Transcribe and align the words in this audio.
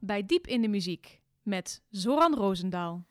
bij 0.00 0.26
Diep 0.26 0.46
in 0.46 0.62
de 0.62 0.68
Muziek 0.68 1.20
met 1.42 1.82
Zoran 1.90 2.34
Roosendaal. 2.34 3.04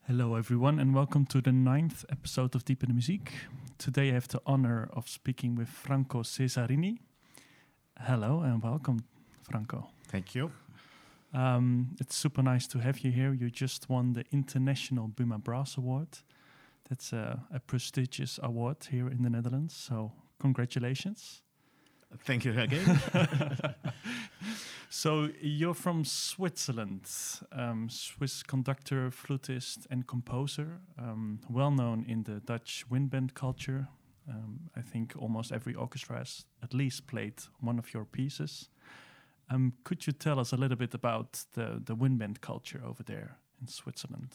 Hello, 0.00 0.36
everyone, 0.36 0.80
and 0.80 0.94
welcome 0.94 1.26
to 1.26 1.40
the 1.40 1.50
ninth 1.50 2.04
episode 2.06 2.56
of 2.56 2.62
Deep 2.62 2.82
in 2.82 2.88
the 2.88 2.94
Music. 2.94 3.48
Today 3.76 4.08
I 4.08 4.12
have 4.12 4.26
the 4.26 4.40
honor 4.44 4.88
of 4.94 5.08
speaking 5.08 5.58
with 5.58 5.68
Franco 5.68 6.22
Cesarini. 6.22 7.00
Hello, 8.00 8.40
and 8.40 8.62
welcome, 8.62 9.04
Franco. 9.42 9.90
Thank 10.06 10.34
you. 10.34 10.50
Um, 11.34 11.96
it's 12.00 12.16
super 12.16 12.42
nice 12.42 12.66
to 12.68 12.78
have 12.78 12.98
you 13.00 13.12
here. 13.12 13.34
You 13.34 13.50
just 13.50 13.88
won 13.88 14.12
the 14.12 14.24
International 14.30 15.08
Buma 15.08 15.38
Brass 15.38 15.76
Award. 15.76 16.08
That's 16.88 17.12
a, 17.12 17.44
a 17.52 17.60
prestigious 17.60 18.40
award 18.42 18.86
here 18.90 19.10
in 19.10 19.22
the 19.22 19.30
Netherlands, 19.30 19.74
so 19.74 20.12
congratulations. 20.38 21.42
Thank 22.24 22.44
you 22.44 22.58
again. 22.58 23.00
So 24.90 25.28
you're 25.42 25.74
from 25.74 26.04
Switzerland, 26.04 27.10
um, 27.52 27.90
Swiss 27.90 28.42
conductor, 28.42 29.10
flutist, 29.10 29.86
and 29.90 30.06
composer, 30.06 30.80
um, 30.98 31.40
well 31.50 31.70
known 31.70 32.06
in 32.08 32.22
the 32.22 32.40
Dutch 32.40 32.86
wind 32.88 33.10
band 33.10 33.34
culture. 33.34 33.88
Um, 34.28 34.70
I 34.74 34.80
think 34.80 35.12
almost 35.18 35.52
every 35.52 35.74
orchestra 35.74 36.18
has 36.18 36.46
at 36.62 36.72
least 36.72 37.06
played 37.06 37.34
one 37.60 37.78
of 37.78 37.92
your 37.92 38.06
pieces. 38.06 38.70
Um, 39.50 39.74
could 39.84 40.06
you 40.06 40.12
tell 40.14 40.40
us 40.40 40.52
a 40.52 40.56
little 40.56 40.76
bit 40.76 40.94
about 40.94 41.44
the, 41.52 41.82
the 41.84 41.94
wind 41.94 42.18
band 42.18 42.40
culture 42.40 42.80
over 42.84 43.02
there 43.02 43.36
in 43.60 43.68
Switzerland? 43.68 44.34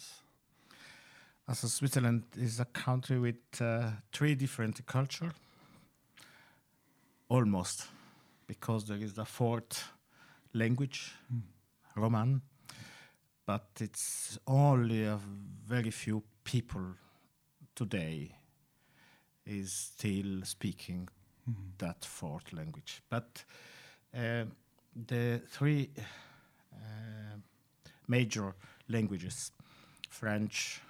Also, 1.48 1.68
Switzerland 1.68 2.24
is 2.38 2.60
a 2.60 2.66
country 2.66 3.20
with 3.20 3.60
uh, 3.60 3.90
three 4.12 4.36
different 4.36 4.86
culture, 4.86 5.32
almost, 7.34 7.88
because 8.46 8.86
there 8.86 9.02
is 9.02 9.18
a 9.18 9.26
fourth 9.26 9.84
language, 10.54 11.16
Roman, 11.96 12.42
but 13.48 13.66
it's 13.80 14.38
only 14.46 15.06
a 15.06 15.18
very 15.66 15.90
few 15.90 16.22
people 16.44 16.94
today 17.76 18.36
is 19.48 19.74
still 19.74 20.44
speaking 20.44 21.10
that 21.80 22.06
fourth 22.06 22.54
language. 22.54 23.02
But 23.10 23.44
uh, 24.16 24.46
the 25.08 25.42
three 25.50 25.90
uh, 26.72 27.38
major 28.08 28.54
languages, 28.90 29.52
French, 30.08 30.82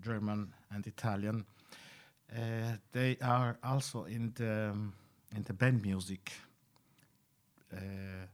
German, 0.00 0.54
and 0.70 0.86
Italian, 0.86 1.44
uh, 2.34 2.76
they 2.92 3.18
are 3.20 3.58
also 3.62 4.04
in 4.04 4.32
the 4.34 4.70
um, 4.70 4.94
in 5.36 5.42
the 5.44 5.52
band 5.52 5.82
music. 5.82 6.32
Uh, 7.72 8.26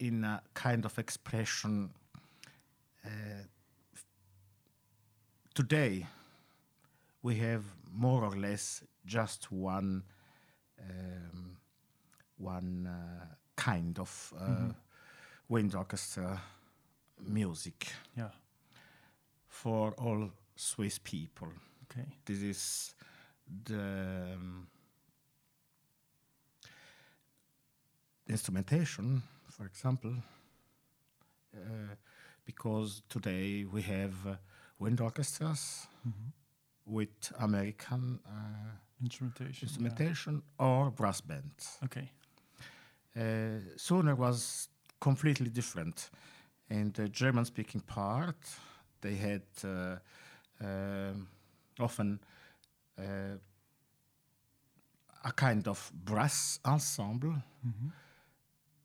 in 0.00 0.24
a 0.24 0.42
kind 0.54 0.84
of 0.84 0.98
expression 0.98 1.90
uh, 3.04 3.08
today 5.54 6.06
we 7.22 7.36
have 7.36 7.62
more 7.92 8.24
or 8.24 8.34
less 8.36 8.82
just 9.06 9.52
one 9.52 10.02
um, 10.80 11.56
one 12.38 12.86
uh, 12.88 13.26
kind 13.56 13.98
of 13.98 14.32
uh, 14.40 14.72
wind 15.48 15.74
orchestra 15.74 16.40
music 17.28 17.86
Yeah, 18.16 18.30
for 19.48 19.92
all 19.98 20.30
Swiss 20.56 20.98
people. 20.98 21.48
okay. 21.84 22.06
This 22.24 22.38
is 22.42 22.94
the 23.64 24.32
um, 24.34 24.66
instrumentation, 28.30 29.22
for 29.48 29.66
example, 29.66 30.14
uh, 31.54 31.94
because 32.44 33.02
today 33.08 33.64
we 33.64 33.82
have 33.82 34.14
uh, 34.26 34.36
wind 34.78 35.00
orchestras 35.00 35.86
with 36.86 37.32
American 37.38 38.20
uh, 38.26 38.76
Instrumentation. 39.68 40.42
yeah. 40.58 40.66
or 40.66 40.90
brass 40.90 41.20
bands. 41.20 41.78
Okay. 41.84 42.10
Uh, 43.16 43.60
sooner 43.76 44.14
was 44.14 44.68
completely 45.00 45.48
different. 45.50 46.10
In 46.68 46.92
the 46.92 47.08
German-speaking 47.08 47.80
part, 47.80 48.36
they 49.00 49.14
had 49.16 49.42
uh, 49.64 49.96
um 50.62 51.28
often 51.78 52.20
uh, 52.98 53.38
a 55.24 55.32
kind 55.32 55.66
of 55.66 55.90
brass 56.04 56.60
ensemble 56.64 57.34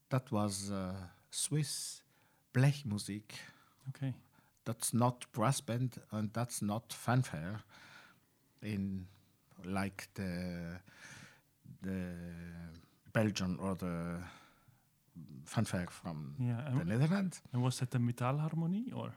that 0.09 0.31
was 0.31 0.71
uh, 0.71 0.93
Swiss 1.31 2.01
Blechmusik. 2.53 3.23
Okay. 3.89 4.13
That's 4.65 4.93
not 4.93 5.25
brass 5.31 5.61
band 5.61 5.95
and 6.11 6.31
that's 6.33 6.61
not 6.61 6.91
fanfare 6.93 7.59
in 8.61 9.05
like 9.63 10.07
the 10.15 10.79
the 11.81 12.13
Belgian 13.13 13.57
or 13.59 13.75
the 13.75 14.17
fanfare 15.45 15.87
from 15.89 16.35
Yeah. 16.39 16.61
the 16.73 16.79
And, 16.79 16.89
Netherlands. 16.89 17.41
and 17.53 17.61
was 17.63 17.77
that 17.79 17.91
the 17.91 17.99
Metallharmonie 17.99 18.93
or? 18.95 19.11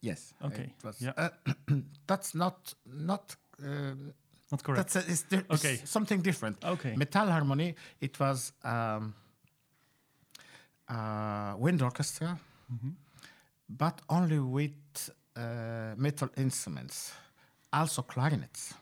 Yes. 0.00 0.32
Okay, 0.42 0.72
It 0.78 0.84
was, 0.84 1.00
yeah. 1.02 1.12
uh, 1.16 1.28
that's 2.06 2.34
not 2.34 2.74
not. 2.86 3.36
Uh, 3.62 3.94
Not 4.50 4.62
correct. 4.62 4.92
that's 4.92 4.96
a, 4.96 5.10
it's, 5.12 5.24
Okay. 5.50 5.76
something 5.84 6.22
different. 6.22 6.64
Okay. 6.64 6.96
Metal 6.96 7.26
harmony. 7.28 7.74
It 8.00 8.18
was 8.18 8.52
um, 8.64 9.14
a 10.88 11.54
wind 11.58 11.82
orchestra, 11.82 12.38
Mm-hmm. 12.72 12.90
but 13.68 14.02
only 14.08 14.38
with 14.38 15.10
uh, 15.36 15.94
metal 15.96 16.28
instruments, 16.36 17.12
also 17.72 18.02
clarinets. 18.02 18.74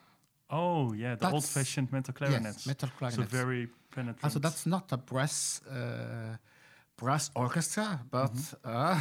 Oh, 0.51 0.93
yeah, 0.93 1.15
the 1.15 1.21
That's- 1.21 1.33
old-fashioned 1.35 1.93
metal 1.93 2.13
clarinets. 2.15 2.59
Yes, 2.59 2.67
metal 2.67 2.89
clarinets. 2.99 3.31
So 3.33 3.37
very 3.45 3.69
penetrant. 3.91 4.25
Also, 4.25 4.39
that's 4.41 4.67
not 4.67 4.91
a 4.93 4.97
brass 4.97 5.61
uh, 5.71 6.37
brass 6.97 7.31
orchestra, 7.35 8.01
but 8.11 8.33
Mm-hmm. 8.35 8.69
uh, 8.69 9.01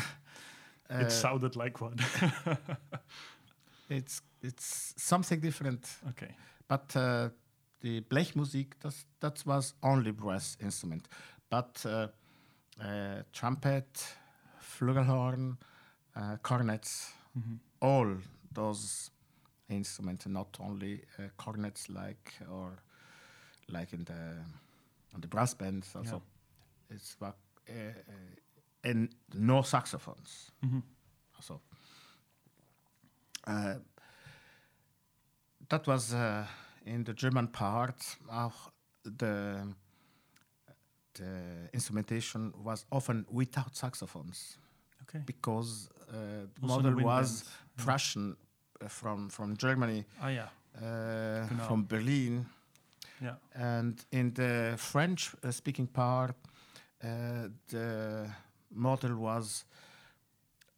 it 1.02 1.06
uh, 1.08 1.10
sounded 1.10 1.56
like 1.56 1.82
one. 1.82 1.98
it's 3.90 4.22
it's 4.44 4.94
something 4.98 5.40
different. 5.40 5.88
okay. 6.10 6.36
But 6.68 6.96
uh, 6.96 7.30
the 7.82 8.02
Blechmusik, 8.02 8.74
das, 8.82 9.06
that 9.20 9.44
was 9.46 9.74
only 9.82 10.12
brass 10.12 10.58
instrument. 10.62 11.08
But 11.50 11.84
uh, 11.86 12.08
uh, 12.82 13.22
trumpet, 13.34 14.16
flugelhorn, 14.62 15.58
uh, 16.16 16.38
cornets, 16.44 17.12
all 17.82 18.16
those 18.54 19.12
instruments, 19.70 20.26
not 20.28 20.58
only 20.60 21.02
uh, 21.20 21.24
cornets 21.38 21.90
like 21.90 22.34
or 22.50 22.82
like 23.70 23.94
in 23.94 24.04
the 24.06 24.38
on 25.14 25.22
the 25.22 25.28
brass 25.28 25.54
bands. 25.54 25.96
Also, 25.96 26.22
it's 26.90 27.16
wa- 27.20 27.34
uh, 27.70 27.94
and 28.84 29.10
no 29.34 29.62
saxophones. 29.62 30.52
Also, 31.38 31.62
uh, 33.48 33.76
that 35.70 35.88
was 35.88 36.14
uh, 36.14 36.46
in 36.86 37.04
the 37.04 37.14
German 37.14 37.48
part. 37.48 38.18
The 38.30 38.52
the 39.04 39.74
instrumentation 41.74 42.54
was 42.64 42.86
often 42.92 43.26
without 43.32 43.76
saxophones 43.76 44.58
Okay. 45.02 45.22
because 45.26 45.90
uh, 46.10 46.14
the 46.60 46.68
model 46.68 46.96
was 46.96 47.44
band, 47.44 47.86
Prussian 47.86 48.36
uh, 48.82 48.88
from 48.88 49.30
from 49.30 49.56
Germany, 49.58 50.06
Ah, 50.22 50.30
yeah. 50.30 50.48
uh, 50.78 51.48
Genau. 51.48 51.68
from 51.68 51.86
Berlin, 51.88 52.46
Yeah. 53.22 53.36
and 53.54 54.06
in 54.12 54.34
the 54.34 54.76
French 54.78 55.36
uh, 55.44 55.52
speaking 55.52 55.88
part, 55.88 56.36
uh, 57.04 57.50
the 57.68 58.30
model 58.70 59.16
was 59.16 59.66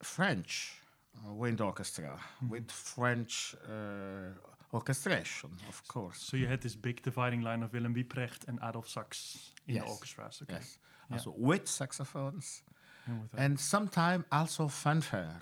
French 0.04 0.74
uh, 1.16 1.34
wind 1.34 1.62
orchestra 1.62 2.20
Mm-hmm. 2.20 2.50
with 2.52 2.72
French 2.72 3.56
uh, 3.66 4.34
orchestration, 4.72 5.50
of 5.70 5.82
course. 5.88 6.20
So 6.20 6.38
you 6.38 6.48
had 6.48 6.62
this 6.62 6.76
big 6.76 7.02
dividing 7.02 7.42
line 7.42 7.64
of 7.64 7.72
Willem 7.74 7.94
Wieprecht 7.96 8.48
and 8.48 8.60
Adolphe 8.62 8.90
Sax 8.90 9.52
in 9.68 9.76
the 9.76 9.80
Yes. 9.82 9.90
orchestras. 9.90 10.42
Okay. 10.42 10.54
Yes, 10.56 10.80
also 11.12 11.34
with 11.38 11.68
saxophones 11.68 12.64
And 13.08 13.22
with 13.22 13.40
and 13.42 13.60
sometimes 13.60 14.26
also 14.32 14.68
fanfare. 14.68 15.42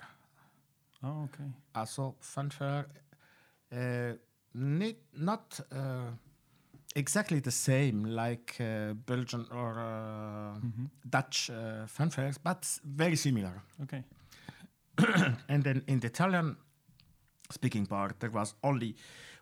oh, 1.02 1.24
okay. 1.24 1.50
Also 1.74 2.14
fanfare, 2.20 2.86
uh, 3.72 4.12
need, 4.54 4.96
not 5.12 5.60
uh, 5.72 6.10
exactly 6.94 7.40
the 7.40 7.50
same 7.50 8.04
like 8.04 8.54
uh, 8.60 8.94
Belgian 9.06 9.46
or 9.50 9.78
uh, 9.80 10.58
Dutch 11.10 11.50
uh, 11.50 11.86
fanfares, 11.86 12.38
but 12.42 12.80
very 12.84 13.16
similar. 13.16 13.62
Okay. 13.82 14.04
And 15.48 15.62
then 15.64 15.82
in 15.86 16.00
the 16.00 16.06
Italian 16.06 16.56
speaking 17.50 17.86
part, 17.86 18.20
there 18.20 18.30
was 18.30 18.54
only 18.62 18.96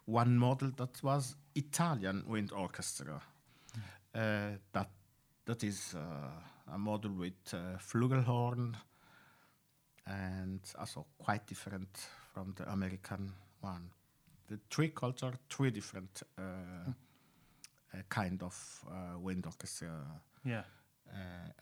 one 0.07 0.37
model 0.37 0.71
that 0.77 1.03
was 1.03 1.37
Italian 1.55 2.25
wind 2.27 2.53
orchestra. 2.53 3.21
Uh, 4.15 4.51
that 4.73 4.91
that 5.47 5.65
is 5.65 5.95
uh, 5.95 6.73
a 6.75 6.79
model 6.79 7.11
with 7.11 7.53
uh, 7.53 7.79
flugelhorn, 7.79 8.75
and 10.07 10.61
also 10.79 11.07
quite 11.19 11.47
different 11.47 12.09
from 12.33 12.55
the 12.57 12.71
American 12.71 13.33
one. 13.61 13.91
The 14.49 14.59
three 14.71 14.91
culture, 14.91 15.33
three 15.51 15.71
different 15.71 16.23
uh, 16.39 16.43
uh, 16.43 18.03
kind 18.09 18.43
of 18.43 18.85
uh, 18.89 19.19
wind 19.19 19.47
orchestra. 19.47 19.89
Yeah. 20.45 20.63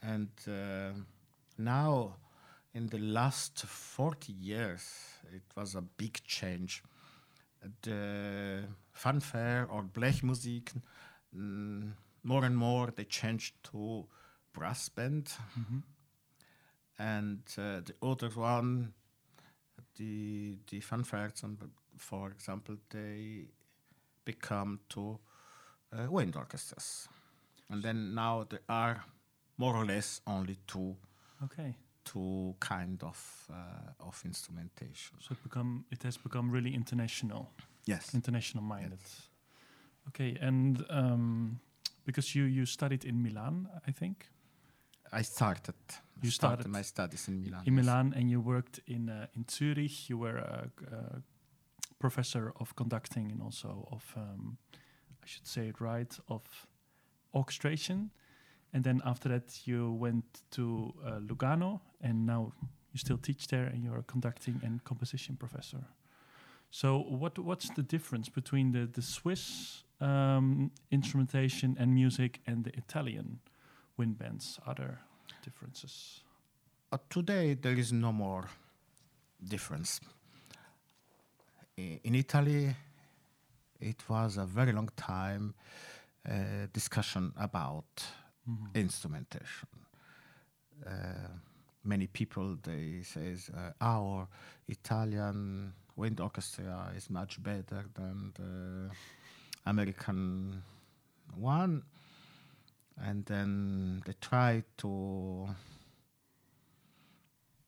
And 0.03 0.31
uh, 0.49 0.93
now, 1.59 2.15
in 2.75 2.87
the 2.89 2.99
last 2.99 3.65
40 3.67 4.33
years, 4.33 4.83
it 5.35 5.43
was 5.57 5.75
a 5.75 5.83
big 5.83 6.23
change. 6.25 6.83
The 7.83 8.65
fanfare 8.93 9.69
or 9.71 9.83
Blechmusik, 9.85 10.73
mm, 11.37 11.93
more 12.25 12.45
and 12.45 12.57
more 12.57 12.91
they 12.95 13.05
changed 13.05 13.55
to 13.71 14.07
brass 14.53 14.89
band. 14.89 15.33
And 16.99 17.43
uh, 17.59 17.81
the 17.81 17.95
other 18.03 18.29
one, 18.31 18.93
the 19.97 20.59
the 20.71 20.81
fanfares, 20.81 21.43
and 21.43 21.59
for 21.97 22.31
example, 22.31 22.77
they 22.91 23.49
become 24.25 24.81
to 24.91 25.19
uh, 25.93 26.11
wind 26.11 26.37
orchestras. 26.37 27.09
And 27.71 27.83
then 27.83 28.15
now 28.15 28.45
there 28.49 28.63
are 28.69 29.05
more 29.57 29.77
or 29.77 29.85
less 29.85 30.21
only 30.27 30.59
two 30.67 30.97
Okay. 31.45 31.75
Two 32.05 32.55
kind 32.61 33.03
of 33.03 33.47
uh, 33.51 34.07
of 34.09 34.23
instrumentation. 34.25 35.19
So 35.21 35.33
it 35.33 35.43
become 35.43 35.85
it 35.91 36.03
has 36.03 36.17
become 36.17 36.51
really 36.51 36.75
international, 36.75 37.51
Yes. 37.85 38.15
international 38.15 38.65
minded. 38.65 39.01
Okay, 40.09 40.37
and 40.41 40.85
um, 40.91 41.61
because 42.05 42.35
you 42.35 42.45
you 42.45 42.67
studied 42.67 43.05
in 43.05 43.23
Milan, 43.23 43.69
I 43.89 43.93
think 43.93 44.29
I 45.13 45.23
started. 45.23 45.75
You 46.23 46.31
started 46.31 46.67
my 46.69 46.83
studies 46.83 47.29
in 47.29 47.41
Milan. 47.41 47.63
in 47.67 47.75
yes. 47.77 47.85
Milan, 47.85 48.15
and 48.17 48.31
you 48.31 48.41
worked 48.41 48.81
in 48.87 49.09
uh, 49.09 49.27
in 49.35 49.45
Zurich. 49.51 50.09
You 50.09 50.19
were 50.19 50.39
a, 50.39 50.71
a 50.95 51.23
professor 51.99 52.53
of 52.61 52.75
conducting 52.75 53.33
and 53.33 53.43
also 53.43 53.89
of 53.91 54.13
um, 54.17 54.59
I 55.25 55.27
should 55.27 55.47
say 55.47 55.69
it 55.69 55.81
right 55.81 56.19
of 56.29 56.43
orchestration. 57.33 58.11
And 58.73 58.85
then 58.85 59.03
after 59.05 59.29
that, 59.29 59.67
you 59.67 59.93
went 59.93 60.25
to 60.53 60.95
uh, 61.05 61.11
Lugano, 61.21 61.81
and 62.01 62.27
now 62.27 62.53
you 62.93 62.99
still 62.99 63.19
teach 63.19 63.49
there, 63.49 63.67
and 63.67 63.85
you're 63.85 63.99
a 63.99 64.03
conducting 64.03 64.61
and 64.65 64.83
composition 64.85 65.37
professor. 65.37 65.85
So, 66.71 66.99
what 67.01 67.39
what's 67.39 67.69
the 67.71 67.83
difference 67.83 68.31
between 68.31 68.73
the 68.73 68.87
the 68.87 69.03
Swiss 69.03 69.85
um, 70.01 70.71
instrumentation 70.91 71.77
and 71.79 71.95
music 71.95 72.41
and 72.47 72.65
the 72.65 72.73
Italian 72.77 73.41
wind 73.99 74.19
bands? 74.19 74.59
Are 74.67 74.75
there 74.75 75.01
differences? 75.45 76.23
Uh, 76.91 76.99
today 77.11 77.55
there 77.55 77.79
is 77.79 77.93
no 77.93 78.13
more 78.13 78.49
difference. 79.49 80.01
In 81.77 82.15
Italy, 82.15 82.75
it 83.81 84.09
was 84.09 84.37
a 84.37 84.45
very 84.45 84.73
long 84.73 84.89
time 84.97 85.55
uh, 86.29 86.67
discussion 86.73 87.33
about 87.37 88.05
instrumentation. 88.75 89.69
Uh, 90.87 91.29
many 91.85 92.07
people 92.07 92.57
they 92.63 93.03
says 93.03 93.51
uh, 93.57 93.73
our 93.81 94.29
Italian 94.69 95.73
wind 95.97 96.21
orchestra 96.21 96.93
is 96.97 97.11
much 97.11 97.43
better 97.43 97.85
than 97.95 98.33
the 98.35 98.91
American 99.67 100.63
one, 101.37 101.83
and 103.01 103.25
then 103.27 104.03
they 104.07 104.15
try 104.21 104.63
to 104.79 105.49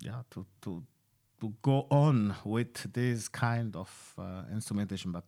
yeah 0.01 0.23
to 0.31 0.45
to 0.63 0.83
to 1.41 1.53
go 1.63 1.87
on 1.91 2.35
with 2.45 2.93
this 2.93 3.29
kind 3.29 3.77
of 3.77 4.15
uh, 4.19 4.43
instrumentation, 4.53 5.13
but 5.13 5.25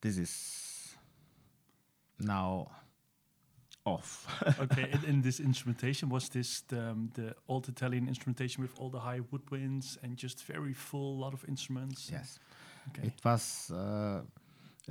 this 0.00 0.18
is 0.18 0.96
now 2.18 2.68
off. 3.84 4.26
okay, 4.60 4.90
in, 4.92 5.04
in 5.04 5.22
this 5.22 5.40
instrumentation, 5.40 6.08
was 6.08 6.28
this 6.28 6.62
the, 6.68 6.90
um, 6.90 7.10
the 7.14 7.34
old 7.48 7.68
Italian 7.68 8.08
instrumentation 8.08 8.62
with 8.62 8.78
all 8.78 8.90
the 8.90 9.00
high 9.00 9.20
woodwinds 9.32 9.96
and 10.02 10.16
just 10.16 10.44
very 10.44 10.72
full 10.74 11.18
lot 11.18 11.32
of 11.34 11.44
instruments? 11.48 12.08
yes, 12.12 12.38
Okay. 12.88 13.06
it 13.08 13.24
was 13.24 13.70
uh, 13.70 14.22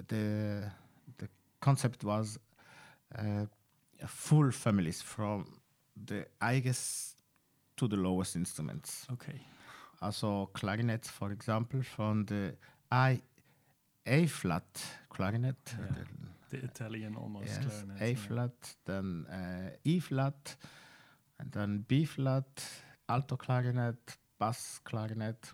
the 0.07 0.71
the 1.17 1.27
concept 1.59 2.03
was 2.03 2.37
uh, 3.17 3.45
full 4.07 4.51
families 4.51 5.01
from 5.01 5.45
the 6.05 6.25
highest 6.41 7.15
to 7.75 7.87
the 7.87 7.97
lowest 7.97 8.35
instruments. 8.35 9.07
okay. 9.13 9.39
Also 10.01 10.49
clarinet, 10.53 11.05
for 11.05 11.31
example, 11.31 11.81
from 11.81 12.25
the 12.25 12.55
I 12.91 13.21
A 14.05 14.27
flat 14.27 14.65
clarinet, 15.09 15.55
Yeah. 15.71 15.85
the 15.95 16.05
The 16.49 16.57
Italian 16.63 17.15
almost 17.15 17.47
yes, 17.47 17.65
clarinet. 17.65 18.01
A 18.01 18.09
yeah. 18.09 18.15
flat, 18.15 18.75
then 18.85 19.25
uh, 19.29 19.69
E 19.83 19.99
flat, 19.99 20.55
and 21.39 21.51
then 21.51 21.85
B 21.87 22.05
flat, 22.05 22.63
alto 23.09 23.35
clarinet, 23.35 24.17
bass 24.39 24.79
clarinet. 24.83 25.53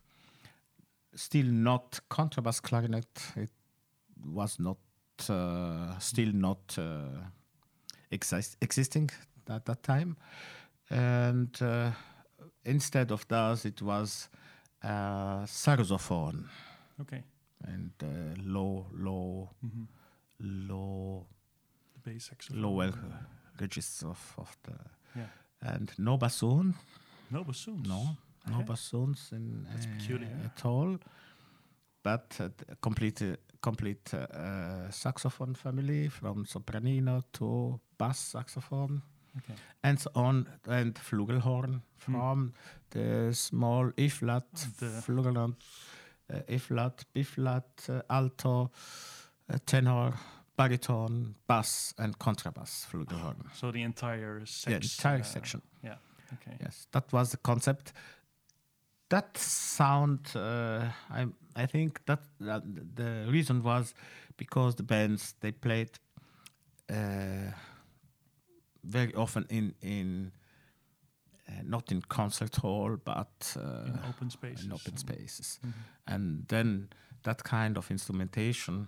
Still 1.15 1.47
not 1.47 1.99
contrabass 2.09 2.61
clarinet. 2.61 3.33
It 3.35 3.51
was 4.25 4.59
not 4.59 4.77
uh, 5.29 5.97
still 5.99 6.31
not 6.33 6.77
uh, 6.77 7.23
exist- 8.11 8.57
existing 8.61 9.09
at 9.49 9.65
that 9.65 9.83
time, 9.83 10.15
and 10.89 11.55
uh, 11.61 11.91
instead 12.65 13.11
of 13.11 13.27
that, 13.27 13.65
it 13.65 13.81
was 13.81 14.29
uh, 14.83 15.45
saxophone 15.45 16.49
Okay. 17.01 17.23
and 17.67 17.91
uh, 18.01 18.07
low, 18.43 18.85
low, 18.93 19.49
hmm 19.61 19.83
low 20.39 21.25
The 21.93 22.11
bass 22.11 22.25
saxophone. 22.25 22.61
lower 22.61 22.85
and, 22.85 22.93
uh, 23.13 23.17
register 23.59 24.07
of, 24.07 24.33
of 24.37 24.57
the 24.63 24.73
Yeah. 25.15 25.27
and 25.61 25.91
no 25.97 26.17
bassoon 26.17 26.75
No 27.31 27.43
bassoons. 27.43 27.87
no 27.87 28.17
no 28.47 28.55
Okay. 28.57 28.65
bassoons 28.65 29.31
in 29.31 29.65
That's 29.71 29.85
uh, 29.85 29.89
peculiar. 29.97 30.37
at 30.45 30.65
all 30.65 30.97
but 32.03 32.37
uh, 32.41 32.49
complete 32.81 33.21
uh, 33.21 33.35
complete 33.61 34.13
uh, 34.13 34.91
saxophone 34.91 35.55
family 35.55 36.09
from 36.09 36.45
sopranino 36.45 37.23
to 37.33 37.79
bass 37.97 38.19
saxophone 38.19 39.01
Okay. 39.37 39.55
and 39.83 39.99
so 39.99 40.09
on 40.15 40.47
and 40.67 40.95
flugelhorn 40.95 41.81
from 41.97 42.53
the 42.89 43.33
small 43.33 43.91
E 43.97 44.09
flat 44.09 44.45
flugelhorn 45.01 45.55
uh, 46.33 46.39
E 46.49 46.57
flat 46.57 47.05
B 47.13 47.23
flat 47.23 47.89
uh, 47.89 48.01
alto 48.09 48.63
uh, 48.63 48.67
tenor 49.65 50.13
baritone 50.57 51.35
bass 51.47 51.93
and 51.97 52.17
contrabass 52.19 52.85
flugelhorn 52.87 53.35
So 53.53 53.71
the 53.71 53.81
entire 53.81 54.39
yeah, 54.39 54.45
section. 54.45 54.83
entire 54.83 55.23
section. 55.23 55.61
Yeah. 55.83 55.95
Okay. 56.33 56.57
Yes, 56.61 56.87
that 56.91 57.11
was 57.11 57.29
the 57.31 57.37
concept. 57.37 57.93
That 59.09 59.37
sound, 59.37 60.19
uh, 60.35 60.89
I 61.11 61.27
I 61.55 61.67
think 61.67 61.99
that, 62.05 62.19
that 62.39 62.63
the 62.95 63.25
reason 63.31 63.61
was 63.63 63.93
because 64.37 64.75
the 64.75 64.83
bands 64.83 65.35
they 65.39 65.51
played 65.51 65.89
uh, 66.89 67.51
very 68.83 69.13
often 69.15 69.45
in 69.49 69.73
in 69.81 70.31
uh, 71.49 71.61
not 71.63 71.91
in 71.91 72.01
concert 72.01 72.55
hall 72.55 72.97
but 73.05 73.55
uh, 73.57 73.85
In 73.87 73.99
open 74.09 74.29
spaces. 74.29 74.65
in 74.65 74.71
open 74.71 74.91
and- 74.93 74.99
spaces, 74.99 75.59
Mhm. 75.63 75.73
and 76.07 76.47
then 76.47 76.89
that 77.23 77.43
kind 77.43 77.77
of 77.77 77.91
instrumentation 77.91 78.75
uh, 78.81 78.85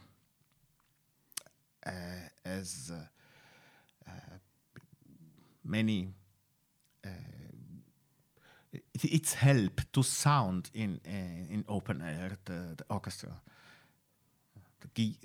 as 2.45 2.91
uh, 2.93 4.09
uh, 4.09 4.11
many 5.63 6.13
uh, 7.05 7.09
it, 8.73 8.83
it's 9.03 9.33
help 9.33 9.81
to 9.91 10.03
sound 10.03 10.69
in 10.73 10.99
uh, 11.07 11.53
in 11.53 11.63
open 11.67 12.01
air 12.01 12.37
the, 12.45 12.75
the 12.77 12.85
orchestra 12.89 13.31
the, 14.93 15.15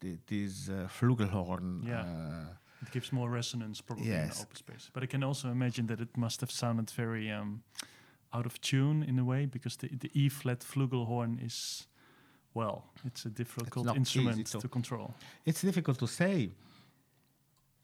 the, 0.00 0.18
this 0.26 0.68
uh, 0.68 0.88
flugelhorn 0.88 1.84
Yeah. 1.86 2.00
uh, 2.00 2.56
It 2.82 2.90
gives 2.90 3.12
more 3.12 3.30
resonance 3.30 3.82
probably 3.82 4.06
in 4.06 4.12
Yes. 4.12 4.36
the 4.36 4.42
open 4.42 4.56
space. 4.56 4.90
But 4.92 5.02
I 5.02 5.06
can 5.06 5.22
also 5.22 5.48
imagine 5.50 5.86
that 5.86 6.00
it 6.00 6.16
must 6.16 6.40
have 6.40 6.50
sounded 6.50 6.90
very 6.90 7.30
um, 7.30 7.62
out 8.32 8.46
of 8.46 8.60
tune 8.60 9.04
in 9.08 9.18
a 9.18 9.24
way 9.24 9.46
because 9.46 9.76
the, 9.76 9.88
the 9.88 10.10
E 10.14 10.28
flat 10.28 10.60
flugelhorn 10.64 11.38
is, 11.44 11.86
well, 12.54 12.84
it's 13.04 13.24
a 13.26 13.30
difficult 13.30 13.86
not 13.86 13.96
instrument 13.96 14.46
to- 14.46 14.60
to 14.60 14.68
control. 14.68 15.14
it's 15.46 15.62
difficult 15.62 15.98
to 15.98 16.06
say. 16.06 16.50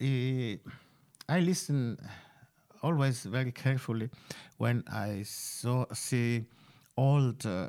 Eh, 0.00 0.56
I 1.28 1.40
listen 1.40 1.98
always 2.82 3.24
very 3.26 3.52
carefully 3.52 4.10
when 4.58 4.84
I 4.88 5.24
saw 5.24 5.86
see 5.92 6.44
old 6.96 7.44
uh, 7.46 7.68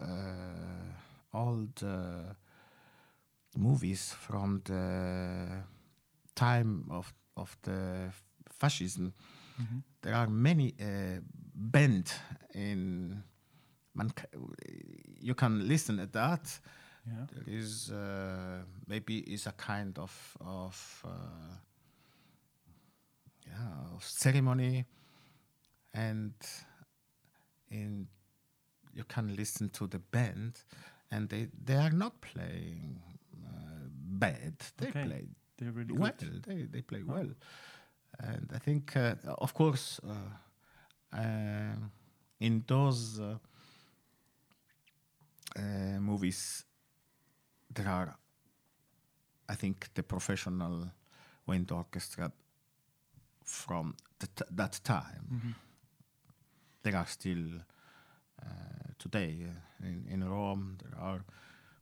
old 1.33 1.83
uh, 1.83 2.33
movies 3.57 4.13
from 4.13 4.61
the 4.65 5.63
time 6.35 6.85
of 6.89 7.13
of 7.35 7.57
the 7.63 8.11
fascism 8.51 9.13
Mhm. 9.59 9.83
there 10.01 10.13
are 10.15 10.27
many 10.29 10.73
uh, 10.79 11.19
in. 12.53 13.23
Man, 13.95 14.11
you 15.19 15.33
can 15.35 15.67
listen 15.67 15.99
at 15.99 16.11
that. 16.13 16.59
Yeah. 17.09 17.25
There 17.33 17.43
is 17.47 17.91
uh, 17.91 18.63
maybe 18.87 19.19
is 19.19 19.47
a 19.47 19.51
kind 19.53 19.97
of 19.97 20.37
of 20.41 21.05
uh, 21.05 21.55
yeah 23.47 23.95
of 23.95 24.03
ceremony, 24.03 24.85
and 25.93 26.33
in 27.71 28.07
you 28.93 29.03
can 29.05 29.35
listen 29.35 29.69
to 29.69 29.87
the 29.87 29.99
band, 29.99 30.63
and 31.11 31.29
they 31.29 31.47
they 31.65 31.75
are 31.75 31.91
not 31.91 32.21
playing 32.21 33.01
uh, 33.43 33.87
bad. 33.91 34.55
They 34.77 34.87
Okay. 34.87 35.03
play 35.03 35.27
They're 35.57 35.71
really 35.71 35.93
well. 35.93 36.11
good. 36.19 36.43
They 36.45 36.63
they 36.63 36.81
play 36.81 37.03
Oh. 37.07 37.13
well, 37.13 37.29
and 38.19 38.51
I 38.53 38.59
think 38.59 38.95
uh, 38.95 39.15
of 39.37 39.53
course 39.53 39.99
uh, 40.07 41.17
uh, 41.17 41.75
in 42.39 42.63
those 42.67 43.19
uh, 43.19 43.37
uh, 45.55 45.99
movies 45.99 46.65
there 47.73 47.87
are, 47.87 48.15
I 49.47 49.55
think, 49.55 49.89
the 49.93 50.03
professional 50.03 50.91
wind 51.45 51.71
orchestra 51.71 52.31
from 53.43 53.95
that 54.51 54.79
time. 54.83 55.25
Mhm. 55.31 55.55
There 56.83 56.95
are 56.97 57.07
still 57.07 57.61
uh, 58.41 58.93
today 58.97 59.45
uh, 59.45 59.85
in, 59.87 60.05
in 60.07 60.23
Rome. 60.29 60.77
There 60.83 60.97
are 60.99 61.23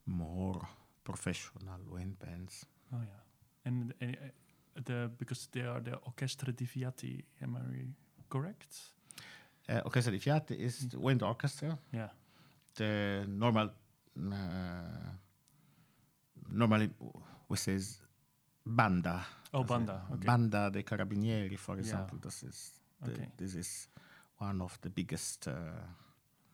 more 0.06 0.68
professional 1.04 1.80
wind 1.92 2.18
bands. 2.20 2.66
Oh 2.94 3.02
yeah. 3.02 3.22
And 3.66 3.94
uh, 4.02 4.06
uh, 4.06 4.82
the 4.86 5.10
because 5.18 5.48
they 5.52 5.62
are 5.66 5.82
the 5.82 5.96
Orchestra 6.06 6.52
di 6.54 6.66
Fiati, 6.66 7.24
am 7.42 7.56
I 7.58 7.60
re- 7.72 7.94
correct? 8.30 8.94
Uh, 9.70 9.82
Orchestra 9.86 10.12
di 10.12 10.20
Fiati 10.20 10.56
is 10.56 10.88
the 10.90 11.00
wind 11.00 11.22
orchestra. 11.22 11.78
Yeah. 11.92 12.10
The 12.76 13.26
normal, 13.28 13.72
uh, 14.18 14.34
normally 16.52 16.90
we 17.50 17.58
says 17.58 18.00
banda. 18.66 19.26
Oh, 19.54 19.64
banda. 19.64 20.02
Okay. 20.12 20.26
Banda 20.26 20.70
dei 20.70 20.84
Carabinieri, 20.84 21.58
for 21.58 21.76
Yeah. 21.76 21.80
example. 21.82 22.18
This 22.22 22.44
is 22.44 22.72
the, 23.02 23.12
Okay. 23.12 23.30
this 23.38 23.56
is 23.56 23.88
one 24.40 24.62
of 24.62 24.78
the 24.82 24.90
biggest 24.90 25.48
uh, 25.48 25.54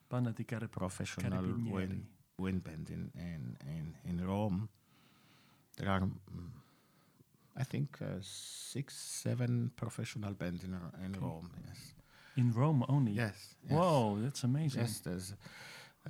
Banda 0.08 0.30
di 0.32 0.44
Carab- 0.44 0.70
professional 0.70 1.44
wind, 1.70 2.06
wind 2.38 2.62
band 2.62 2.88
in, 2.90 3.10
in, 3.14 3.56
in, 3.66 3.94
in 4.04 4.26
Rome. 4.26 4.68
There 5.76 5.88
are, 5.90 6.00
mm, 6.02 6.50
I 7.56 7.64
think, 7.64 7.98
uh, 8.00 8.18
six, 8.20 8.94
seven 8.94 9.70
professional 9.76 10.34
bands 10.34 10.62
in, 10.64 10.74
in 11.04 11.10
Okay. 11.16 11.20
Rome. 11.20 11.50
Yes. 11.66 11.94
In 12.36 12.52
Rome 12.52 12.84
only. 12.88 13.12
Yes. 13.12 13.56
yes. 13.64 13.72
Whoa, 13.72 14.18
that's 14.20 14.44
amazing. 14.44 14.82
Yes, 14.82 15.00
there's 15.00 15.32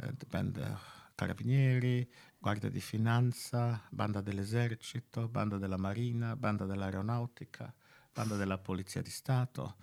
uh, 0.02 0.08
the 0.18 0.26
band 0.26 0.58
uh, 0.58 0.76
Carabinieri, 1.16 2.06
Guardia 2.44 2.68
di 2.68 2.80
Finanza, 2.82 3.80
Banda 3.88 4.20
dell'Esercito, 4.20 5.28
Banda 5.28 5.56
della 5.56 5.78
Marina, 5.78 6.36
Banda 6.36 6.66
dell'Aeronautica, 6.66 7.72
Banda 8.12 8.36
della 8.36 8.58
Polizia 8.58 9.00
di 9.00 9.08
Stato. 9.08 9.76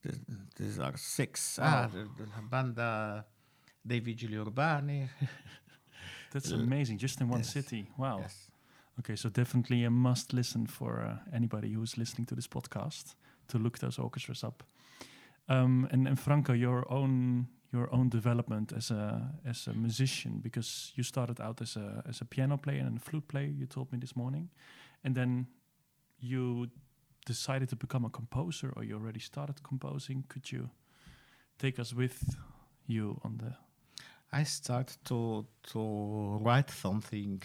Th- 0.00 0.18
These 0.54 0.80
are 0.82 0.96
six. 0.96 1.58
Ah, 1.58 1.86
the, 1.86 2.08
the 2.16 2.26
Banda 2.48 3.28
dei 3.78 4.00
Vigili 4.00 4.36
Urbani. 4.36 5.06
That's 6.30 6.50
amazing. 6.50 6.96
Just 6.98 7.20
in 7.20 7.28
one 7.28 7.40
yes. 7.40 7.50
city. 7.50 7.92
Wow. 7.98 8.20
Yes. 8.20 8.50
Okay, 9.00 9.14
so 9.14 9.28
definitely 9.28 9.84
a 9.84 9.90
must 9.90 10.32
listen 10.32 10.66
for 10.66 11.02
uh, 11.02 11.18
anybody 11.30 11.74
who's 11.74 11.98
listening 11.98 12.24
to 12.28 12.34
this 12.34 12.48
podcast 12.48 13.16
to 13.48 13.58
look 13.58 13.80
those 13.80 13.98
orchestras 13.98 14.42
up. 14.42 14.62
Um, 15.50 15.88
and, 15.92 16.08
and 16.08 16.18
Franco, 16.18 16.54
your 16.54 16.90
own 16.90 17.48
your 17.74 17.88
own 17.92 18.08
development 18.08 18.72
as 18.72 18.90
a 18.90 19.30
as 19.44 19.66
a 19.66 19.72
musician, 19.72 20.40
because 20.42 20.92
you 20.94 21.04
started 21.04 21.40
out 21.40 21.60
as 21.60 21.76
a 21.76 22.02
as 22.08 22.20
a 22.20 22.24
piano 22.24 22.56
player 22.56 22.86
and 22.86 22.96
a 22.96 23.00
flute 23.00 23.26
player. 23.28 23.50
You 23.60 23.66
told 23.66 23.92
me 23.92 23.98
this 23.98 24.14
morning, 24.16 24.48
and 25.02 25.14
then 25.14 25.46
you 26.20 26.68
decided 27.26 27.68
to 27.68 27.76
become 27.76 28.06
a 28.06 28.10
composer, 28.10 28.72
or 28.76 28.84
you 28.84 28.94
already 28.94 29.20
started 29.20 29.62
composing. 29.62 30.24
Could 30.28 30.52
you 30.52 30.70
take 31.58 31.80
us 31.80 31.92
with 31.92 32.36
you 32.86 33.20
on 33.24 33.38
the? 33.38 33.52
I 34.32 34.44
start 34.44 34.98
to 35.04 35.46
to 35.72 36.38
write 36.40 36.70
something. 36.70 37.42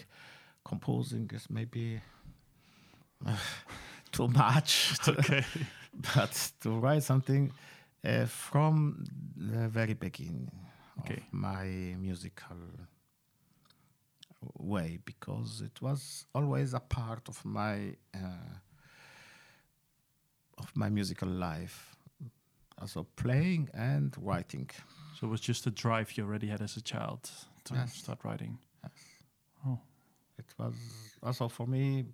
Composing 0.62 1.30
is 1.34 1.48
maybe 1.50 2.00
too 4.12 4.28
much. 4.28 4.94
Okay. 5.08 5.44
but 6.14 6.52
to 6.60 6.70
write 6.78 7.02
something 7.02 7.52
uh, 8.04 8.26
from 8.26 9.04
the 9.36 9.68
very 9.68 9.94
beginning 9.94 10.50
Okay. 11.00 11.14
of 11.26 11.32
my 11.32 11.64
musical 11.98 12.56
way 14.58 14.98
because 15.04 15.60
it 15.60 15.80
was 15.82 16.26
always 16.34 16.74
a 16.74 16.80
part 16.80 17.28
of 17.28 17.44
my 17.44 17.94
uh, 18.14 18.56
of 20.58 20.70
my 20.74 20.88
musical 20.88 21.28
life 21.28 21.96
also 22.80 23.06
playing 23.16 23.68
and 23.74 24.14
writing 24.18 24.70
So 25.18 25.26
it 25.26 25.30
was 25.30 25.40
just 25.40 25.66
a 25.66 25.70
drive 25.70 26.16
you 26.16 26.24
already 26.24 26.46
had 26.48 26.62
as 26.62 26.76
a 26.76 26.80
child 26.82 27.30
to 27.64 27.74
Yes. 27.74 27.94
start 27.94 28.18
writing. 28.24 28.58
Yes. 28.82 28.92
Oh. 29.66 29.78
it 30.38 30.54
was 30.58 30.74
also 31.22 31.48
for 31.48 31.66
me 31.66 32.04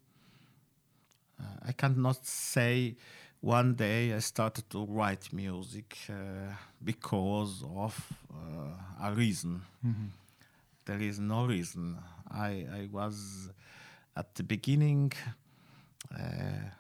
uh, 1.41 1.69
i 1.69 1.73
cannot 1.73 2.25
say 2.27 2.97
one 3.41 3.75
day 3.75 4.13
i 4.15 4.19
started 4.21 4.69
to 4.71 4.85
write 4.87 5.33
music 5.33 5.97
uh, 6.11 6.53
because 6.83 7.63
of 7.75 7.95
uh, 8.33 9.09
a 9.09 9.13
reason 9.15 9.63
Mhm. 9.85 10.11
there 10.85 11.01
is 11.03 11.19
no 11.19 11.47
reason 11.47 11.99
i 12.31 12.67
i 12.81 12.89
was 12.93 13.51
at 14.17 14.35
the 14.35 14.43
beginning 14.43 15.13
uh, 16.13 16.71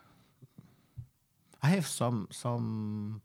i 1.62 1.68
have 1.68 1.86
some 1.86 2.26
some 2.30 3.20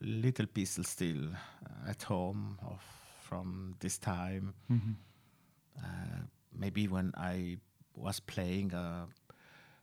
little 0.00 0.46
pieces 0.46 0.88
still 0.88 1.28
uh, 1.34 1.90
at 1.90 2.02
home 2.04 2.58
of 2.62 2.80
from 3.28 3.74
this 3.80 3.98
time 3.98 4.54
Mhm. 4.70 4.94
uh, 5.84 6.20
maybe 6.52 6.88
when 6.88 7.12
I 7.16 7.58
was 7.94 8.20
playing 8.20 8.72
a 8.74 9.06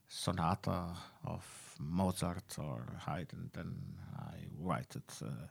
sonata 0.08 0.96
of 1.24 1.44
Mozart 1.80 2.58
or 2.58 2.86
Haydn, 3.06 3.50
then 3.54 3.76
I 4.18 4.36
write 4.60 4.96
it 4.96 5.12
uh, 5.24 5.48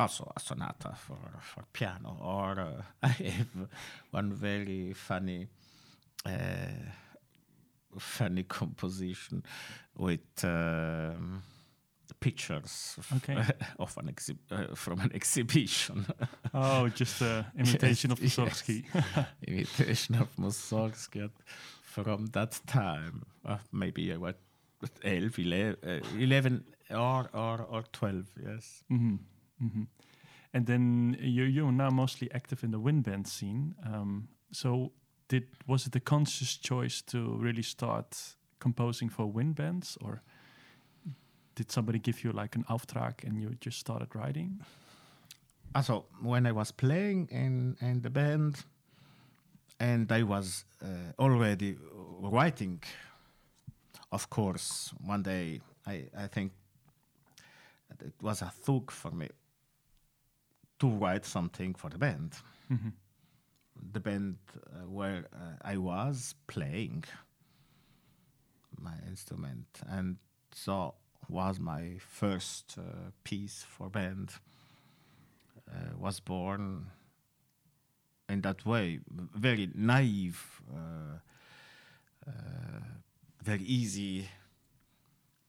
also 0.00 0.32
a 0.36 0.40
sonata 0.40 0.94
for, 0.96 1.18
for 1.40 1.64
piano. 1.72 2.16
Or 2.20 2.58
uh, 2.60 2.82
I 3.02 3.08
have 3.08 3.68
one 4.10 4.32
very 4.32 4.92
funny 4.92 5.48
uh, 6.26 6.90
funny 7.98 8.42
composition 8.48 9.42
with 9.96 10.20
um, 10.44 11.42
pictures 12.20 12.96
of- 12.98 13.12
Okay. 13.16 13.36
of 13.78 13.96
an 13.98 14.06
exhib- 14.12 14.38
uh, 14.50 14.74
from 14.74 15.00
an 15.00 15.12
exhibition. 15.14 16.06
Oh, 16.52 16.88
just 16.88 17.20
an 17.22 17.44
imitation 17.58 18.10
of 18.10 18.20
Yes, 18.22 18.36
Mussorgsky. 18.36 18.84
imitation 19.46 20.14
of 20.16 20.28
Mussorgsky 20.36 21.30
from 21.82 22.26
that 22.32 22.58
time. 22.66 23.22
Uh, 23.44 23.58
maybe 23.70 24.12
I 24.12 24.16
was 24.16 24.34
11, 25.02 25.32
11, 25.38 25.76
uh, 25.86 26.00
11 26.18 26.64
or, 26.90 27.30
or, 27.32 27.66
or 27.70 27.82
12, 27.92 28.26
yes. 28.44 28.82
hmm 28.88 29.16
hmm 29.58 29.84
And 30.52 30.66
then 30.66 31.16
you 31.20 31.44
you're 31.44 31.72
now 31.72 31.90
mostly 31.90 32.30
active 32.32 32.64
in 32.64 32.70
the 32.70 32.78
wind 32.78 33.04
band 33.04 33.26
scene. 33.26 33.74
Um, 33.84 34.28
so 34.52 34.92
did 35.28 35.44
was 35.66 35.86
it 35.86 35.96
a 35.96 36.00
conscious 36.00 36.56
choice 36.56 37.02
to 37.02 37.18
really 37.38 37.62
start 37.62 38.36
composing 38.58 39.10
for 39.10 39.26
wind 39.26 39.54
bands, 39.54 39.98
or 40.00 40.22
did 41.54 41.70
somebody 41.70 41.98
give 41.98 42.24
you 42.24 42.32
like 42.32 42.56
an 42.56 42.64
auftrag 42.64 43.24
and 43.24 43.40
you 43.40 43.56
just 43.60 43.78
started 43.78 44.14
writing? 44.14 44.60
Also, 45.74 46.04
when 46.22 46.46
I 46.46 46.52
was 46.52 46.72
playing 46.72 47.28
in, 47.30 47.76
in 47.80 48.00
the 48.02 48.10
band, 48.10 48.64
and 49.80 50.10
I 50.12 50.22
was 50.22 50.64
uh, 50.82 50.86
already 51.18 51.76
writing, 52.20 52.80
of 54.14 54.30
course, 54.30 54.94
one 55.04 55.22
day 55.22 55.60
I, 55.86 56.04
I 56.16 56.26
think 56.28 56.52
it 58.00 58.14
was 58.22 58.42
a 58.42 58.46
thought 58.46 58.90
for 58.90 59.10
me 59.10 59.28
to 60.78 60.88
write 60.88 61.24
something 61.24 61.74
for 61.74 61.90
the 61.90 61.98
band. 61.98 62.32
hmm 62.68 62.90
the 63.92 64.00
band 64.00 64.36
uh, 64.56 64.88
where 64.88 65.26
uh, 65.32 65.56
I 65.62 65.76
was 65.76 66.34
playing 66.46 67.04
my 68.80 68.94
instrument, 69.06 69.66
and 69.88 70.16
so 70.52 70.94
was 71.28 71.58
my 71.58 71.96
first 71.98 72.76
uh, 72.78 73.10
piece 73.24 73.64
for 73.68 73.90
band. 73.90 74.30
Uh, 75.70 75.96
was 75.98 76.20
born 76.20 76.86
in 78.28 78.40
that 78.42 78.64
way, 78.64 79.00
very 79.34 79.70
naive, 79.74 80.62
uh, 80.72 81.18
uh, 82.28 82.80
very 83.44 83.62
easy, 83.64 84.26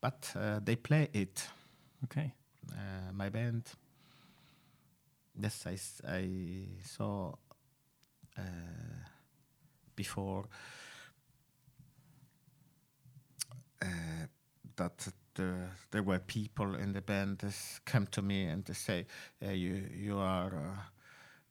but 0.01 0.31
uh, 0.35 0.59
they 0.63 0.75
play 0.75 1.09
it. 1.13 1.47
Okay. 2.03 2.33
Uh, 2.71 3.11
my 3.13 3.29
band. 3.29 3.63
Yes, 5.39 5.65
I, 5.65 5.77
I 6.09 6.29
saw 6.83 7.33
uh, 8.37 8.41
before 9.95 10.45
uh, 13.81 13.85
that 14.75 15.07
the, 15.35 15.53
there 15.91 16.03
were 16.03 16.19
people 16.19 16.75
in 16.75 16.93
the 16.93 17.01
band 17.01 17.39
that 17.39 17.55
come 17.85 18.07
to 18.07 18.21
me 18.21 18.45
and 18.45 18.65
they 18.65 18.73
say, 18.73 19.05
uh, 19.45 19.51
"You 19.51 19.83
you 19.93 20.17
are 20.17 20.53
uh, 20.55 20.81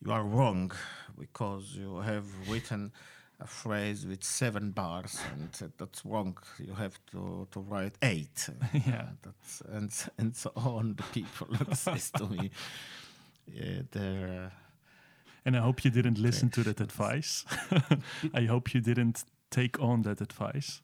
you 0.05 0.13
are 0.13 0.23
wrong 0.25 0.73
because 1.19 1.77
you 1.77 1.99
have 1.99 2.27
written." 2.49 2.93
A 3.41 3.47
phrase 3.47 4.07
with 4.07 4.23
seven 4.23 4.71
bars, 4.71 5.21
and 5.33 5.73
that's 5.77 6.05
wrong. 6.05 6.39
You 6.59 6.75
have 6.75 6.99
to, 7.11 7.47
to 7.51 7.61
write 7.61 7.97
eight. 8.03 8.49
Yeah. 8.87 9.09
That's, 9.23 9.61
and 9.73 9.91
and 10.19 10.37
so 10.37 10.51
on. 10.57 10.95
The 10.97 11.03
people 11.21 11.49
that 11.59 11.77
says 11.87 12.11
to 12.13 12.27
me, 12.27 12.51
yeah, 13.53 13.83
they're. 13.91 14.45
Uh, 14.47 14.51
And 15.47 15.57
I 15.57 15.61
hope 15.61 15.85
you 15.85 15.91
didn't 15.93 16.19
listen 16.19 16.49
to 16.51 16.63
that 16.63 16.81
advice. 16.81 17.45
I 18.35 18.47
hope 18.47 18.73
you 18.75 18.81
didn't 18.83 19.25
take 19.51 19.79
on 19.83 20.03
that 20.03 20.21
advice. 20.21 20.81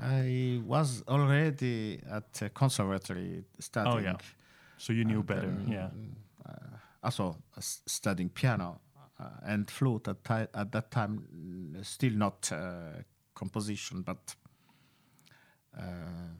I 0.00 0.60
was 0.66 1.02
already 1.08 2.00
at 2.10 2.42
a 2.42 2.48
conservatory 2.50 3.44
studying. 3.58 3.96
Oh, 3.96 3.98
yeah. 4.00 4.16
So 4.76 4.92
you 4.92 5.04
knew 5.04 5.22
better. 5.24 5.50
then, 5.50 5.66
yeah. 5.72 5.90
Uh, 6.46 6.76
also 7.02 7.36
uh, 7.56 7.60
studying 7.86 8.30
piano 8.30 8.80
and 9.42 9.70
flute 9.70 10.08
at, 10.08 10.48
at 10.54 10.72
that 10.72 10.90
time. 10.90 11.76
Still 11.82 12.12
not 12.12 12.50
uh, 12.52 13.02
composition, 13.34 14.02
but 14.02 14.34
uh, 15.76 16.32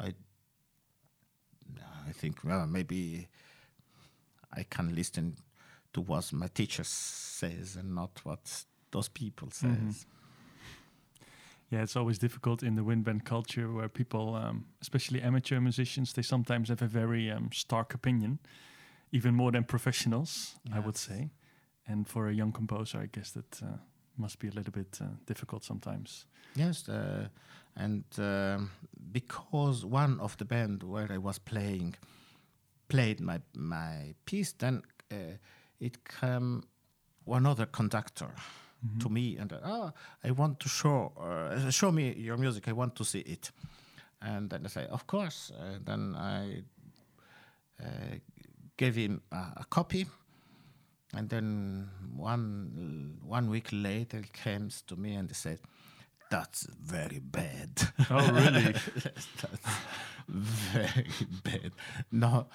I. 0.00 0.14
I 2.06 2.12
think 2.12 2.44
well 2.44 2.66
maybe 2.66 3.28
I 4.52 4.62
can 4.64 4.94
listen 4.94 5.36
to 5.92 6.00
what 6.02 6.32
my 6.32 6.48
teacher 6.48 6.84
says 6.84 7.76
and 7.76 7.94
not 7.94 8.20
what 8.24 8.64
those 8.90 9.08
people 9.08 9.50
says. 9.50 9.70
Mhm. 9.70 10.06
Yeah, 11.70 11.82
it's 11.82 11.96
always 11.96 12.18
difficult 12.18 12.62
in 12.62 12.74
the 12.76 12.84
wind 12.84 13.04
band 13.04 13.24
culture 13.24 13.72
where 13.72 13.88
people, 13.88 14.34
um, 14.34 14.66
especially 14.80 15.22
amateur 15.22 15.60
musicians, 15.60 16.12
they 16.12 16.22
sometimes 16.22 16.68
have 16.68 16.82
a 16.82 16.86
very 16.86 17.30
um, 17.30 17.50
stark 17.52 17.94
opinion, 17.94 18.38
even 19.10 19.34
more 19.34 19.50
than 19.52 19.64
professionals, 19.64 20.56
I 20.72 20.78
would 20.78 20.94
Yes. 20.96 21.00
say. 21.00 21.30
And 21.86 22.08
for 22.08 22.28
a 22.28 22.32
young 22.32 22.52
composer, 22.52 22.98
I 22.98 23.06
guess 23.06 23.32
that 23.32 23.62
uh, 23.62 23.76
must 24.16 24.38
be 24.38 24.48
a 24.48 24.52
little 24.52 24.72
bit 24.72 24.98
uh, 25.00 25.06
difficult 25.26 25.64
sometimes. 25.64 26.26
Yes, 26.54 26.88
uh, 26.88 27.28
and 27.76 28.04
um, 28.18 28.70
because 29.12 29.84
one 29.84 30.20
of 30.20 30.36
the 30.36 30.44
band 30.44 30.82
where 30.82 31.10
I 31.10 31.18
was 31.18 31.38
playing 31.38 31.96
played 32.88 33.20
my 33.20 33.40
my 33.54 34.14
piece, 34.24 34.52
then 34.52 34.82
uh, 35.10 35.36
it 35.80 35.98
came 36.20 36.62
one 37.24 37.46
other 37.46 37.66
conductor 37.66 38.30
to 39.00 39.08
me 39.08 39.38
and 39.38 39.52
uh, 39.52 39.58
ah, 39.64 39.92
I 40.22 40.30
want 40.30 40.60
to 40.60 40.68
show 40.68 41.12
uh, 41.18 41.70
show 41.70 41.92
me 41.92 42.14
your 42.16 42.36
music. 42.36 42.68
I 42.68 42.72
want 42.72 42.94
to 42.96 43.04
see 43.04 43.20
it, 43.20 43.50
and 44.20 44.50
then 44.50 44.64
I 44.64 44.68
say, 44.68 44.86
of 44.86 45.06
course. 45.06 45.52
Then 45.84 46.14
I 46.16 46.62
uh, 47.80 48.18
gave 48.76 48.94
him 48.94 49.22
a 49.32 49.64
copy. 49.68 50.06
And 51.16 51.28
then 51.28 51.88
one 52.16 53.18
one 53.22 53.48
week 53.50 53.68
later, 53.72 54.18
he 54.20 54.28
comes 54.50 54.82
to 54.82 54.96
me 54.96 55.14
and 55.14 55.28
he 55.28 55.34
said, 55.34 55.58
"That's 56.30 56.66
very 56.82 57.20
bad." 57.20 57.70
Oh, 58.10 58.30
really? 58.32 58.74
Yes, 59.04 59.28
that's 59.40 59.76
very 60.28 61.14
bad. 61.44 61.72
No, 62.10 62.46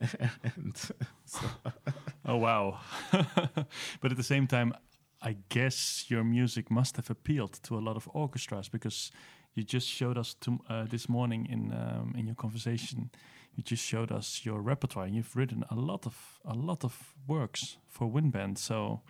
and 0.44 0.76
so, 1.24 1.44
Oh, 2.24 2.36
wow. 2.36 2.80
but 4.00 4.10
at 4.10 4.16
the 4.16 4.22
same 4.22 4.46
time, 4.46 4.74
I 5.22 5.36
guess 5.48 6.04
your 6.08 6.24
music 6.24 6.70
must 6.70 6.96
have 6.96 7.10
appealed 7.10 7.52
to 7.62 7.78
a 7.78 7.80
lot 7.80 7.96
of 7.96 8.08
orchestras 8.12 8.68
because 8.68 9.10
you 9.54 9.62
just 9.62 9.88
showed 9.88 10.18
us 10.18 10.34
to, 10.40 10.58
uh, 10.68 10.84
this 10.90 11.08
morning 11.08 11.46
in 11.50 11.72
um, 11.72 12.14
in 12.18 12.26
your 12.26 12.36
conversation. 12.36 13.10
You 13.54 13.62
just 13.62 13.84
showed 13.84 14.10
us 14.10 14.40
your 14.44 14.60
repertoire. 14.62 15.04
And 15.06 15.14
you've 15.14 15.36
written 15.36 15.64
a 15.70 15.74
lot 15.74 16.06
of 16.06 16.40
a 16.44 16.54
lot 16.54 16.84
of 16.84 17.14
works 17.26 17.76
for 17.88 18.06
wind 18.06 18.32
band. 18.32 18.58
So 18.58 19.02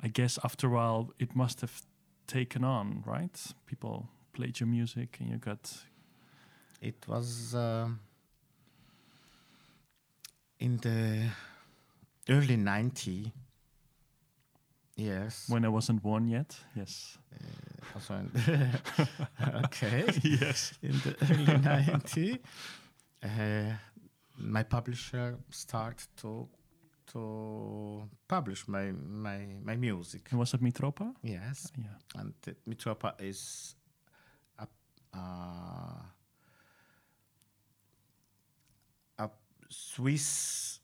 I 0.00 0.08
guess 0.08 0.38
after 0.44 0.66
a 0.66 0.70
while, 0.70 1.12
it 1.18 1.36
must 1.36 1.60
have 1.60 1.82
taken 2.26 2.64
on, 2.64 3.02
right? 3.06 3.38
People 3.66 4.08
played 4.32 4.58
your 4.60 4.68
music, 4.68 5.18
and 5.20 5.28
you 5.30 5.36
got 5.36 5.70
it 6.80 6.96
was 7.06 7.54
um 7.54 8.00
in 10.58 10.76
the 10.78 11.28
early 12.28 12.56
90 12.56 13.32
Yes. 14.96 15.48
when 15.48 15.64
I 15.64 15.68
wasn't 15.68 16.02
born 16.02 16.28
yet. 16.28 16.54
Yes. 16.76 17.18
Uh, 17.34 17.94
also 17.94 18.14
in- 18.14 18.70
okay. 19.64 20.04
yes. 20.22 20.74
in 20.82 20.92
the 21.00 21.16
early 21.30 21.58
90 21.58 22.38
uh, 23.22 23.72
my 24.38 24.62
publisher 24.62 25.38
started 25.50 26.08
to 26.16 26.48
to 27.12 28.08
publish 28.28 28.66
my 28.68 28.92
my 28.92 29.46
my 29.64 29.76
music 29.76 30.28
And 30.30 30.38
was 30.38 30.54
it 30.54 30.62
Mitropa? 30.62 31.14
yes 31.22 31.72
Yeah. 31.76 32.20
and 32.20 32.34
uh, 32.48 32.52
Mitropa 32.68 33.14
is 33.20 33.74
a 34.58 34.66
uh, 35.14 36.02
a 39.18 39.30
Swiss 39.68 40.80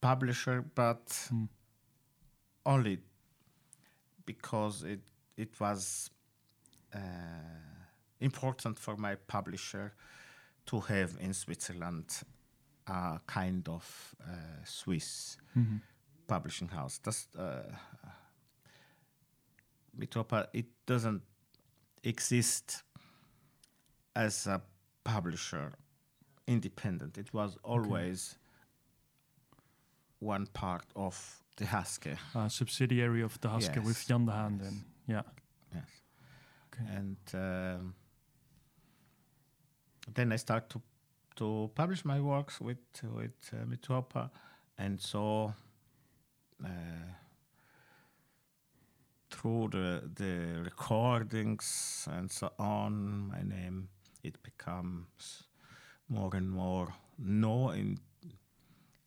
publisher 0.00 0.62
but 0.74 1.28
Hmm. 1.30 1.44
only 2.66 2.98
because 4.26 4.82
it 4.84 5.00
it 5.36 5.58
was 5.60 6.10
uh, 6.94 6.98
important 8.20 8.78
for 8.78 8.96
my 8.96 9.14
publisher 9.26 9.92
to 10.68 10.80
have 10.80 11.16
in 11.20 11.32
Switzerland 11.34 12.22
a 12.86 13.20
kind 13.26 13.68
of 13.68 14.14
uh, 14.20 14.64
Swiss 14.64 15.36
Mhm. 15.56 15.80
publishing 16.26 16.68
house. 16.70 17.00
That's 17.02 17.28
uh, 17.36 17.74
Mitropa. 19.98 20.46
It 20.52 20.66
doesn't 20.86 21.22
exist 22.04 22.84
as 24.14 24.46
a 24.46 24.60
publisher, 25.04 25.72
independent. 26.46 27.18
It 27.18 27.32
was 27.34 27.56
always 27.64 28.38
one 30.20 30.46
part 30.52 30.84
of 30.94 31.42
the 31.56 31.64
Haske. 31.64 32.16
a 32.34 32.48
subsidiary 32.50 33.22
of 33.22 33.38
the 33.40 33.48
with 33.80 33.96
Yes, 33.96 34.06
Jan 34.06 34.26
de 34.26 34.32
Haan 34.32 34.58
yes. 34.58 34.62
then. 34.62 34.84
Yeah. 35.06 35.22
Yes. 35.74 35.90
Okay. 36.72 36.96
and 36.96 37.16
um, 37.34 37.94
then 40.14 40.32
I 40.32 40.36
start 40.36 40.68
to 40.70 40.80
to 41.36 41.70
publish 41.74 42.04
my 42.04 42.20
works 42.20 42.60
with 42.60 42.78
with 43.02 43.52
uh, 43.52 43.64
Mitropa, 43.66 44.30
and 44.78 45.00
so 45.00 45.54
uh, 46.64 46.68
through 49.30 49.68
the 49.70 50.02
the 50.14 50.60
recordings 50.62 52.06
and 52.10 52.30
so 52.30 52.50
on, 52.58 53.28
my 53.28 53.42
name 53.42 53.88
it 54.22 54.42
becomes 54.42 55.44
more 56.08 56.34
and 56.36 56.50
more 56.50 56.94
known 57.18 57.74
in 57.76 57.98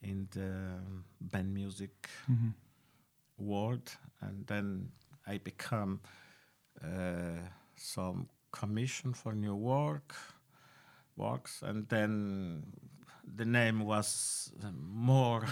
in 0.01 0.27
the 0.31 0.79
band 1.19 1.53
music 1.53 2.09
Mhm. 2.29 2.53
world, 3.37 3.97
and 4.21 4.45
then 4.47 4.91
I 5.27 5.37
become 5.39 5.99
uh, 6.83 7.47
some 7.75 8.29
commission 8.51 9.13
for 9.13 9.33
new 9.33 9.55
work 9.55 10.15
works, 11.15 11.61
and 11.61 11.87
then 11.89 12.63
the 13.37 13.45
name 13.45 13.85
was 13.85 14.51
more 14.73 15.45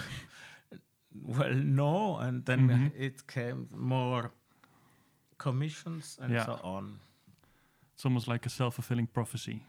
well 1.14 1.54
known, 1.54 2.22
and 2.22 2.44
then 2.44 2.68
Mhm. 2.68 2.92
it 2.96 3.26
came 3.26 3.68
more 3.70 4.30
commissions 5.38 6.18
and 6.20 6.32
Yeah. 6.32 6.46
so 6.46 6.52
on. 6.62 6.98
It's 7.94 8.04
almost 8.04 8.28
like 8.28 8.46
a 8.46 8.50
self 8.50 8.74
fulfilling 8.74 9.06
prophecy. 9.08 9.62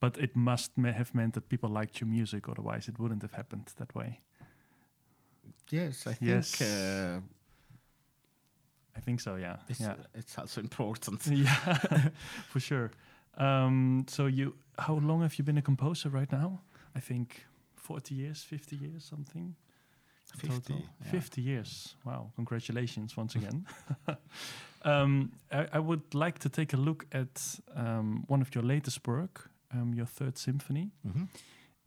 But 0.00 0.16
it 0.18 0.34
must 0.34 0.72
have 0.76 1.14
meant 1.14 1.34
that 1.34 1.48
people 1.48 1.68
liked 1.68 2.00
your 2.00 2.08
music, 2.08 2.48
otherwise, 2.48 2.88
it 2.88 2.98
wouldn't 2.98 3.22
have 3.22 3.32
happened 3.36 3.72
that 3.76 3.94
way. 3.94 4.20
Yes, 5.70 6.06
I 6.06 6.16
Yes. 6.20 6.54
think 6.54 6.70
uh, 6.70 7.20
I 8.96 9.00
think 9.00 9.20
so, 9.20 9.36
yeah. 9.36 9.56
it's, 9.68 9.80
yeah. 9.80 9.94
it's 10.14 10.38
also 10.38 10.60
important. 10.60 11.26
yeah, 11.30 12.08
for 12.48 12.60
sure. 12.60 12.90
Um, 13.36 14.04
so, 14.08 14.26
you, 14.26 14.54
how 14.80 14.94
long 15.00 15.22
have 15.22 15.38
you 15.38 15.44
been 15.44 15.58
a 15.58 15.62
composer 15.62 16.08
right 16.10 16.30
now? 16.32 16.60
I 16.96 17.00
think 17.00 17.44
40 17.76 18.14
years, 18.14 18.42
50 18.42 18.76
years, 18.76 19.04
something. 19.04 19.54
50. 20.36 20.48
total. 20.48 20.82
yeah. 21.04 21.10
50 21.10 21.42
years. 21.42 21.96
Wow, 22.04 22.30
congratulations 22.36 23.16
once 23.16 23.34
again. 23.34 23.66
um, 24.84 25.32
I, 25.50 25.66
I 25.72 25.78
would 25.80 26.14
like 26.14 26.38
to 26.40 26.48
take 26.48 26.72
a 26.72 26.76
look 26.76 27.04
at 27.12 27.58
um, 27.74 28.24
one 28.28 28.40
of 28.40 28.54
your 28.54 28.62
latest 28.64 29.06
work, 29.08 29.50
um, 29.74 29.92
your 29.94 30.06
third 30.06 30.38
symphony. 30.38 30.90
Mhm. 31.04 31.28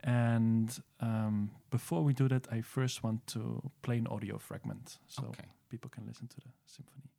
And 0.06 0.84
um, 1.00 1.52
before 1.72 2.04
we 2.04 2.14
do 2.14 2.28
that, 2.28 2.48
I 2.52 2.62
first 2.62 3.04
want 3.04 3.26
to 3.28 3.62
play 3.82 3.98
an 3.98 4.08
audio 4.08 4.38
fragment 4.38 5.00
so 5.08 5.24
Okay. 5.28 5.48
people 5.70 5.90
can 5.90 6.06
listen 6.06 6.28
to 6.28 6.36
the 6.42 6.50
symphony. 6.66 7.10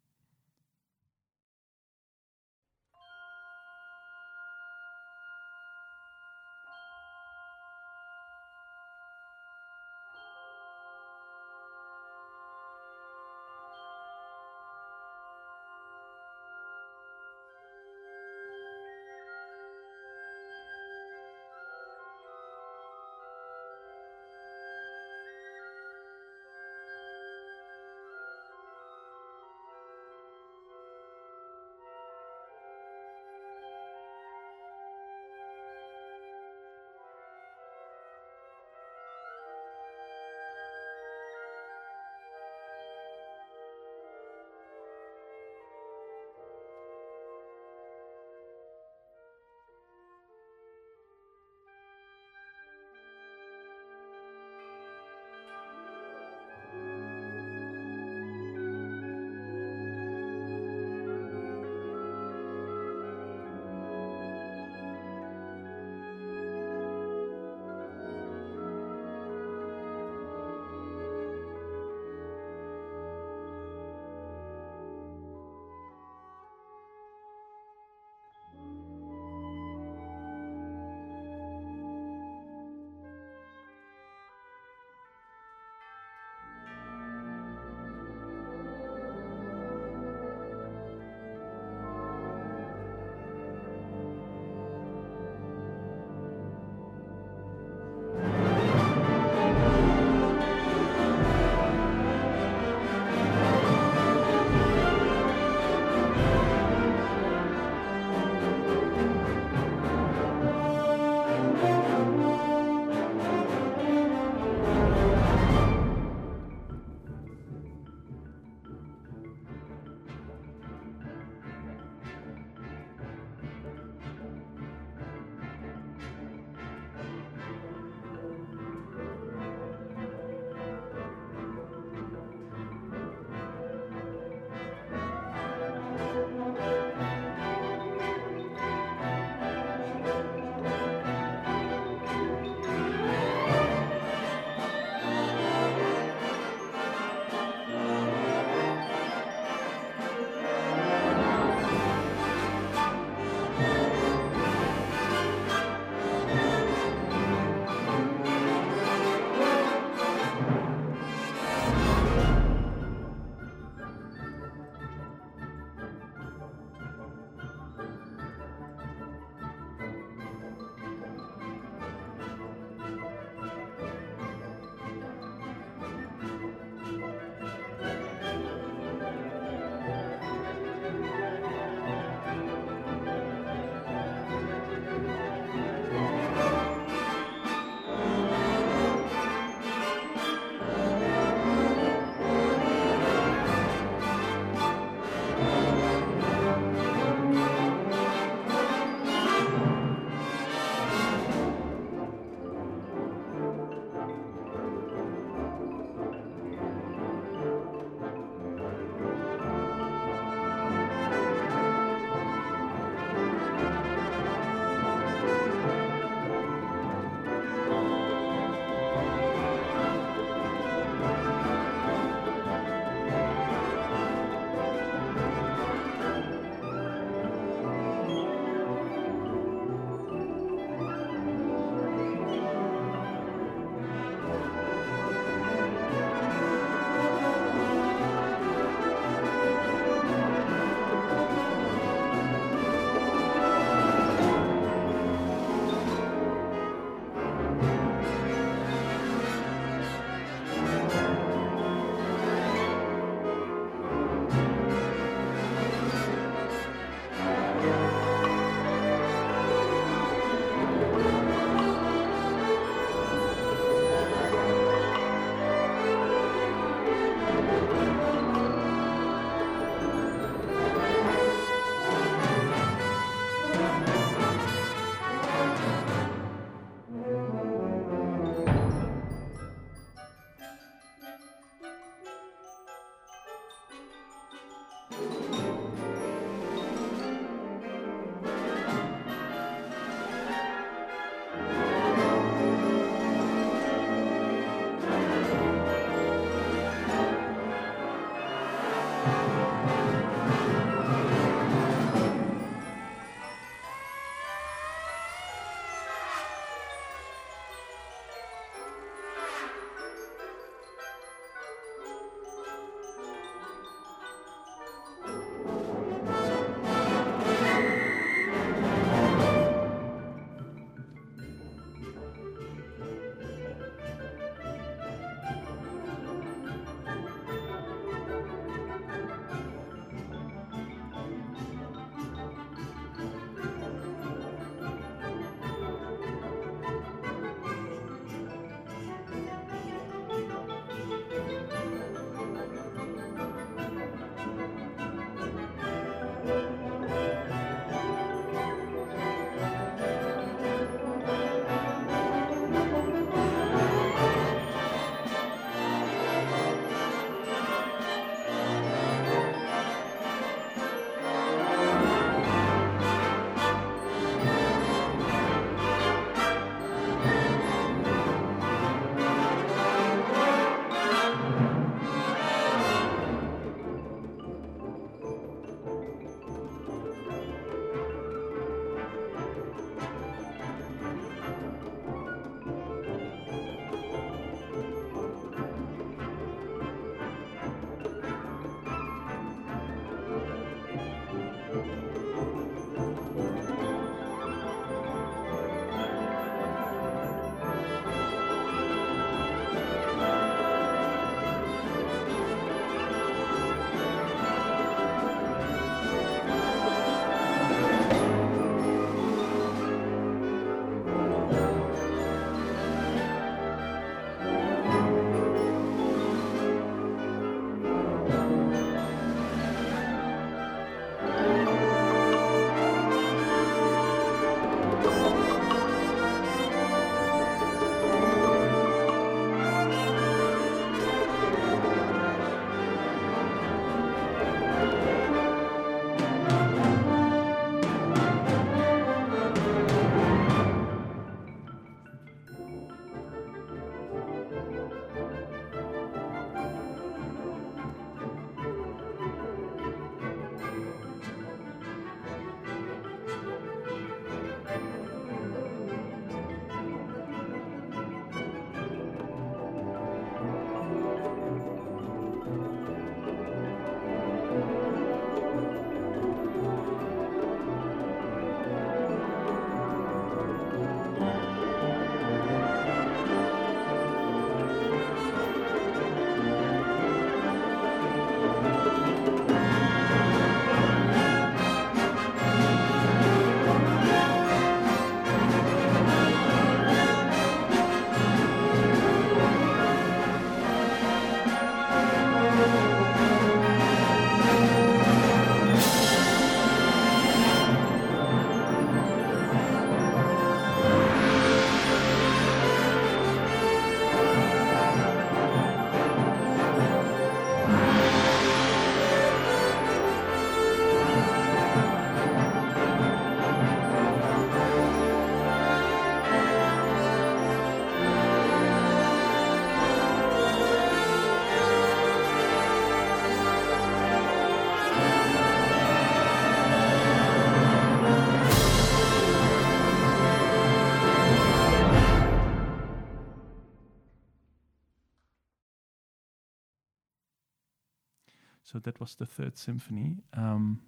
Was 538.84 538.96
the 538.96 539.06
third 539.06 539.38
symphony. 539.38 539.96
Um, 540.12 540.60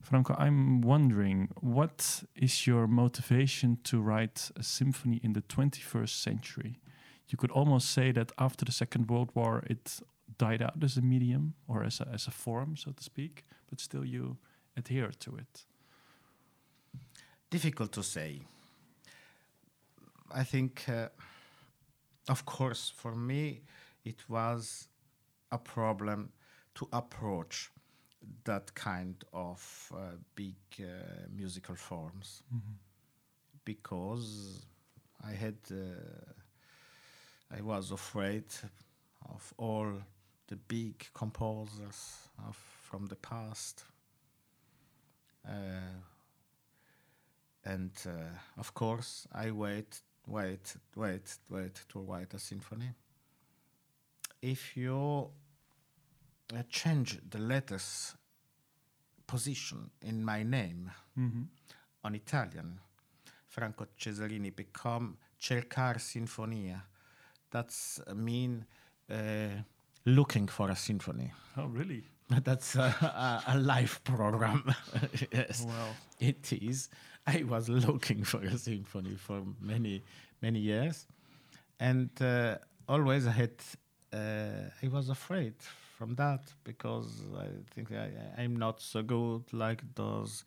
Franco, 0.00 0.32
I'm 0.38 0.80
wondering 0.80 1.48
what 1.60 2.22
is 2.36 2.66
your 2.68 2.86
motivation 2.86 3.78
to 3.82 4.00
write 4.00 4.50
a 4.54 4.62
symphony 4.62 5.18
in 5.24 5.32
the 5.32 5.42
21st 5.42 6.16
century? 6.28 6.78
You 7.28 7.36
could 7.38 7.50
almost 7.50 7.90
say 7.90 8.12
that 8.12 8.30
after 8.38 8.64
the 8.64 8.70
Second 8.72 9.10
World 9.10 9.30
War, 9.34 9.64
it 9.66 10.00
died 10.38 10.62
out 10.62 10.84
as 10.84 10.96
a 10.96 11.02
medium 11.02 11.54
or 11.66 11.82
as 11.82 12.00
a, 12.00 12.06
as 12.14 12.28
a 12.28 12.30
form, 12.30 12.76
so 12.76 12.92
to 12.92 13.02
speak, 13.02 13.44
but 13.68 13.80
still 13.80 14.04
you 14.04 14.36
adhere 14.76 15.10
to 15.24 15.36
it. 15.36 15.66
Difficult 17.50 17.90
to 17.92 18.02
say. 18.04 18.42
I 20.32 20.44
think, 20.44 20.84
uh, 20.88 21.08
of 22.28 22.44
course, 22.44 22.92
for 22.94 23.14
me, 23.16 23.62
it 24.04 24.20
was 24.28 24.88
a 25.50 25.58
problem 25.58 26.30
to 26.74 26.88
approach 26.92 27.70
that 28.44 28.74
kind 28.74 29.16
of 29.32 29.92
uh, 29.94 30.16
big 30.34 30.54
uh, 30.80 30.84
musical 31.34 31.74
forms 31.74 32.42
Mm-hmm. 32.54 32.72
because 33.64 34.64
I 35.24 35.32
had 35.32 35.56
uh, 35.70 36.32
I 37.56 37.60
was 37.62 37.90
afraid 37.92 38.44
of 39.28 39.52
all 39.58 39.92
the 40.48 40.56
big 40.56 41.06
composers 41.14 42.28
of 42.48 42.56
from 42.56 43.06
the 43.06 43.16
past. 43.16 43.84
Uh, 45.48 46.00
and 47.64 47.90
uh, 48.06 48.10
of 48.58 48.74
course, 48.74 49.26
I 49.32 49.50
wait, 49.50 50.00
wait, 50.26 50.76
wait, 50.96 51.36
wait 51.48 51.74
to 51.90 52.00
write 52.00 52.34
a 52.34 52.38
symphony. 52.38 52.90
If 54.40 54.76
you 54.76 55.30
uh, 56.54 56.62
change 56.68 57.18
the 57.30 57.38
letters 57.38 58.14
position 59.26 59.90
in 60.02 60.24
my 60.24 60.42
name 60.42 60.90
hmm 61.14 61.42
on 62.04 62.16
Italian, 62.16 62.80
Franco 63.46 63.86
Cesarini 63.96 64.50
become 64.56 65.16
Cercar 65.40 65.98
Sinfonia. 65.98 66.82
That's 67.52 68.00
uh, 68.08 68.12
mean 68.14 68.64
uh, 69.08 69.62
looking 70.04 70.48
for 70.48 70.68
a 70.70 70.74
symphony. 70.74 71.30
Oh, 71.56 71.66
really? 71.66 72.02
That's 72.42 72.74
a, 72.74 72.80
a, 73.46 73.52
a 73.54 73.58
live 73.58 74.00
program. 74.02 74.64
yes, 75.32 75.64
Wow. 75.64 75.94
it 76.18 76.52
is. 76.52 76.88
I 77.24 77.44
was 77.44 77.68
looking 77.68 78.24
for 78.24 78.40
a 78.42 78.58
symphony 78.58 79.14
for 79.14 79.44
many, 79.60 80.02
many 80.40 80.58
years, 80.58 81.06
and 81.78 82.10
uh, 82.20 82.58
always 82.88 83.28
I 83.28 83.30
had. 83.30 83.52
Uh, 84.12 84.70
I 84.82 84.88
was 84.88 85.08
afraid 85.08 85.54
from 86.02 86.16
that 86.16 86.52
because 86.64 87.22
I 87.38 87.46
think 87.72 87.92
I, 87.92 88.10
I'm 88.36 88.56
not 88.56 88.80
so 88.80 89.04
good 89.04 89.44
like 89.52 89.82
those 89.94 90.44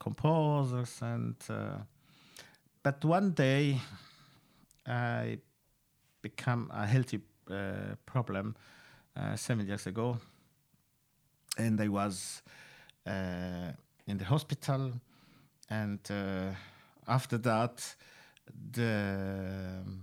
composers, 0.00 1.00
and 1.00 1.36
uh, 1.48 1.78
but 2.82 3.04
one 3.04 3.30
day 3.30 3.80
I 4.84 5.38
become 6.22 6.72
a 6.74 6.84
healthy 6.84 7.20
uh, 7.48 7.94
problem 8.04 8.56
uh, 9.16 9.36
seven 9.36 9.68
years 9.68 9.86
ago, 9.86 10.18
and 11.56 11.80
I 11.80 11.86
was 11.86 12.42
uh, 13.06 13.70
in 14.08 14.18
the 14.18 14.24
hospital, 14.24 14.92
and 15.70 16.00
uh, 16.10 16.50
after 17.06 17.38
that, 17.38 17.94
the 18.72 19.82
um, 19.86 20.00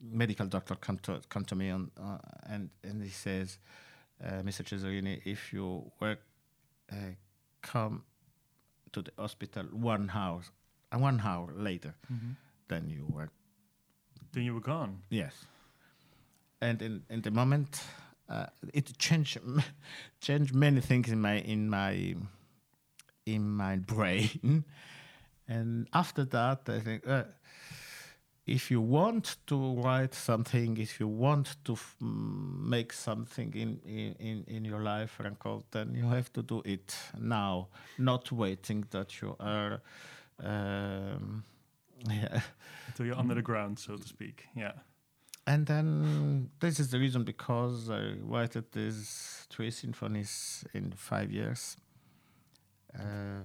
medical 0.00 0.46
doctor 0.46 0.74
come 0.76 0.98
to 0.98 1.20
come 1.28 1.44
to 1.44 1.54
me 1.54 1.70
on, 1.70 1.90
uh, 1.96 2.18
and 2.48 2.70
and 2.82 3.02
he 3.02 3.10
says, 3.10 3.58
uh, 4.24 4.42
Mr. 4.42 4.62
Cesarini, 4.64 5.20
if 5.24 5.52
you 5.52 5.90
work, 6.00 6.20
uh, 6.92 7.14
come 7.62 8.02
to 8.92 9.02
the 9.02 9.12
hospital 9.18 9.64
one 9.72 10.10
hour, 10.14 10.42
uh, 10.92 10.98
one 10.98 11.20
hour 11.20 11.52
later, 11.54 11.94
hmm 12.08 12.32
then 12.68 12.90
you 12.90 13.06
work 13.14 13.30
Then 14.32 14.44
you 14.44 14.54
were 14.54 14.60
gone. 14.60 15.02
Yes. 15.10 15.46
And 16.60 16.82
in, 16.82 17.02
in 17.08 17.22
the 17.22 17.30
moment, 17.30 17.80
uh, 18.28 18.46
it 18.74 18.98
changed 18.98 19.38
changed 20.20 20.54
many 20.54 20.80
things 20.80 21.08
in 21.08 21.20
my 21.20 21.38
in 21.44 21.68
my 21.70 22.16
in 23.24 23.48
my 23.56 23.76
brain. 23.76 24.64
And 25.48 25.86
after 25.92 26.24
that, 26.24 26.68
I 26.68 26.80
think 26.80 27.06
uh, 27.06 27.22
if 28.46 28.70
you 28.70 28.80
want 28.80 29.36
to 29.48 29.74
write 29.80 30.14
something, 30.14 30.76
if 30.76 31.00
you 31.00 31.08
want 31.08 31.56
to 31.64 31.72
f- 31.72 31.96
make 32.00 32.92
something 32.92 33.52
in, 33.54 33.80
in, 33.84 34.14
in, 34.20 34.44
in 34.46 34.64
your 34.64 34.80
life, 34.80 35.10
Franco, 35.10 35.64
then 35.72 35.94
you 35.94 36.08
have 36.08 36.32
to 36.34 36.42
do 36.42 36.62
it 36.64 36.96
now, 37.18 37.68
not 37.98 38.30
waiting 38.30 38.84
that 38.90 39.20
you 39.20 39.34
are. 39.40 39.80
Um, 40.42 41.42
yeah. 42.08 42.40
Until 42.86 43.06
you're 43.06 43.18
under 43.18 43.34
the 43.34 43.42
ground, 43.42 43.80
so 43.80 43.96
to 43.96 44.06
speak. 44.06 44.44
Yeah. 44.54 44.72
And 45.48 45.66
then 45.66 46.50
this 46.60 46.78
is 46.78 46.90
the 46.90 46.98
reason 46.98 47.24
because 47.24 47.90
I 47.90 48.14
wrote 48.20 48.56
these 48.72 49.46
three 49.50 49.70
symphonies 49.70 50.64
in 50.72 50.92
five 50.92 51.32
years. 51.32 51.76
Uh, 52.94 53.44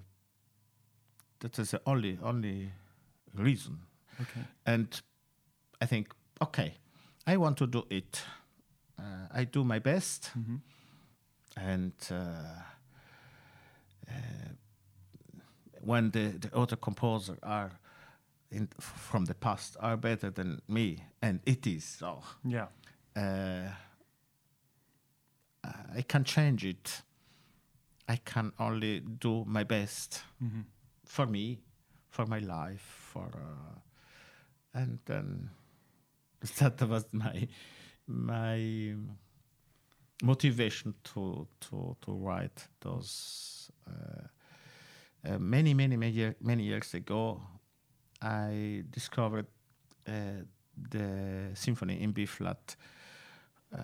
that 1.40 1.58
is 1.60 1.72
the 1.72 1.82
only 1.86 2.18
only 2.24 2.72
reason. 3.36 3.80
Okay. 4.19 4.41
And 4.65 5.02
I 5.82 5.86
think, 5.88 6.13
okay, 6.41 6.76
I 7.28 7.38
want 7.38 7.58
to 7.58 7.67
do 7.67 7.84
it. 7.89 8.24
Uh, 9.00 9.28
I 9.34 9.45
do 9.45 9.63
my 9.63 9.80
best, 9.80 10.32
hmm 10.34 10.58
and 11.58 11.93
uh, 12.12 12.15
uh, 14.08 14.13
when 15.82 16.12
the 16.12 16.38
the 16.39 16.56
other 16.56 16.76
composer 16.76 17.38
are 17.43 17.71
in, 18.52 18.67
from 18.80 19.26
the 19.26 19.34
past 19.34 19.78
are 19.80 19.97
better 19.97 20.30
than 20.32 20.62
me, 20.67 21.04
and 21.21 21.39
it 21.45 21.65
is 21.67 21.84
so. 21.84 22.24
Yeah. 22.43 22.67
uh, 23.15 23.69
I 25.95 26.02
can 26.04 26.24
change 26.24 26.65
it. 26.65 27.02
I 28.08 28.17
can 28.17 28.52
only 28.60 29.00
do 29.00 29.45
my 29.45 29.63
best 29.63 30.24
hmm 30.39 30.62
for 31.06 31.26
me, 31.26 31.60
for 32.10 32.26
my 32.26 32.39
life, 32.39 32.82
for 33.13 33.26
uh, 33.36 33.80
and 34.73 34.99
then 35.05 35.49
that 36.60 36.81
was 36.81 37.05
my 37.12 37.47
my 38.07 38.95
motivation 40.23 40.93
to 41.03 41.47
to 41.60 41.95
to 42.01 42.12
write 42.12 42.67
those. 42.81 43.71
Uh, 43.88 44.27
uh, 45.23 45.38
many 45.39 45.73
many 45.73 45.97
many, 45.97 46.34
many 46.41 46.63
years 46.63 46.93
ago, 46.93 47.41
I 48.21 48.84
discovered 48.89 49.45
uh, 50.07 50.43
the 50.89 51.51
symphony 51.53 52.01
in 52.01 52.12
B 52.12 52.25
flat 52.25 52.75
uh, 53.73 53.77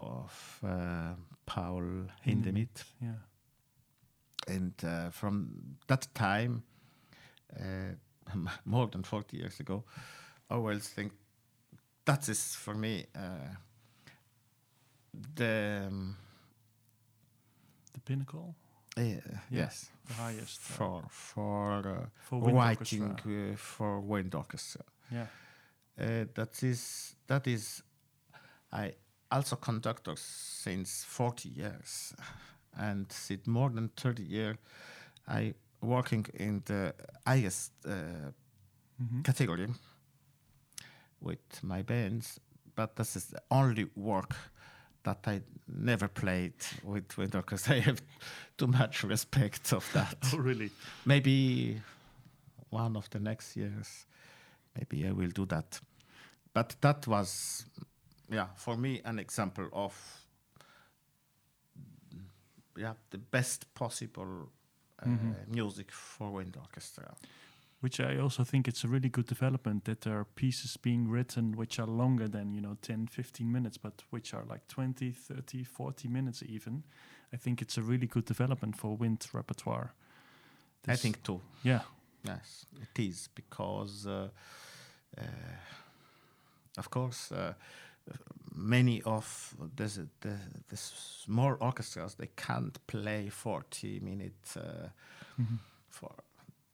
of 0.00 0.60
uh, 0.64 1.14
Paul 1.46 2.06
Hindemith 2.24 2.84
Yeah. 3.02 3.18
and 4.48 4.72
uh, 4.84 5.10
from 5.10 5.76
that 5.88 6.06
time, 6.14 6.62
uh, 7.58 7.94
more 8.64 8.86
than 8.88 9.02
40 9.02 9.36
years 9.36 9.60
ago, 9.60 9.84
I 10.50 10.54
always 10.54 10.88
think 10.88 11.12
that 12.04 12.28
is 12.28 12.54
for 12.54 12.74
me 12.74 13.06
uh, 13.14 13.54
the 15.34 15.84
um, 15.88 16.16
The 17.92 18.00
pinnacle, 18.00 18.54
uh, 18.96 19.02
yes 19.50 19.90
the 20.08 20.14
highest. 20.14 20.60
uh, 20.60 20.74
for 20.76 21.02
for 21.08 21.88
uh, 21.88 22.06
for 22.28 22.40
wind 22.40 22.56
writing 22.56 23.02
orchestra. 23.10 23.52
uh, 23.52 23.56
for 23.56 24.00
wind 24.00 24.34
orchestra. 24.34 24.84
Yeah. 25.10 25.26
Uh, 25.98 26.24
that 26.34 26.62
is 26.62 27.16
that 27.26 27.46
is 27.46 27.82
I 28.72 28.92
also 29.30 29.56
conductor 29.56 30.14
since 30.16 31.04
40 31.04 31.48
years 31.48 32.14
and 32.78 33.12
since 33.12 33.46
more 33.46 33.70
than 33.70 33.88
30 33.96 34.22
years 34.22 34.56
I 35.28 35.54
working 35.82 36.26
in 36.34 36.62
the 36.66 36.94
highest 37.26 37.72
uh, 37.86 38.32
hmm 38.98 39.22
category 39.22 39.68
with 41.20 41.62
my 41.62 41.82
bands 41.82 42.40
but 42.74 42.96
this 42.96 43.16
is 43.16 43.26
the 43.26 43.40
only 43.50 43.86
work 43.96 44.34
that 45.02 45.18
I 45.26 45.40
never 45.66 46.08
played 46.08 46.52
with 46.84 47.16
wind 47.18 47.34
orchestra. 47.34 47.76
I 47.76 47.80
have 47.80 48.02
too 48.58 48.66
much 48.66 49.02
respect 49.04 49.72
of 49.72 49.90
that. 49.92 50.16
Oh, 50.34 50.38
really? 50.38 50.70
maybe 51.06 51.80
one 52.70 52.96
of 52.96 53.08
the 53.10 53.18
next 53.18 53.56
years 53.56 54.06
maybe 54.76 55.08
i 55.08 55.12
will 55.12 55.30
do 55.30 55.46
that 55.46 55.80
but 56.54 56.76
that 56.80 57.06
was 57.06 57.64
yeah 58.30 58.46
for 58.56 58.76
me 58.76 59.00
an 59.04 59.18
example 59.18 59.68
of 59.72 59.92
yeah 62.76 62.94
the 63.10 63.18
best 63.18 63.72
possible 63.74 64.48
Mhm. 65.06 65.34
music 65.48 65.92
for 65.92 66.30
wind 66.32 66.56
orchestra 66.56 67.14
Which 67.82 67.98
I 68.00 68.18
also 68.22 68.44
think 68.44 68.68
it's 68.68 68.84
a 68.84 68.88
really 68.88 69.08
good 69.08 69.26
development 69.26 69.84
that 69.84 70.00
there 70.00 70.18
are 70.18 70.24
pieces 70.34 70.76
being 70.76 71.08
written 71.10 71.56
which 71.56 71.78
are 71.78 71.86
longer 71.90 72.28
than, 72.28 72.52
you 72.52 72.60
know, 72.60 72.76
10, 72.82 73.06
15 73.06 73.50
minutes, 73.50 73.78
but 73.78 74.04
which 74.10 74.34
are 74.34 74.44
like 74.44 74.66
20, 74.68 75.12
30, 75.12 75.64
40 75.64 76.08
minutes 76.08 76.42
even. 76.42 76.82
I 77.32 77.38
think 77.38 77.62
it's 77.62 77.78
a 77.78 77.82
really 77.82 78.06
good 78.06 78.26
development 78.26 78.76
for 78.76 78.96
wind 78.96 79.26
repertoire. 79.32 79.94
i 80.88 80.96
think 80.96 81.22
too 81.22 81.40
Yeah. 81.64 81.80
yes 82.24 82.66
it 82.82 82.98
is 82.98 83.28
because 83.34 84.06
uh, 84.10 84.28
uh, 85.18 85.22
of 86.78 86.90
course 86.90 87.32
uh, 87.34 87.52
many 88.54 89.02
of 89.02 89.54
the, 89.76 90.08
the, 90.20 90.36
the 90.68 90.76
small 90.76 91.56
orchestras 91.60 92.14
they 92.14 92.28
can't 92.36 92.78
play 92.86 93.28
40 93.28 94.00
minutes 94.00 94.56
uh, 94.56 94.88
Mhm. 95.38 95.58
for 95.88 96.10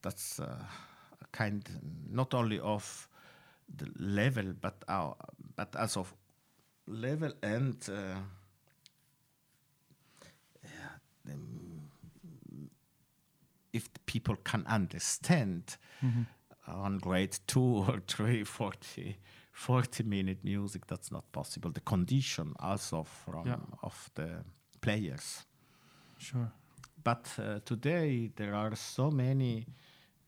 that's 0.03 0.41
uh, 0.41 0.45
a 1.23 1.27
kind 1.33 1.63
not 2.11 2.35
only 2.35 2.59
of 2.61 3.09
the 3.77 3.87
level 3.99 4.53
but 4.61 4.75
our 4.89 5.17
but 5.57 5.77
also 5.77 6.01
of 6.01 6.15
level 6.87 7.33
and 7.43 7.89
uh, 7.89 8.17
yeah, 10.65 10.99
the, 11.25 11.33
if 13.73 13.93
the 13.93 14.01
people 14.07 14.37
can 14.45 14.65
understand 14.67 15.77
Mhm. 16.03 16.27
on 16.67 16.99
grade 16.99 17.39
two 17.47 17.85
or 17.89 18.01
three 18.07 18.45
40 18.45 19.17
40 19.57 20.05
minute 20.05 20.39
music 20.45 20.87
that's 20.87 21.11
not 21.11 21.25
possible 21.33 21.71
the 21.73 21.81
condition 21.81 22.53
also 22.61 23.03
from 23.05 23.47
Yeah. 23.47 23.59
of 23.83 24.11
the 24.15 24.45
players 24.81 25.47
Sure. 26.19 26.51
but 27.05 27.29
uh, 27.39 27.61
today 27.65 28.31
there 28.37 28.55
are 28.55 28.77
so 28.77 29.11
many 29.11 29.67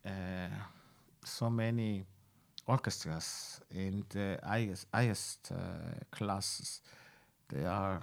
uh, 0.06 0.48
so 1.24 1.50
many 1.50 2.04
orchestras 2.66 3.60
in 3.70 4.04
the 4.08 4.38
highest, 4.44 4.86
highest 4.94 5.52
uh, 5.52 5.56
classes 6.10 6.82
they 7.48 7.66
are 7.66 8.00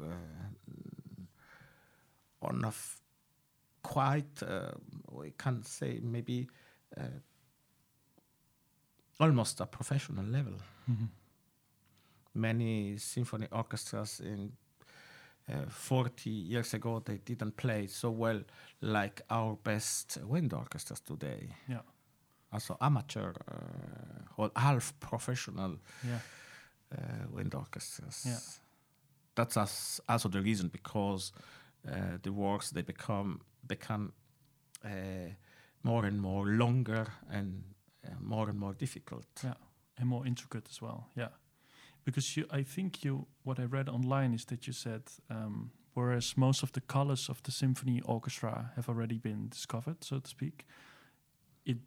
uh, 0.00 0.06
on 2.42 2.64
a 2.64 2.68
f- 2.68 3.00
quite 3.82 4.42
uh, 4.42 4.72
we 5.10 5.32
can 5.38 5.62
say 5.62 6.00
maybe 6.02 6.48
uh, 6.96 7.02
almost 9.20 9.60
a 9.60 9.66
professional 9.66 10.24
level 10.26 10.54
Mhm. 10.88 11.08
many 12.34 12.98
symphony 12.98 13.46
orchestras 13.50 14.20
in 14.20 14.52
uh, 15.48 15.66
40 15.70 16.30
years 16.30 16.74
ago 16.74 17.00
they 17.00 17.18
didn't 17.18 17.56
play 17.56 17.86
so 17.86 18.10
well 18.10 18.42
like 18.80 19.22
our 19.30 19.56
best 19.64 20.18
wind 20.24 20.52
orchestras 20.52 21.00
today 21.00 21.54
Yeah. 21.68 21.82
also 22.52 22.76
amateur 22.80 23.32
uh, 23.48 24.36
or 24.36 24.50
half 24.56 24.92
professional 25.00 25.78
Yeah. 26.04 26.20
uh, 26.92 27.26
wind 27.30 27.54
orchestras 27.54 28.24
Yeah. 28.26 28.40
that's 29.34 29.56
as, 29.56 30.00
also 30.08 30.28
the 30.28 30.40
reason 30.42 30.68
because 30.68 31.32
uh, 31.88 32.18
the 32.22 32.32
works 32.32 32.70
they 32.70 32.82
become 32.82 33.40
become 33.66 34.12
uh, 34.84 34.90
more 35.82 36.06
and 36.08 36.20
more 36.20 36.46
longer 36.46 37.06
and 37.30 37.62
more 38.20 38.50
and 38.50 38.58
more 38.58 38.74
difficult 38.74 39.26
Yeah. 39.42 39.54
and 39.98 40.08
more 40.08 40.26
intricate 40.26 40.68
as 40.70 40.80
well. 40.82 41.10
Yeah, 41.14 41.28
because 42.04 42.36
you, 42.36 42.46
I 42.50 42.62
think 42.64 43.04
you, 43.04 43.26
what 43.44 43.58
I 43.58 43.64
read 43.64 43.88
online 43.88 44.34
is 44.34 44.44
that 44.46 44.66
you 44.66 44.72
said, 44.72 45.02
um, 45.30 45.70
whereas 45.94 46.36
most 46.36 46.62
of 46.62 46.70
the 46.72 46.80
colors 46.80 47.28
of 47.28 47.40
the 47.42 47.50
symphony 47.52 48.00
orchestra 48.04 48.72
have 48.76 48.88
already 48.88 49.18
been 49.18 49.48
discovered, 49.48 50.04
so 50.04 50.18
to 50.20 50.28
speak, 50.28 50.66
it 51.64 51.78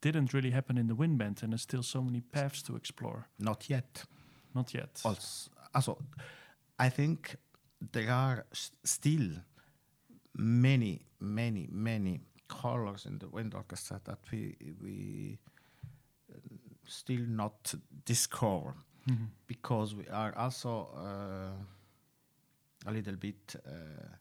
didn't 0.00 0.32
really 0.34 0.50
happen 0.50 0.78
in 0.78 0.86
the 0.86 0.94
wind 0.94 1.18
band, 1.18 1.42
and 1.42 1.52
there's 1.52 1.62
still 1.62 1.82
so 1.82 2.02
many 2.02 2.20
paths 2.20 2.62
to 2.62 2.76
explore. 2.76 3.26
not 3.38 3.68
yet 3.70 4.04
Not 4.54 4.72
yet. 4.74 5.00
also, 5.04 5.50
also 5.74 5.98
I 6.78 6.90
think 6.90 7.36
there 7.92 8.10
are 8.12 8.44
s- 8.52 8.70
still 8.84 9.30
many, 10.36 11.06
many, 11.20 11.68
many 11.70 12.20
colors 12.48 13.06
in 13.06 13.18
the 13.18 13.28
wind 13.28 13.54
orchestra 13.54 14.00
that 14.04 14.18
we 14.30 14.54
we 14.80 15.38
uh, 15.46 15.53
still 16.86 17.26
not 17.26 17.74
discover 18.04 18.74
Mhm. 19.06 19.28
because 19.46 19.94
we 19.96 20.08
are 20.08 20.32
also 20.36 20.88
uh, 20.96 21.52
a 22.86 22.90
little 22.92 23.16
bit 23.16 23.56
uh, 23.66 24.16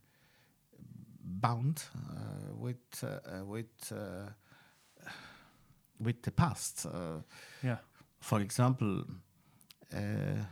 bound 1.41 1.83
uh, 1.95 2.55
with 2.55 3.03
uh, 3.03 3.45
with 3.45 3.91
uh, 3.91 4.29
with 5.99 6.21
the 6.21 6.31
past. 6.31 6.85
Uh, 6.85 7.21
Yeah. 7.63 7.77
for 8.19 8.41
example, 8.41 9.05
uh, 9.93 10.45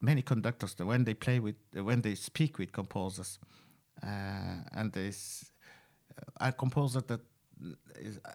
many 0.00 0.22
conductors 0.22 0.76
when 0.78 1.04
they 1.04 1.14
play 1.14 1.40
with 1.40 1.56
when 1.72 2.02
they 2.02 2.14
speak 2.16 2.58
with 2.58 2.72
composers 2.72 3.38
uh, 4.02 4.62
and 4.72 4.92
this 4.92 5.52
uh, 6.18 6.48
a 6.48 6.52
composer 6.52 7.00
that 7.06 7.20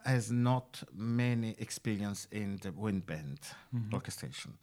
has 0.05 0.31
not 0.31 0.83
many 0.93 1.55
experience 1.59 2.27
in 2.31 2.57
the 2.61 2.71
wind 2.71 3.05
band 3.05 3.39
Mhm. 3.73 3.93
orchestration 3.93 4.53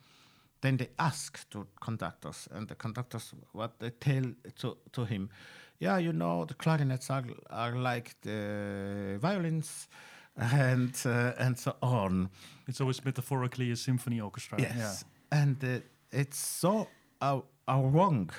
then 0.60 0.76
they 0.76 0.88
ask 0.96 1.48
to 1.50 1.66
conductors 1.80 2.48
and 2.54 2.68
the 2.68 2.74
conductors 2.74 3.34
what 3.52 3.78
they 3.78 3.90
tell 3.90 4.24
to, 4.56 4.76
to 4.92 5.04
him 5.04 5.28
yeah 5.78 5.98
you 6.00 6.12
know 6.12 6.44
the 6.46 6.54
clarinets 6.54 7.10
are, 7.10 7.24
are 7.50 7.76
like 7.76 8.14
the 8.22 9.18
violins 9.20 9.88
and 10.36 10.94
uh, 11.06 11.32
and 11.46 11.58
so 11.58 11.72
on 11.80 12.28
It's 12.68 12.80
always 12.80 13.04
metaphorically 13.04 13.70
a 13.72 13.76
symphony 13.76 14.20
orchestra. 14.20 14.60
Yes, 14.60 15.04
and 15.30 15.62
uh, 15.64 15.80
it's 16.10 16.38
so 16.60 16.88
a, 17.20 17.40
a 17.68 17.80
wrong 17.80 18.30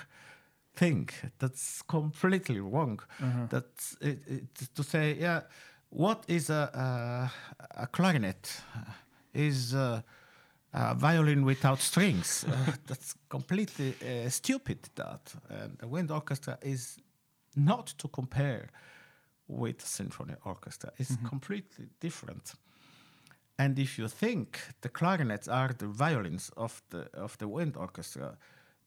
thing. 0.75 1.09
That's 1.39 1.81
completely 1.83 2.59
wrong. 2.59 2.99
Uh-huh. 3.21 3.47
That's 3.49 3.97
it, 4.01 4.19
it, 4.27 4.75
to 4.75 4.83
say, 4.83 5.15
yeah, 5.19 5.41
what 5.95 6.23
is 6.27 6.49
a 6.49 6.69
a, 6.73 7.83
a 7.83 7.87
clarinet? 7.87 8.61
Is 9.33 9.73
uh, 9.73 10.01
a 10.73 10.95
violin 10.95 11.45
without 11.45 11.81
strings? 11.81 12.45
Uh, 12.47 12.71
that's 12.87 13.15
completely 13.29 13.93
uh, 14.01 14.29
stupid. 14.29 14.77
That 14.95 15.33
and 15.49 15.77
the 15.77 15.87
wind 15.87 16.11
orchestra 16.11 16.57
is 16.61 16.97
not 17.55 17.87
to 17.97 18.07
compare 18.07 18.69
with 19.47 19.83
a 19.83 19.87
symphony 19.87 20.35
orchestra. 20.43 20.91
It's 20.97 21.15
Mhm. 21.17 21.29
completely 21.29 21.87
different. 21.99 22.55
And 23.57 23.79
if 23.79 23.97
you 23.99 24.09
think 24.09 24.59
the 24.81 24.89
clarinets 24.89 25.47
are 25.47 25.73
the 25.73 25.87
violins 25.87 26.51
of 26.55 26.81
the 26.89 27.09
of 27.13 27.37
the 27.37 27.47
wind 27.47 27.75
orchestra, 27.77 28.37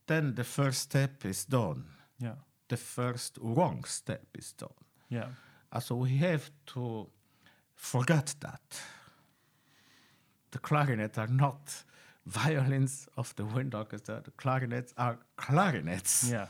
then 0.07 0.35
the 0.35 0.45
first 0.45 0.79
step 0.81 1.25
is 1.25 1.47
done. 1.47 1.83
Yeah. 2.23 2.37
The 2.69 2.77
first 2.77 3.39
wrong 3.41 3.85
step 3.87 4.27
is 4.39 4.55
done. 4.59 4.75
Yeah. 5.11 5.29
So 5.81 5.97
we 5.97 6.17
have 6.19 6.51
to 6.75 7.09
forget 7.75 8.35
that. 8.41 8.81
The 10.51 10.59
clarinets 10.59 11.19
are 11.19 11.27
not 11.27 11.85
violins 12.27 13.09
of 13.17 13.35
the 13.37 13.45
wind 13.45 13.75
orchestra. 13.75 14.21
The 14.25 14.31
clarinets 14.31 14.93
are 14.97 15.19
clarinets. 15.37 16.31
Yeah. 16.31 16.47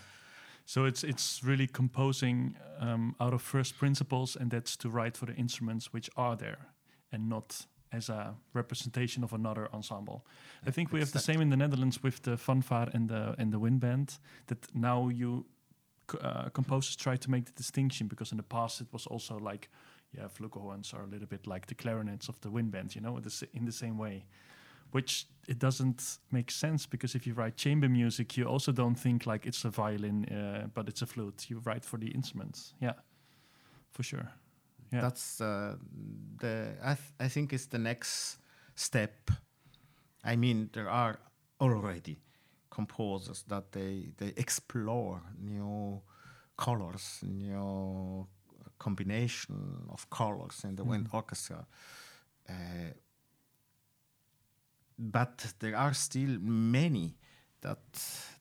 So 0.65 0.85
it's 0.85 1.03
it's 1.03 1.43
really 1.43 1.67
composing 1.67 2.57
um, 2.79 3.15
out 3.21 3.33
of 3.33 3.43
first 3.43 3.79
principles, 3.79 4.37
and 4.37 4.51
that's 4.51 4.77
to 4.77 4.91
write 4.91 5.17
for 5.17 5.27
the 5.27 5.35
instruments 5.35 5.93
which 5.93 6.11
are 6.17 6.37
there, 6.37 6.69
and 7.11 7.29
not 7.29 7.67
as 7.91 8.11
a 8.11 8.35
representation 8.53 9.25
of 9.25 9.33
another 9.33 9.69
ensemble. 9.73 10.27
I 10.67 10.71
think 10.71 10.93
we 10.93 11.01
have 11.01 11.13
the 11.13 11.19
same 11.19 11.41
in 11.41 11.49
the 11.49 11.57
Netherlands 11.57 12.03
with 12.03 12.23
the 12.23 12.37
fanfare 12.37 12.91
and 12.93 13.09
the 13.09 13.35
and 13.39 13.53
the 13.53 13.59
wind 13.59 13.81
band. 13.81 14.19
That 14.47 14.75
now 14.75 15.09
you 15.09 15.47
uh, 16.21 16.49
composers 16.51 16.97
try 16.97 17.17
to 17.17 17.31
make 17.31 17.45
the 17.45 17.53
distinction 17.53 18.09
because 18.09 18.33
in 18.33 18.37
the 18.37 18.43
past 18.43 18.81
it 18.81 18.89
was 18.93 19.07
also 19.07 19.39
like, 19.39 19.69
yeah, 20.17 20.29
flugelhorns 20.29 20.95
are 20.95 21.03
a 21.03 21.07
little 21.07 21.27
bit 21.27 21.47
like 21.47 21.67
the 21.67 21.75
clarinets 21.75 22.29
of 22.29 22.41
the 22.41 22.51
wind 22.51 22.71
band, 22.71 22.95
you 22.95 23.01
know, 23.01 23.21
in 23.53 23.65
the 23.65 23.73
same 23.73 23.99
way 23.99 24.25
which 24.91 25.27
it 25.49 25.59
doesn't 25.59 26.19
make 26.31 26.51
sense 26.51 26.87
because 26.87 27.15
if 27.15 27.27
you 27.27 27.35
write 27.35 27.57
chamber 27.57 27.89
music, 27.89 28.37
you 28.37 28.45
also 28.45 28.73
don't 28.73 28.95
think 28.95 29.27
like 29.27 29.47
it's 29.47 29.65
a 29.65 29.71
violin, 29.71 30.25
uh, 30.27 30.67
but 30.75 30.89
it's 30.89 31.03
a 31.03 31.07
flute. 31.07 31.47
You 31.49 31.61
write 31.65 31.85
for 31.85 31.99
the 31.99 32.09
instruments. 32.09 32.75
Yeah, 32.81 32.95
for 33.91 34.03
sure. 34.03 34.29
Yeah. 34.93 35.03
That's 35.03 35.41
uh, 35.41 35.77
the 36.41 36.69
I, 36.83 36.95
th- 36.95 37.13
I 37.21 37.29
think 37.29 37.53
it's 37.53 37.67
the 37.67 37.79
next 37.79 38.39
step. 38.75 39.31
I 40.25 40.37
mean, 40.37 40.71
there 40.73 40.89
are 40.89 41.19
already 41.61 42.19
composers 42.79 43.45
that 43.49 43.73
they 43.73 44.13
they 44.17 44.33
explore 44.37 45.21
new 45.41 46.01
colors, 46.57 47.21
new 47.23 48.27
combination 48.79 49.89
of 49.89 50.09
colors 50.11 50.65
in 50.65 50.77
the 50.77 50.85
wind 50.85 51.07
Mhm. 51.07 51.15
orchestra. 51.15 51.67
Uh, 52.49 52.93
but 54.99 55.55
there 55.59 55.77
are 55.77 55.95
still 55.95 56.39
many 56.41 57.15
that 57.61 57.85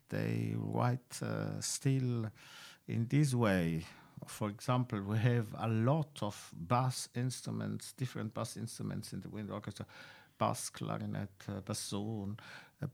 they 0.09 0.55
write 0.57 1.21
uh, 1.23 1.61
still 1.61 2.31
in 2.87 3.07
this 3.07 3.33
way. 3.33 3.85
For 4.27 4.49
example, 4.49 5.01
we 5.01 5.17
have 5.17 5.47
a 5.57 5.67
lot 5.67 6.23
of 6.23 6.51
bass 6.53 7.09
instruments, 7.15 7.93
different 7.93 8.33
bass 8.33 8.57
instruments 8.57 9.13
in 9.13 9.21
the 9.21 9.29
wind 9.29 9.51
orchestra, 9.51 9.85
bass, 10.37 10.69
clarinet, 10.69 11.29
uh, 11.47 11.61
bassoon, 11.61 12.37
uh, 12.81 12.87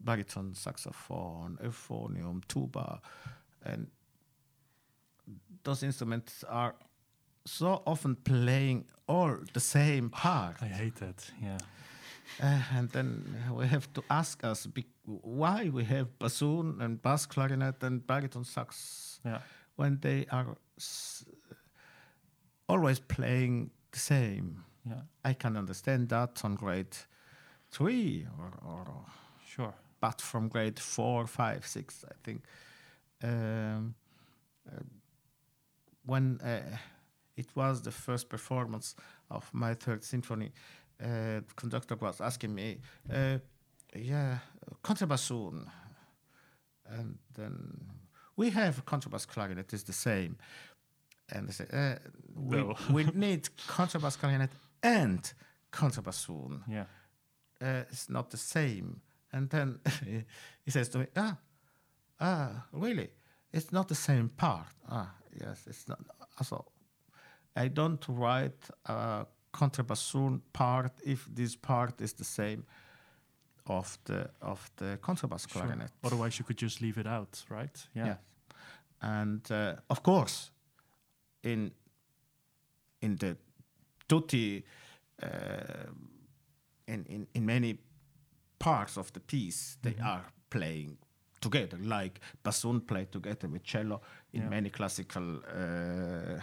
bari- 0.00 0.22
baritone, 0.22 0.54
saxophone, 0.54 1.58
euphonium, 1.62 2.42
tuba, 2.48 3.00
and 3.64 3.86
those 5.64 5.82
instruments 5.82 6.44
are 6.48 6.74
so 7.44 7.82
often 7.86 8.16
playing 8.16 8.84
all 9.08 9.36
the 9.52 9.60
same 9.60 10.10
part. 10.10 10.56
I 10.62 10.66
hate 10.66 10.96
that. 10.96 11.30
Yeah. 11.42 11.58
Uh, 12.42 12.62
and 12.74 12.88
then 12.90 13.22
we 13.52 13.66
have 13.68 13.92
to 13.94 14.02
ask 14.10 14.42
us 14.44 14.66
be- 14.66 14.86
why 15.04 15.68
we 15.72 15.84
have 15.84 16.06
bassoon 16.18 16.80
and 16.80 17.00
bass 17.02 17.26
clarinet 17.26 17.82
and 17.82 18.04
baritone 18.06 18.44
sax 18.44 19.20
Yeah. 19.24 19.40
when 19.76 19.98
they 20.00 20.26
are 20.30 20.56
s- 20.76 21.24
always 22.68 22.98
playing 23.00 23.70
the 23.92 23.98
same. 23.98 24.64
Yeah. 24.84 25.02
I 25.24 25.34
can 25.34 25.56
understand 25.56 26.08
that 26.08 26.44
on 26.44 26.54
grade 26.56 26.96
three 27.70 28.26
or, 28.38 28.52
or 28.64 29.04
Sure. 29.46 29.74
But 30.00 30.20
from 30.20 30.48
grade 30.48 30.78
four, 30.78 31.26
five, 31.26 31.66
six, 31.66 32.04
I 32.08 32.14
think. 32.24 32.42
Um, 33.22 33.94
uh, 34.68 34.80
when 36.04 36.40
uh, 36.40 36.76
it 37.36 37.46
was 37.54 37.82
the 37.82 37.90
first 37.90 38.28
performance 38.28 38.94
of 39.30 39.48
my 39.52 39.74
third 39.74 40.04
symphony, 40.04 40.52
uh, 41.02 41.40
the 41.40 41.54
conductor 41.56 41.96
was 41.96 42.20
asking 42.20 42.54
me, 42.54 42.78
uh, 43.12 43.38
"Yeah, 43.94 44.38
contrabassoon," 44.82 45.66
and 46.86 47.18
then 47.34 47.86
we 48.36 48.50
have 48.50 48.84
contrabass 48.84 49.26
clarinet 49.26 49.72
is 49.72 49.82
the 49.84 49.92
same, 49.92 50.36
and 51.32 51.48
they 51.48 51.52
say 51.52 51.66
uh, 51.72 51.96
we, 52.34 52.56
No. 52.56 52.74
we 52.92 53.04
need 53.14 53.48
contrabass 53.68 54.18
clarinet 54.18 54.50
and 54.82 55.32
contrabassoon. 55.72 56.62
Yeah. 56.68 56.84
Uh, 57.60 57.84
it's 57.90 58.08
not 58.10 58.30
the 58.30 58.36
same. 58.36 59.00
And 59.36 59.50
then 59.50 59.78
he 60.64 60.70
says 60.70 60.88
to 60.90 60.98
me, 60.98 61.06
ah, 61.16 61.36
ah, 62.20 62.66
really? 62.72 63.10
It's 63.52 63.70
not 63.72 63.88
the 63.88 63.94
same 63.94 64.28
part. 64.36 64.66
Ah, 64.88 65.14
yes, 65.40 65.66
it's 65.66 65.86
not. 65.88 65.98
So 66.42 66.64
I 67.54 67.68
don't 67.68 68.04
write 68.08 68.70
a 68.86 69.26
contrabassoon 69.52 70.40
part 70.52 70.92
if 71.04 71.28
this 71.34 71.56
part 71.56 72.00
is 72.00 72.12
the 72.14 72.24
same 72.24 72.64
of 73.66 73.98
the 74.04 74.30
of 74.40 74.70
the 74.76 74.98
contrabass 75.00 75.46
Sure. 75.48 75.62
clarinet. 75.62 75.90
Otherwise, 76.02 76.38
you 76.38 76.44
could 76.46 76.62
just 76.62 76.80
leave 76.80 76.98
it 77.00 77.06
out, 77.06 77.44
right? 77.50 77.88
Yeah. 77.94 78.06
Yes. 78.06 78.18
And 79.02 79.50
uh, 79.50 79.74
of 79.88 80.02
course, 80.02 80.50
in 81.42 81.72
in 83.00 83.16
the 83.16 83.36
tutti, 84.08 84.64
uh, 85.22 85.28
in, 86.86 87.04
in 87.08 87.26
in 87.34 87.44
many 87.44 87.78
parts 88.58 88.96
of 88.98 89.12
the 89.12 89.20
piece, 89.20 89.76
they 89.82 89.92
Mm-hmm. 89.92 90.06
are 90.06 90.24
playing 90.50 90.98
together, 91.40 91.78
like 91.82 92.20
bassoon 92.42 92.80
played 92.80 93.10
together 93.12 93.48
with 93.48 93.62
cello 93.64 94.00
in 94.32 94.42
Yeah. 94.42 94.48
many 94.50 94.70
classical 94.70 95.40
uh, 95.46 96.40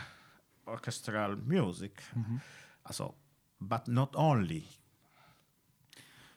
orchestral 0.67 1.35
music. 1.45 2.01
Mm-hmm. 2.15 2.37
So, 2.91 3.15
but 3.59 3.87
not 3.87 4.15
only. 4.15 4.63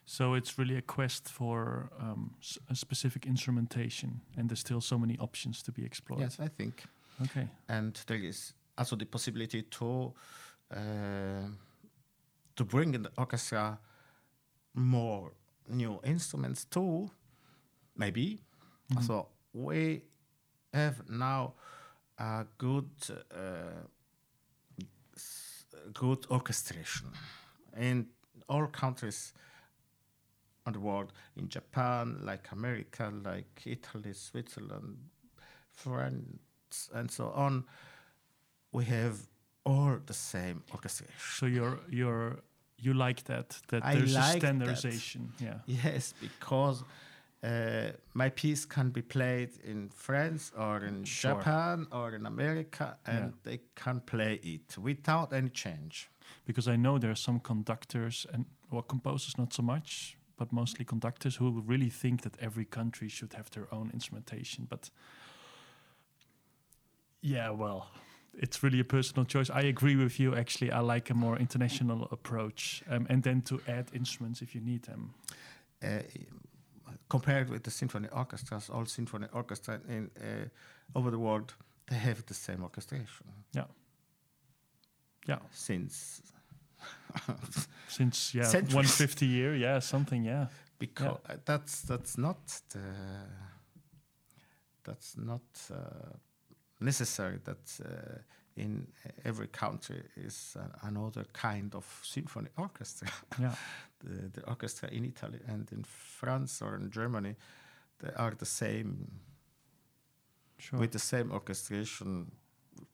So 0.08 0.34
it's 0.34 0.56
really 0.58 0.76
a 0.76 0.82
quest 0.82 1.28
for 1.28 1.90
um, 2.00 2.34
a 2.70 2.74
specific 2.74 3.26
instrumentation, 3.26 4.20
and 4.36 4.48
there's 4.48 4.60
still 4.60 4.80
so 4.80 4.98
many 4.98 5.18
options 5.18 5.62
to 5.62 5.72
be 5.72 5.84
explored. 5.84 6.20
Yes, 6.20 6.38
I 6.40 6.48
think. 6.48 6.84
Okay. 7.22 7.48
and 7.68 7.98
there 8.06 8.22
is 8.28 8.52
also 8.76 8.96
the 8.96 9.06
possibility 9.06 9.62
to 9.62 10.12
uh, 10.70 11.48
to 12.56 12.64
bring 12.64 12.94
in 12.94 13.02
the 13.02 13.10
orchestra 13.16 13.78
more 14.74 15.32
new 15.68 16.00
instruments 16.04 16.64
too. 16.64 17.10
Maybe. 17.96 18.40
So 19.02 19.28
we 19.52 20.02
have 20.72 21.08
now 21.08 21.54
a 22.18 22.44
good 22.58 22.90
uh, 23.34 23.86
good 25.92 26.26
orchestration 26.30 27.08
in 27.76 28.06
all 28.48 28.66
countries 28.66 29.32
on 30.66 30.72
the 30.72 30.80
world 30.80 31.12
in 31.36 31.48
Japan, 31.48 32.18
like 32.22 32.48
America, 32.52 33.12
like 33.24 33.62
Italy, 33.64 34.12
Switzerland, 34.12 34.96
France, 35.72 36.90
and 36.94 37.10
so 37.10 37.30
on. 37.34 37.64
We 38.72 38.84
have 38.84 39.18
all 39.64 39.98
the 40.04 40.14
same 40.14 40.62
orchestration. 40.72 41.14
So 41.18 41.46
you're 41.46 41.80
you're 41.90 42.38
you 42.78 42.94
like 42.94 43.24
that 43.24 43.62
that 43.68 43.84
I 43.84 43.94
there's 43.94 44.14
a 44.14 44.18
like 44.18 44.32
that. 44.32 44.38
standardization. 44.40 45.32
Yeah. 45.40 45.58
Yes, 45.66 46.14
because 46.20 46.84
uh, 47.42 47.92
my 48.14 48.30
piece 48.30 48.66
can 48.66 48.90
be 48.90 49.02
played 49.02 49.50
in 49.64 49.88
France 49.90 50.52
or 50.56 50.84
in 50.84 51.04
Sure. 51.04 51.34
Japan 51.34 51.86
or 51.90 52.14
in 52.14 52.26
America, 52.26 52.96
and 53.06 53.24
Yeah. 53.24 53.30
they 53.42 53.60
can 53.74 54.00
play 54.00 54.40
it 54.42 54.76
without 54.78 55.32
any 55.32 55.50
change. 55.50 56.08
because 56.46 56.68
I 56.72 56.76
know 56.76 56.98
there 56.98 57.10
are 57.10 57.14
some 57.16 57.40
conductors 57.40 58.26
and 58.32 58.44
well 58.70 58.82
composers 58.82 59.36
not 59.38 59.52
so 59.52 59.62
much, 59.62 60.16
but 60.36 60.52
mostly 60.52 60.84
conductors 60.84 61.36
who 61.36 61.62
really 61.68 61.90
think 61.90 62.20
that 62.22 62.36
every 62.40 62.64
country 62.64 63.08
should 63.08 63.34
have 63.34 63.48
their 63.50 63.66
own 63.70 63.90
instrumentation. 63.92 64.66
But 64.68 64.90
yeah, 67.22 67.50
well, 67.50 67.90
it's 68.38 68.62
really 68.62 68.80
a 68.80 68.84
personal 68.84 69.24
choice. 69.24 69.50
I 69.50 69.62
agree 69.62 69.96
with 69.96 70.18
you. 70.20 70.34
Actually, 70.34 70.70
I 70.72 70.80
like 70.80 71.10
a 71.10 71.14
more 71.14 71.38
international 71.38 72.08
approach, 72.10 72.82
um, 72.90 73.06
and 73.08 73.22
then 73.22 73.42
to 73.42 73.60
add 73.68 73.86
instruments 73.92 74.42
if 74.42 74.54
you 74.54 74.60
need 74.60 74.82
them. 74.84 75.14
Uh, 75.82 76.02
compared 77.08 77.48
with 77.50 77.62
the 77.62 77.70
symphony 77.70 78.08
orchestras, 78.12 78.70
all 78.70 78.86
symphony 78.86 79.26
orchestras 79.32 79.80
in 79.88 80.10
uh, 80.20 80.98
over 80.98 81.10
the 81.10 81.18
world, 81.18 81.54
they 81.88 81.96
have 81.96 82.24
the 82.26 82.34
same 82.34 82.62
orchestration 82.62 83.26
Yeah, 83.54 83.64
yeah. 85.28 85.38
since 85.50 86.22
Since 87.88 88.34
yeah, 88.34 88.44
Centuries. 88.44 88.74
150 88.74 89.26
year, 89.26 89.54
yeah, 89.56 89.78
something, 89.80 90.24
yeah. 90.24 90.46
because 90.78 91.18
uh, 91.28 91.36
that's 91.44 91.82
that's 91.82 92.18
not 92.18 92.38
the 92.72 92.80
that's 94.84 95.16
not 95.16 95.42
uh, 95.72 96.16
necessary 96.80 97.38
that 97.44 97.80
uh, 97.84 98.18
in 98.56 98.86
every 99.24 99.48
country 99.48 100.02
is 100.16 100.56
uh, 100.58 100.88
another 100.88 101.24
kind 101.32 101.74
of 101.74 101.84
symphony 102.02 102.48
orchestra 102.56 103.08
Yeah, 103.40 103.54
the, 104.04 104.28
the 104.40 104.46
orchestra 104.46 104.88
in 104.90 105.04
Italy 105.04 105.40
and 105.46 105.70
in 105.72 105.84
France 105.84 106.62
or 106.62 106.76
in 106.76 106.90
Germany 106.90 107.36
they 107.98 108.12
are 108.16 108.32
the 108.38 108.46
same 108.46 109.10
sure. 110.58 110.78
with 110.78 110.92
the 110.92 110.98
same 110.98 111.30
orchestration 111.32 112.30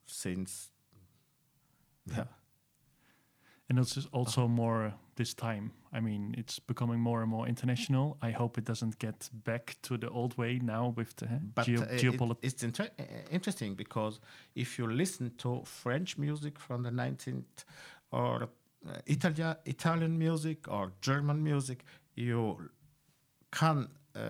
since 0.06 0.70
Yeah. 2.06 2.24
And 3.72 3.78
it's 3.78 4.06
also 4.12 4.48
more 4.48 4.92
this 5.16 5.32
time. 5.34 5.70
I 5.94 6.00
mean, 6.00 6.34
it's 6.38 6.58
becoming 6.58 7.00
more 7.00 7.22
and 7.22 7.30
more 7.30 7.48
international. 7.48 8.18
I 8.20 8.30
hope 8.30 8.58
it 8.58 8.64
doesn't 8.66 8.98
get 8.98 9.30
back 9.44 9.76
to 9.82 9.96
the 9.96 10.10
old 10.10 10.36
way 10.36 10.58
now 10.62 10.92
with 10.96 11.16
the 11.16 11.26
But 11.54 11.64
geo- 11.66 11.80
uh, 11.82 11.86
it- 11.86 12.02
geopolitics. 12.02 12.44
it's 12.44 12.62
inter- 12.62 12.90
interesting 13.30 13.74
because 13.76 14.20
if 14.54 14.78
you 14.78 14.86
listen 14.86 15.30
to 15.38 15.62
French 15.64 16.18
music 16.18 16.58
from 16.58 16.82
the 16.82 16.90
19th 16.90 17.64
or 18.10 18.42
uh, 18.86 18.98
Italia, 19.06 19.56
Italian 19.64 20.18
music 20.18 20.68
or 20.68 20.92
German 21.00 21.42
music, 21.42 21.84
you 22.14 22.70
can 23.50 23.88
uh, 24.14 24.20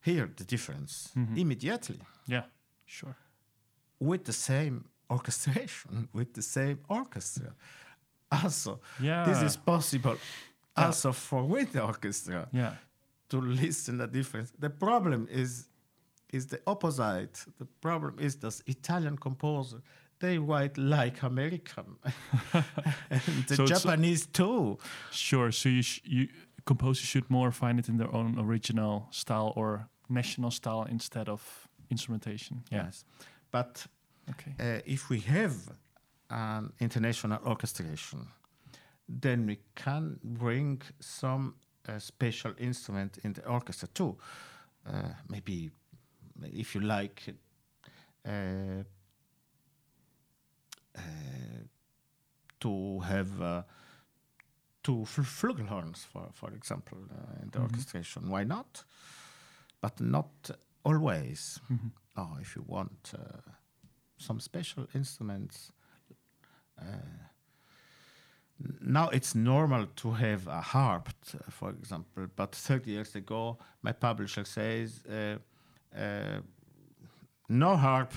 hear 0.00 0.26
the 0.36 0.44
difference 0.44 1.10
Mhm. 1.14 1.36
immediately 1.38 2.00
Yeah, 2.26 2.44
sure. 2.84 3.14
with 4.00 4.24
the 4.24 4.32
same 4.32 4.84
orchestration, 5.08 6.08
with 6.12 6.32
the 6.34 6.42
same 6.42 6.78
orchestra. 6.88 7.54
Also, 8.30 8.80
Yeah. 9.00 9.24
this 9.24 9.42
is 9.42 9.56
possible 9.56 10.16
Yeah. 10.78 10.86
also 10.86 11.12
for 11.12 11.42
with 11.44 11.72
the 11.72 11.82
orchestra. 11.84 12.48
yeah. 12.52 12.74
to 13.28 13.40
listen 13.40 13.98
the 13.98 14.06
difference. 14.08 14.52
The 14.58 14.70
problem 14.70 15.26
is 15.30 15.68
is 16.32 16.46
the 16.46 16.58
opposite. 16.66 17.44
The 17.58 17.66
problem 17.80 18.18
is 18.18 18.36
this 18.36 18.62
Italian 18.66 19.16
composer 19.18 19.80
they 20.18 20.38
write 20.38 20.76
like 20.78 21.22
American, 21.22 21.96
and 23.10 23.46
the 23.48 23.54
So 23.56 23.66
Japanese 23.66 24.26
too. 24.26 24.78
Sure. 25.12 25.50
So 25.52 25.68
you, 25.68 25.82
sh- 25.82 26.00
you 26.04 26.28
composers 26.66 27.06
should 27.06 27.30
more 27.30 27.50
find 27.52 27.78
it 27.78 27.88
in 27.88 27.96
their 27.98 28.12
own 28.14 28.38
original 28.38 29.06
style 29.10 29.52
or 29.56 29.88
national 30.08 30.50
style 30.50 30.84
instead 30.90 31.28
of 31.28 31.68
instrumentation. 31.90 32.62
Yeah. 32.70 32.84
Yes, 32.86 33.04
but 33.50 33.86
Okay. 34.30 34.54
uh, 34.60 34.80
if 34.84 35.08
we 35.08 35.20
have 35.20 35.54
an 36.30 36.72
international 36.80 37.38
orchestration, 37.44 38.26
then 39.08 39.46
we 39.46 39.58
can 39.74 40.18
bring 40.22 40.80
some 41.00 41.54
uh, 41.88 41.98
special 41.98 42.52
instrument 42.58 43.18
in 43.24 43.32
the 43.32 43.46
orchestra 43.46 43.88
too. 43.88 44.16
Uh, 44.86 45.08
maybe, 45.28 45.70
if 46.42 46.74
you 46.74 46.80
like, 46.80 47.34
uh, 48.26 48.84
uh, 50.96 51.00
to 52.60 53.00
have 53.00 53.40
uh, 53.42 53.62
two 54.82 55.04
fl- 55.04 55.22
flugelhorns, 55.22 56.06
for 56.06 56.28
for 56.32 56.50
example, 56.54 56.98
uh, 57.10 57.42
in 57.42 57.50
the 57.50 57.58
Mhm. 57.58 57.62
orchestration. 57.64 58.28
Why 58.30 58.44
not? 58.44 58.84
But 59.80 60.00
not 60.00 60.50
always. 60.84 61.60
Mhm. 61.68 61.90
Oh, 62.16 62.36
if 62.40 62.56
you 62.56 62.62
want 62.66 63.14
uh, 63.14 63.52
some 64.18 64.40
special 64.40 64.86
instruments. 64.94 65.72
Uh, 66.80 66.84
now 68.80 69.08
it's 69.08 69.34
normal 69.34 69.86
to 69.96 70.10
have 70.12 70.46
a 70.46 70.60
harp, 70.60 71.08
for 71.50 71.70
example, 71.70 72.26
but 72.36 72.54
30 72.54 72.90
years 72.90 73.14
ago, 73.14 73.58
my 73.82 73.92
publisher 73.92 74.44
says 74.44 75.02
uh, 75.08 75.36
uh, 75.98 76.40
no 77.48 77.76
harp, 77.76 78.12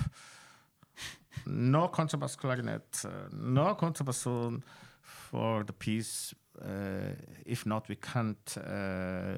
no 1.46 1.88
contrabass 1.88 2.36
clarinet, 2.36 3.04
no 3.32 3.74
contrabassoon 3.74 4.62
for 5.02 5.64
the 5.64 5.72
piece. 5.72 6.34
Uh, 6.60 7.14
if 7.46 7.64
not, 7.66 7.88
we 7.88 7.96
can't 7.96 8.56
uh, 8.58 9.34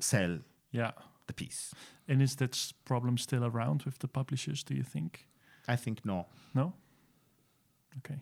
sell 0.00 0.38
Yeah. 0.70 0.92
the 1.26 1.32
piece. 1.32 1.74
And 2.08 2.20
is 2.22 2.36
that 2.36 2.72
problem 2.84 3.16
still 3.18 3.44
around 3.44 3.82
with 3.84 3.98
the 3.98 4.08
publishers? 4.08 4.62
Do 4.64 4.74
you 4.74 4.82
think? 4.84 5.26
I 5.68 5.76
think 5.76 6.04
no. 6.04 6.26
No. 6.54 6.72
Okay. 7.98 8.20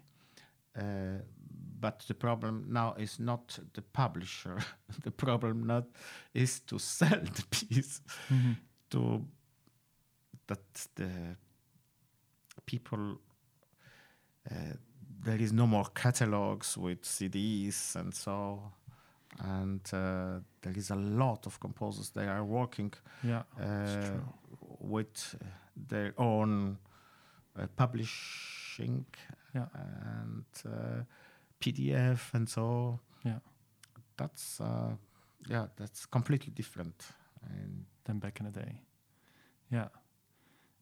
Uh, 0.79 1.19
but 1.81 2.01
the 2.09 2.15
problem 2.15 2.65
now 2.69 2.95
is 2.99 3.19
not 3.21 3.59
the 3.75 3.83
publisher. 3.83 4.59
the 5.05 5.11
problem 5.11 5.67
not 5.67 5.85
is 6.35 6.61
to 6.61 6.79
sell 6.79 7.21
the 7.23 7.45
piece 7.51 8.01
Mhm. 8.31 8.57
to 8.91 9.25
that 10.47 10.89
the 10.95 11.37
people 12.67 13.19
uh, 14.51 14.75
there 15.25 15.43
is 15.43 15.53
no 15.53 15.67
more 15.67 15.85
catalogs 15.95 16.77
with 16.79 17.03
CDs 17.03 17.97
and 17.97 18.15
so, 18.15 18.73
and 19.41 19.81
uh, 19.93 20.41
there 20.63 20.77
is 20.79 20.91
a 20.91 20.95
lot 20.97 21.47
of 21.47 21.59
composers 21.61 22.11
they 22.11 22.27
are 22.27 22.45
working 22.45 22.93
Yeah. 23.23 23.43
uh, 23.61 24.21
with 24.81 25.37
their 25.89 26.13
own 26.17 26.79
uh, 27.59 27.67
publishing 27.77 29.05
Yeah. 29.55 29.67
and 29.75 30.45
uh, 30.67 31.03
PDF 31.61 32.35
and 32.35 32.49
so. 32.49 33.01
Yeah. 33.25 33.39
That's 34.17 34.61
uh, 34.61 34.97
yeah, 35.49 35.67
that's 35.77 36.07
completely 36.07 36.53
different. 36.53 37.05
And 37.43 37.85
than 38.05 38.19
back 38.19 38.41
in 38.41 38.47
the 38.47 38.53
day. 38.61 38.81
Yeah. 39.71 39.89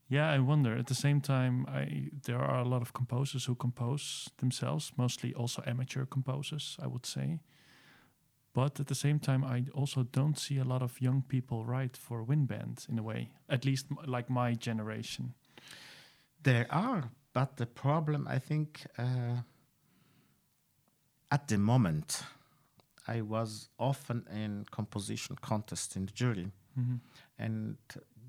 Yeah, 0.09 0.31
I 0.31 0.39
wonder. 0.39 0.77
At 0.79 0.87
the 0.87 0.95
same 0.95 1.21
time, 1.21 1.67
I 1.69 2.11
there 2.27 2.39
are 2.39 2.61
a 2.61 2.69
lot 2.69 2.83
of 2.83 2.93
composers 2.93 3.45
who 3.47 3.55
compose 3.57 4.31
themselves, 4.39 4.93
mostly 4.97 5.35
also 5.35 5.63
amateur 5.67 6.07
composers, 6.07 6.77
I 6.83 6.87
would 6.87 7.07
say. 7.07 7.41
But 8.53 8.81
at 8.81 8.87
the 8.87 8.95
same 8.95 9.19
time, 9.19 9.45
I 9.45 9.65
also 9.75 10.03
don't 10.03 10.39
see 10.39 10.59
a 10.59 10.65
lot 10.65 10.83
of 10.83 11.01
young 11.01 11.23
people 11.29 11.65
write 11.67 11.97
for 11.97 12.23
wind 12.23 12.49
band 12.49 12.87
in 12.89 12.99
a 12.99 13.03
way. 13.03 13.31
At 13.49 13.65
least 13.65 13.87
m- 13.91 13.99
like 14.11 14.31
my 14.31 14.55
generation. 14.55 15.35
There 16.43 16.67
are, 16.71 17.11
but 17.37 17.57
the 17.59 17.67
problem, 17.67 18.27
I 18.27 18.39
think, 18.39 18.87
uh, 18.99 19.43
at 21.31 21.49
the 21.49 21.59
moment, 21.59 22.23
I 23.07 23.21
was 23.21 23.69
often 23.79 24.27
in 24.33 24.65
composition 24.71 25.37
contest 25.43 25.97
in 25.97 26.07
the 26.07 26.13
jury, 26.13 26.51
Mhm. 26.79 27.01
and 27.39 27.77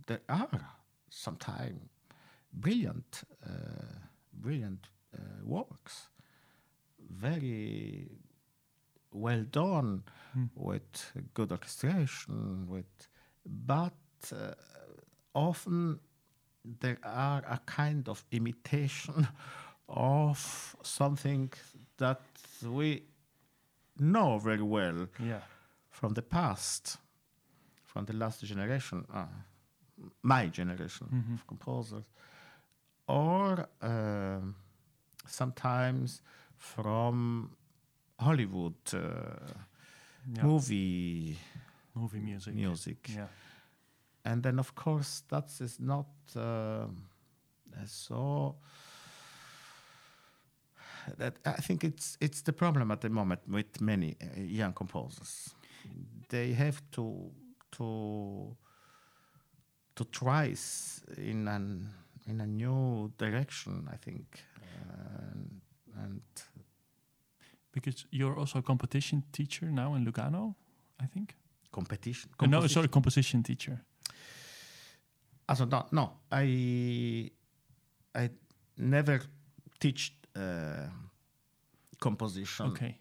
there 0.08 0.20
are 0.28 0.50
sometimes 1.10 1.90
brilliant, 2.52 3.24
uh, 3.46 4.00
brilliant 4.34 4.90
uh, 5.14 5.20
works, 5.46 6.10
very 7.10 8.10
well 9.12 9.44
done, 9.46 10.04
Mm. 10.36 10.50
with 10.54 11.14
good 11.34 11.52
orchestration, 11.52 12.68
with, 12.68 13.08
but 13.46 13.94
uh, 14.34 14.54
often 15.34 16.00
there 16.80 16.98
are 17.04 17.44
a 17.48 17.60
kind 17.66 18.08
of 18.10 18.26
imitation 18.32 19.28
of 19.90 20.76
something 20.84 21.52
that 21.98 22.22
we 22.64 23.04
know 24.00 24.38
very 24.40 24.62
well 24.64 25.08
Yeah. 25.20 25.42
from 25.90 26.14
the 26.14 26.22
past, 26.22 26.98
from 27.86 28.06
the 28.06 28.14
last 28.14 28.44
generation, 28.44 29.06
uh, 29.14 29.26
my 30.22 30.48
generation 30.48 31.08
Mhm. 31.12 31.34
of 31.34 31.48
composers, 31.48 32.06
or 33.08 33.68
um 33.82 34.56
sometimes 35.26 36.22
from 36.58 37.50
Hollywood 38.20 38.76
uh, 38.94 39.00
Yeah. 40.34 40.44
movie 40.44 41.38
Movie 41.94 42.20
music. 42.20 42.54
music. 42.56 43.10
Yeah. 43.10 43.28
And 44.28 44.44
then 44.44 44.60
of 44.60 44.74
course 44.76 45.24
that 45.30 45.62
is 45.62 45.80
not 45.80 46.08
uh, 46.36 46.88
so 47.86 48.56
that 51.18 51.34
I 51.46 51.62
think 51.62 51.84
it's 51.84 52.18
it's 52.20 52.42
the 52.44 52.54
problem 52.54 52.92
at 52.92 53.00
the 53.02 53.10
moment 53.10 53.40
with 53.48 53.82
many 53.82 54.16
uh, 54.22 54.42
young 54.42 54.74
composers. 54.74 55.56
They 56.30 56.54
have 56.54 56.82
to 56.92 57.32
to 57.72 58.58
to 59.96 60.04
try 60.06 60.56
in 61.18 61.48
an 61.48 61.90
in 62.26 62.42
a 62.42 62.46
new 62.46 63.12
direction. 63.18 63.88
I 63.94 63.98
think, 63.98 64.26
and, 65.22 65.62
and 66.04 66.22
Because 67.72 68.08
you're 68.12 68.40
also 68.40 68.60
a 68.60 68.62
competition 68.62 69.24
teacher 69.32 69.72
now 69.72 69.96
in 69.96 70.06
Lugano, 70.06 70.56
I 71.00 71.08
think. 71.08 71.36
competition. 71.72 72.30
Uh, 72.40 72.48
no, 72.48 72.68
sorry, 72.68 72.88
composition 72.88 73.44
teacher. 73.44 73.84
Also, 75.50 75.66
no, 75.66 75.86
no, 75.92 76.12
I 76.32 77.32
I 78.16 78.30
never 78.78 79.22
teach 79.80 80.14
uh, 80.36 80.88
composition 82.00 82.68
Okay. 82.68 82.98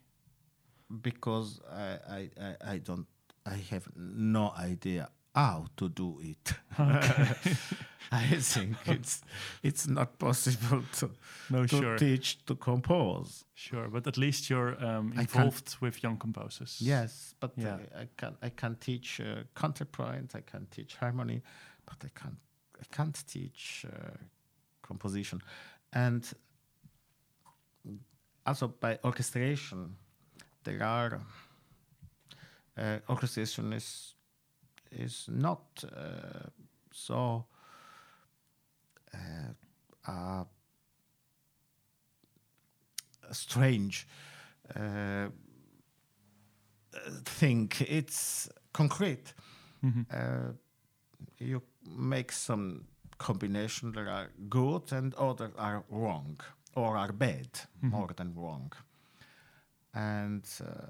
because 1.03 1.61
I, 1.73 1.99
I, 2.09 2.31
I, 2.41 2.73
I 2.75 2.79
don't 2.79 3.07
I 3.45 3.57
have 3.71 3.89
no 3.97 4.53
idea 4.59 5.09
how 5.35 5.67
to 5.77 5.89
do 5.89 6.21
it. 6.23 6.55
I 8.13 8.39
think 8.39 8.77
it's 8.87 9.21
it's 9.63 9.87
not 9.89 10.19
possible 10.19 10.83
to, 10.99 11.11
No, 11.51 11.67
to 11.67 11.77
sure. 11.77 11.97
teach 11.99 12.45
to 12.47 12.55
compose. 12.55 13.45
Sure, 13.55 13.89
but 13.89 14.07
at 14.07 14.17
least 14.17 14.49
you're 14.51 14.77
um, 14.85 15.13
involved 15.19 15.77
with 15.81 16.03
young 16.03 16.17
composers. 16.19 16.79
Yes, 16.81 17.35
but 17.41 17.53
Yeah. 17.57 17.75
uh, 17.95 18.03
I 18.03 18.09
can 18.17 18.37
I 18.43 18.51
can 18.51 18.77
teach 18.77 19.21
uh, 19.21 19.43
counterpoint. 19.55 20.35
I 20.35 20.43
can 20.43 20.67
teach 20.71 20.97
harmony, 20.97 21.43
but 21.87 22.05
I 22.05 22.09
can't 22.21 22.39
I 22.81 22.85
can't 22.97 23.27
teach 23.27 23.87
uh, 23.87 24.17
composition, 24.83 25.41
and 25.93 26.25
also 28.45 28.69
by 28.69 28.99
orchestration, 29.05 29.97
there 30.65 30.83
are 30.83 31.21
uh, 32.79 32.99
orchestration 33.09 33.73
is 33.73 34.15
is 34.91 35.29
not 35.29 35.85
uh, 35.85 36.49
so. 36.93 37.47
Uh, 39.15 40.11
uh, 40.11 40.45
strange 43.33 44.07
uh, 44.75 45.29
thing. 47.25 47.73
It's 47.81 48.49
concrete. 48.73 49.35
Mhm. 49.83 50.07
Uh, 50.11 50.53
you 51.39 51.63
make 51.87 52.33
some 52.33 52.85
combination 53.19 53.93
that 53.93 54.07
are 54.09 54.31
good 54.49 54.93
and 54.93 55.15
others 55.15 55.53
are 55.57 55.85
wrong 55.91 56.39
or 56.75 56.97
are 56.97 57.13
bad, 57.13 57.49
Mhm. 57.83 57.91
more 57.91 58.13
than 58.17 58.35
wrong. 58.35 58.73
And 59.95 60.45
uh, 60.61 60.89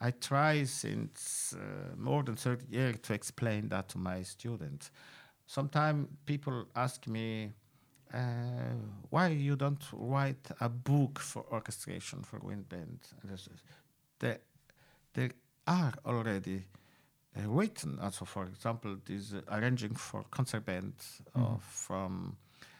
I 0.00 0.10
try 0.12 0.64
since 0.64 1.54
uh, 1.54 1.94
more 1.96 2.22
than 2.22 2.36
30 2.36 2.64
years 2.70 2.96
to 3.02 3.14
explain 3.14 3.68
that 3.68 3.88
to 3.90 3.98
my 3.98 4.22
students. 4.22 4.90
Sometimes 5.46 6.08
people 6.24 6.66
ask 6.74 7.06
me, 7.06 7.52
uh, 8.14 8.74
why 9.10 9.28
you 9.28 9.56
don't 9.56 9.84
write 9.92 10.50
a 10.60 10.68
book 10.68 11.18
for 11.18 11.44
orchestration 11.52 12.22
for 12.22 12.38
wind 12.38 12.68
band? 12.68 13.00
And 13.22 13.32
I 13.32 13.36
say, 13.36 13.52
There, 14.18 14.38
there 15.14 15.30
are 15.66 15.92
already 16.06 16.64
written. 17.46 17.98
Also, 18.00 18.24
for 18.24 18.44
example, 18.46 18.96
this 19.04 19.32
uh, 19.32 19.40
arranging 19.50 19.94
for 19.94 20.24
concert 20.30 20.64
band 20.64 20.94
of, 21.34 21.62
from 21.62 22.36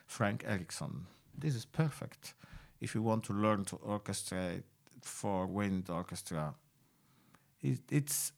Frank 0.07 0.44
Erickson. 0.46 1.07
This 1.38 1.55
is 1.55 1.64
perfect 1.64 2.34
if 2.80 2.94
you 2.94 3.03
want 3.03 3.24
to 3.24 3.32
learn 3.32 3.64
to 3.64 3.76
orchestrate 3.76 4.62
for 5.03 5.46
wind 5.46 5.88
orchestra. 5.90 6.55
It, 7.61 7.80
it's 7.90 8.32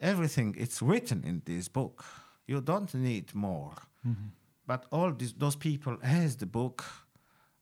everything. 0.00 0.54
It's 0.58 0.80
written 0.82 1.24
in 1.24 1.42
this 1.44 1.68
book. 1.68 2.04
You 2.46 2.60
don't 2.60 2.92
need 2.94 3.34
more. 3.34 3.74
Mhm. 4.06 4.30
But 4.66 4.86
all 4.92 5.12
these, 5.12 5.32
those 5.34 5.56
people 5.56 5.96
has 6.02 6.36
the 6.36 6.46
book, 6.46 6.84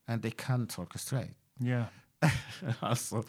and 0.07 0.22
they 0.22 0.30
can't 0.30 0.68
orchestrate. 0.76 1.34
Yeah. 1.59 1.86
also, 2.82 3.24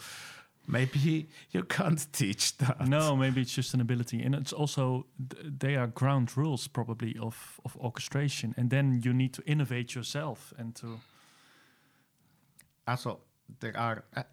maybe 0.67 1.27
you 1.51 1.63
can't 1.63 2.07
teach 2.13 2.57
that. 2.57 2.87
No, 2.87 3.15
maybe 3.15 3.41
it's 3.41 3.53
just 3.55 3.73
an 3.73 3.81
ability, 3.81 4.21
and 4.25 4.35
it's 4.35 4.53
also 4.53 5.05
th- 5.29 5.45
they 5.59 5.75
are 5.75 5.87
ground 5.87 6.37
rules 6.37 6.67
probably 6.67 7.17
of 7.19 7.59
of 7.65 7.75
orchestration, 7.77 8.53
and 8.57 8.69
then 8.69 9.01
you 9.03 9.13
need 9.13 9.33
to 9.33 9.41
innovate 9.45 9.95
yourself 9.95 10.53
and 10.57 10.75
to 10.75 10.99
Also, 12.87 13.19
there 13.59 13.77
are 13.77 14.03
uh, 14.17 14.23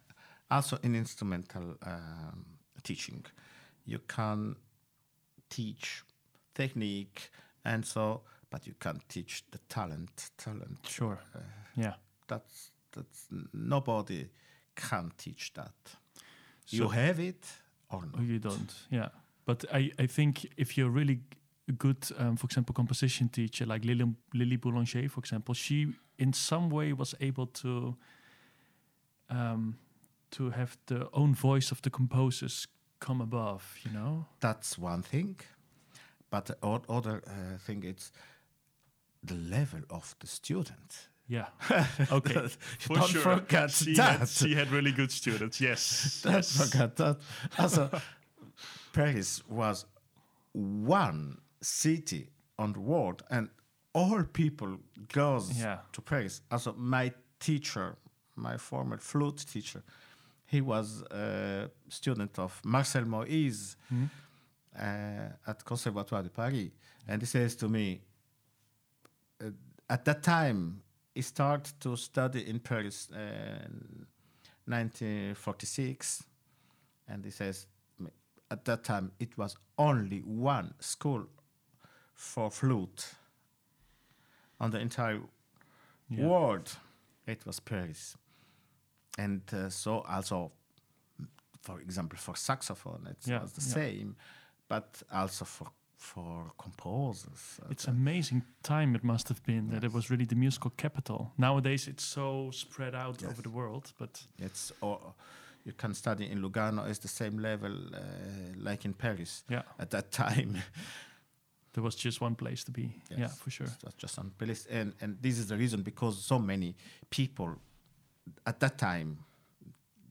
also 0.51 0.79
in 0.83 0.95
instrumental 0.95 1.77
um, 1.87 2.45
teaching, 2.83 3.25
you 3.85 3.99
can 4.07 4.57
teach 5.51 6.03
technique 6.55 7.31
and 7.65 7.85
so, 7.85 8.23
but 8.51 8.67
you 8.67 8.75
can't 8.81 9.07
teach 9.09 9.43
the 9.51 9.59
talent. 9.69 10.31
Talent. 10.39 10.79
sure. 10.87 11.19
Uh, 11.35 11.41
Yeah. 11.77 11.95
that's 12.27 12.71
that's 12.93 13.27
nobody 13.53 14.29
can 14.75 15.13
teach 15.17 15.53
that. 15.53 15.97
So 16.69 16.77
you 16.77 16.89
have 16.89 17.19
it 17.19 17.47
or 17.91 18.03
not. 18.05 18.23
you 18.23 18.39
don't. 18.39 18.75
Yeah. 18.91 19.09
But 19.45 19.65
I 19.73 19.91
I 19.99 20.07
think 20.07 20.47
if 20.57 20.77
you're 20.77 20.91
really 20.91 21.21
good, 21.79 21.97
um, 22.19 22.37
for 22.37 22.45
example, 22.47 22.75
composition 22.75 23.29
teacher 23.29 23.67
like 23.67 23.87
Lily 23.87 24.15
Lily 24.35 24.57
Boulanger, 24.57 25.09
for 25.09 25.21
example, 25.21 25.55
she 25.55 25.95
in 26.19 26.33
some 26.33 26.69
way 26.69 26.93
was 26.93 27.15
able 27.21 27.47
to 27.47 27.97
um, 29.31 29.79
to 30.31 30.51
have 30.51 30.77
the 30.87 31.09
own 31.13 31.35
voice 31.35 31.73
of 31.73 31.81
the 31.81 31.91
composers 31.91 32.69
come 32.99 33.23
above. 33.23 33.63
You 33.85 33.93
know. 33.93 34.27
That's 34.41 34.79
one 34.79 35.03
thing. 35.03 35.41
But 36.31 36.45
the 36.45 36.57
other 36.89 37.23
uh, 37.27 37.59
thing 37.67 37.85
is 37.85 38.13
the 39.23 39.35
level 39.35 39.81
of 39.89 40.15
the 40.19 40.27
student. 40.27 41.09
Yeah. 41.29 41.47
Okay. 42.13 42.49
For 42.79 42.95
don't 42.99 43.09
sure. 43.09 43.23
forget 43.23 43.71
she 43.71 43.95
that. 43.95 44.19
Had, 44.21 44.29
she 44.29 44.55
had 44.55 44.71
really 44.71 44.93
good 44.93 45.11
students. 45.13 45.61
Yes. 45.61 46.21
Don't 46.25 46.35
yes. 46.35 46.57
forget 46.71 46.97
that. 46.97 47.17
Also, 47.59 47.91
Paris 48.93 49.43
was 49.49 49.85
one 50.53 51.39
city 51.61 52.29
on 52.59 52.73
the 52.73 52.81
world, 52.81 53.23
and 53.31 53.51
all 53.93 54.23
people 54.25 54.79
goes 55.13 55.53
Yeah. 55.61 55.79
to 55.93 56.01
Paris. 56.01 56.41
Also, 56.51 56.73
my 56.77 57.13
teacher, 57.39 57.97
my 58.37 58.57
former 58.57 58.97
flute 58.99 59.45
teacher, 59.53 59.83
he 60.47 60.61
was 60.63 61.03
a 61.11 61.69
student 61.89 62.39
of 62.39 62.59
Marcel 62.65 63.05
Moyse 63.05 63.77
uh, 64.79 64.81
at 65.47 65.65
Conservatoire 65.65 66.23
de 66.23 66.31
Paris, 66.31 66.71
and 67.07 67.21
he 67.23 67.27
says 67.27 67.55
to 67.57 67.69
me, 67.69 68.01
uh, 69.45 69.51
at 69.91 70.05
that 70.07 70.23
time, 70.23 70.83
he 71.19 71.23
started 71.23 71.75
to 71.81 71.97
study 71.97 72.49
in 72.49 72.61
Paris 72.61 73.09
uh, 73.13 73.67
1946, 74.67 76.23
and 77.09 77.25
he 77.25 77.31
says, 77.33 77.67
at 78.53 78.65
that 78.65 78.85
time, 78.85 79.11
it 79.19 79.37
was 79.37 79.57
only 79.77 80.21
one 80.21 80.75
school 80.79 81.27
for 82.15 82.51
flute 82.53 83.15
on 84.61 84.71
the 84.71 84.79
entire 84.79 85.21
Yeah. 86.09 86.27
world. 86.29 86.79
It 87.27 87.45
was 87.45 87.59
Paris. 87.61 88.17
And 89.19 89.43
uh, 89.53 89.71
so 89.71 90.03
also, 90.09 90.53
for 91.63 91.81
example, 91.81 92.17
for 92.19 92.37
saxophone, 92.37 93.09
it 93.11 93.27
Yeah, 93.27 93.43
was 93.43 93.53
the 93.55 93.61
yeah. 93.61 93.75
same, 93.75 94.17
but 94.69 95.03
also 95.11 95.45
for 95.45 95.67
for 95.99 96.53
composers. 96.57 97.61
It's 97.71 97.89
amazing 97.89 98.45
time 98.63 98.95
it 98.95 99.03
must 99.03 99.29
have 99.29 99.43
been 99.45 99.69
that 99.71 99.83
it 99.83 99.93
was 99.93 100.11
really 100.11 100.25
the 100.25 100.37
musical 100.37 100.71
capital. 100.71 101.33
Nowadays 101.37 101.89
it's 101.89 102.05
so 102.05 102.51
spread 102.53 102.95
out 102.95 103.25
over 103.25 103.43
the 103.43 103.51
world, 103.51 103.93
but 103.99 104.23
It's 104.39 104.73
or 104.81 105.15
you 105.65 105.73
can 105.73 105.95
study 105.95 106.31
in 106.31 106.41
Lugano 106.41 106.89
is 106.89 107.01
the 107.01 107.09
same 107.09 107.39
level 107.39 107.73
uh, 107.95 107.99
like 108.57 108.85
in 108.85 108.95
Paris 108.95 109.45
yeah, 109.51 109.63
at 109.79 109.91
that 109.91 110.13
time. 110.13 110.63
there 111.73 111.83
was 111.83 111.97
just 111.97 112.21
one 112.21 112.37
place 112.37 112.63
to 112.65 112.71
be. 112.71 112.95
Yeah, 113.11 113.27
for 113.27 113.51
sure. 113.51 113.67
Was 113.85 113.95
just 113.95 114.19
on 114.19 114.31
place, 114.39 114.67
and 114.71 114.93
and 115.01 115.19
this 115.21 115.39
is 115.39 115.49
the 115.49 115.57
reason 115.57 115.83
because 115.83 116.25
so 116.25 116.39
many 116.39 116.77
people 117.11 117.57
at 118.47 118.61
that 118.61 118.79
time 118.79 119.19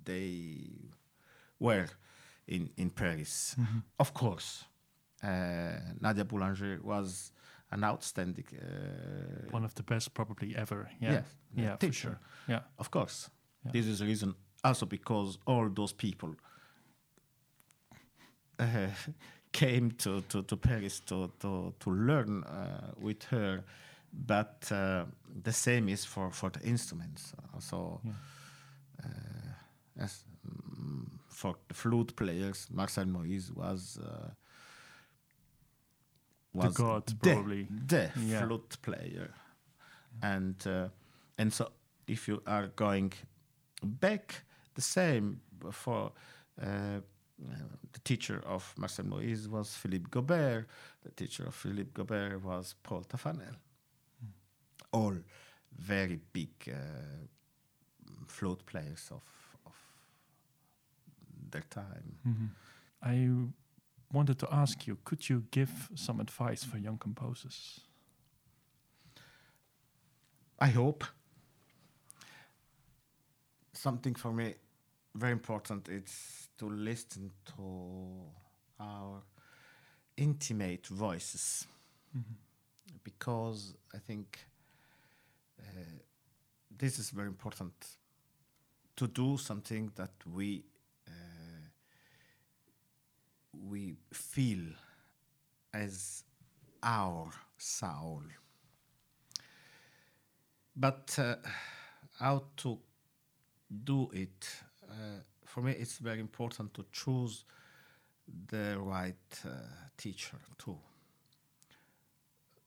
they 0.03 0.67
were 1.59 1.87
in 2.45 2.69
in 2.75 2.89
Paris. 2.89 3.55
Mm-hmm. 3.57 3.79
Of 3.99 4.13
course, 4.13 4.65
Nadia 5.23 6.23
Boulanger 6.25 6.79
was 6.83 7.31
an 7.71 7.83
outstanding. 7.83 8.45
Uh, 8.53 9.49
One 9.51 9.65
of 9.65 9.73
the 9.75 9.83
best 9.83 10.13
probably 10.13 10.55
ever. 10.55 10.89
Yeah. 11.01 11.11
Yes, 11.11 11.25
Yeah, 11.55 11.71
for 11.75 11.77
teacher. 11.79 11.91
sure. 12.09 12.19
Yeah. 12.47 12.61
Of 12.77 12.89
course. 12.91 13.29
Yeah. 13.65 13.71
This 13.73 13.85
is 13.87 13.99
the 13.99 14.05
reason 14.05 14.35
also 14.63 14.85
because 14.85 15.37
all 15.45 15.69
those 15.69 15.93
people 15.93 16.35
uh, 18.59 18.87
came 19.51 19.91
to, 19.91 20.21
to, 20.29 20.43
to 20.43 20.57
Paris 20.57 20.99
to, 21.01 21.31
to, 21.39 21.73
to 21.79 21.89
learn 21.89 22.43
uh, 22.43 22.91
with 22.99 23.23
her. 23.25 23.63
But 24.13 24.69
uh, 24.71 25.05
the 25.43 25.51
same 25.53 25.89
is 25.89 26.05
for, 26.05 26.31
for 26.31 26.49
the 26.49 26.61
instruments. 26.61 27.33
Uh, 27.37 27.59
so, 27.59 27.99
Yeah. 28.03 28.11
uh, 29.03 29.53
yes, 29.99 30.23
mm, 30.47 31.05
for 31.29 31.55
the 31.67 31.73
flute 31.73 32.15
players, 32.15 32.67
Marcel 32.71 33.05
Moyse 33.05 33.51
was. 33.55 33.97
Uh, 33.97 34.29
was 36.65 36.73
god, 36.77 37.03
probably. 37.21 37.67
the 37.87 38.11
Yeah. 38.15 38.45
flute 38.45 38.77
player, 38.81 39.33
and 40.21 40.55
uh, 40.67 40.89
and 41.37 41.53
so 41.53 41.71
if 42.07 42.27
you 42.27 42.41
are 42.45 42.67
going 42.75 43.13
back, 43.83 44.43
the 44.73 44.81
same 44.81 45.41
for 45.71 46.11
uh, 46.61 46.99
the 47.93 47.99
teacher 48.03 48.41
of 48.45 48.73
Marcel 48.77 49.05
Moyse 49.05 49.47
was 49.47 49.75
Philippe 49.75 50.09
Gaubert. 50.09 50.65
The 51.03 51.11
teacher 51.11 51.45
of 51.47 51.55
Philippe 51.55 51.91
Gaubert 51.93 52.41
was 52.41 52.75
Paul 52.83 53.03
Taffanel. 53.03 53.55
All 54.91 55.15
very 55.77 56.19
big 56.33 56.49
uh, 56.67 57.27
flute 58.27 58.65
players 58.65 59.11
of 59.11 59.21
of 59.65 59.75
their 61.51 61.63
time. 61.69 62.17
Mhm. 62.25 62.49
I 63.01 63.47
wanted 64.11 64.39
to 64.39 64.47
ask 64.51 64.87
you, 64.87 64.97
could 65.03 65.29
you 65.29 65.43
give 65.51 65.89
some 65.95 66.19
advice 66.19 66.63
for 66.63 66.77
young 66.77 66.97
composers? 66.97 67.81
I 70.59 70.67
hope. 70.67 71.03
Something 73.73 74.15
for 74.15 74.31
me 74.31 74.55
very 75.13 75.33
important 75.33 75.89
is 75.89 76.49
to 76.57 76.69
listen 76.69 77.31
to 77.55 78.21
our 78.79 79.21
intimate 80.15 80.87
voices. 80.87 81.67
Because 83.03 83.75
I 83.93 83.99
think 83.99 84.39
uh, 85.59 85.63
this 86.75 86.99
is 86.99 87.09
very 87.11 87.27
important 87.27 87.73
to 88.95 89.07
do 89.07 89.37
something 89.37 89.91
that 89.95 90.11
we 90.33 90.63
we 93.65 93.95
feel 94.13 94.63
as 95.73 96.23
our 96.83 97.31
soul. 97.57 98.23
But 100.75 101.17
uh, 101.17 101.35
how 102.19 102.43
to 102.57 102.77
do 103.83 104.09
it? 104.13 104.47
Uh, 104.83 105.21
for 105.45 105.61
me 105.61 105.71
it's 105.73 105.97
very 105.97 106.19
important 106.19 106.73
to 106.75 106.85
choose 106.91 107.45
the 108.47 108.77
right 108.79 109.15
uh, 109.45 109.49
teacher 109.97 110.37
too. 110.57 110.77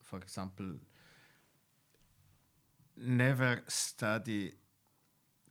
For 0.03 0.19
example 0.19 0.75
never 2.97 3.63
study 3.67 4.53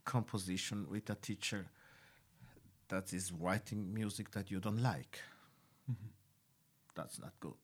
composition 0.04 0.86
with 0.88 1.10
a 1.10 1.14
teacher 1.16 1.66
that 2.88 3.12
is 3.12 3.32
writing 3.32 3.92
music 3.92 4.30
that 4.32 4.50
you 4.50 4.60
don't 4.60 4.82
like 4.82 5.20
that's 6.94 7.20
not 7.20 7.32
good 7.40 7.54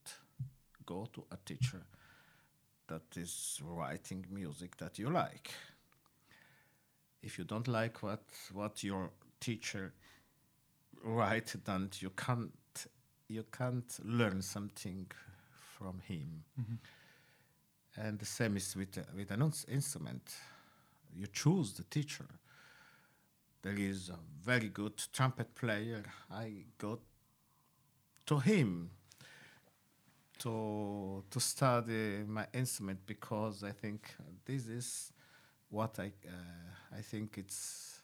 go 0.87 1.07
to 1.13 1.25
a 1.33 1.37
teacher 1.45 1.83
that 2.89 3.03
is 3.17 3.61
writing 3.65 4.25
music 4.31 4.77
that 4.77 4.99
you 4.99 5.11
like. 5.11 5.51
If 7.23 7.39
you 7.39 7.45
don't 7.45 7.67
like 7.67 8.03
what 8.03 8.23
what 8.53 8.85
your 8.85 9.11
teacher 9.41 9.93
write, 11.03 11.55
then 11.65 11.91
you 11.99 12.11
can't 12.11 12.87
you 13.29 13.45
can't 13.51 13.99
learn 14.05 14.41
something 14.43 15.11
from 15.77 16.01
him. 16.07 16.45
And 17.97 18.19
the 18.19 18.27
same 18.27 18.57
is 18.57 18.77
with 18.77 18.97
uh, 18.97 19.03
with 19.17 19.31
an 19.33 19.43
ins- 19.43 19.67
instrument. 19.69 20.35
You 21.15 21.27
choose 21.27 21.73
the 21.73 21.85
teacher. 21.85 22.27
There 23.63 23.77
is 23.77 24.11
a 24.11 24.19
very 24.45 24.69
good 24.69 25.03
trumpet 25.13 25.55
player. 25.57 26.05
I 26.31 26.67
go 26.79 27.01
to 28.27 28.39
him 28.39 28.91
to 30.39 31.23
to 31.31 31.41
study 31.41 32.25
my 32.27 32.47
instrument 32.53 32.99
because 33.07 33.63
I 33.63 33.73
think 33.73 34.15
this 34.45 34.67
is 34.67 35.13
what 35.71 35.99
I 35.99 36.13
uh, 36.29 36.99
I 36.99 37.03
think 37.03 37.39
it's 37.39 38.03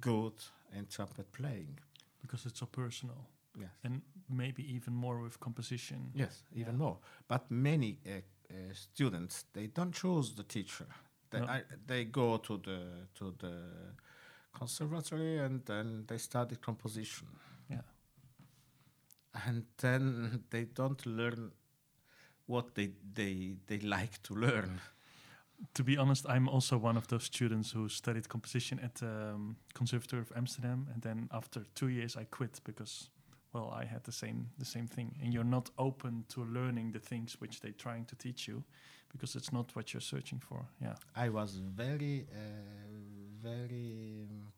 good 0.00 0.32
in 0.76 0.86
trumpet 0.86 1.30
playing. 1.32 1.78
Because 2.20 2.46
it's 2.46 2.60
so 2.60 2.66
personal. 2.66 3.26
Yes. 3.58 3.70
And 3.84 4.02
maybe 4.28 4.62
even 4.74 4.94
more 4.94 5.20
with 5.20 5.38
composition. 5.40 6.12
Yes, 6.14 6.42
even 6.54 6.72
Yeah. 6.74 6.78
more. 6.78 6.98
But 7.28 7.50
many 7.50 7.98
uh, 8.06 8.10
uh, 8.50 8.54
students 8.72 9.44
they 9.52 9.66
don't 9.66 9.92
choose 9.94 10.34
the 10.34 10.44
teacher. 10.44 10.86
They 11.30 11.40
No. 11.40 11.46
I, 11.46 11.62
they 11.86 12.04
go 12.04 12.38
to 12.38 12.58
the 12.58 13.08
to 13.18 13.34
the 13.38 13.54
conservatory 14.52 15.38
and 15.38 15.64
then 15.64 16.04
they 16.06 16.18
study 16.18 16.56
composition. 16.56 17.26
Yeah. 19.34 19.48
and 19.48 19.64
then 19.78 20.44
they 20.50 20.64
don't 20.64 21.04
learn 21.06 21.52
what 22.46 22.74
they 22.74 22.90
they 23.14 23.56
they 23.66 23.78
like 23.78 24.22
to 24.22 24.34
learn. 24.34 24.80
To 25.74 25.84
be 25.84 25.96
honest, 25.96 26.26
I'm 26.28 26.48
also 26.48 26.76
one 26.76 26.96
of 26.98 27.06
those 27.06 27.24
students 27.24 27.70
who 27.70 27.88
studied 27.88 28.28
composition 28.28 28.80
at 28.80 28.94
the 28.96 29.32
um, 29.34 29.56
Conservatory 29.74 30.20
of 30.22 30.32
Amsterdam, 30.36 30.88
and 30.92 31.02
then 31.02 31.28
after 31.30 31.64
two 31.74 31.88
years 31.88 32.16
I 32.16 32.24
quit 32.24 32.60
because, 32.64 33.10
well, 33.52 33.70
I 33.82 33.84
had 33.84 34.02
the 34.02 34.12
same 34.12 34.46
the 34.58 34.64
same 34.64 34.86
thing, 34.88 35.14
and 35.22 35.32
you're 35.32 35.44
not 35.50 35.70
open 35.76 36.24
to 36.28 36.44
learning 36.44 36.92
the 36.92 36.98
things 37.00 37.36
which 37.40 37.60
they're 37.60 37.72
trying 37.78 38.06
to 38.06 38.16
teach 38.16 38.48
you, 38.48 38.64
because 39.12 39.36
it's 39.38 39.52
not 39.52 39.74
what 39.76 39.92
you're 39.92 40.00
searching 40.00 40.40
for. 40.40 40.66
Yeah. 40.80 40.96
I 41.14 41.28
was 41.28 41.54
very 41.76 42.26
uh, 42.32 43.46
very 43.48 44.26
um, 44.30 44.52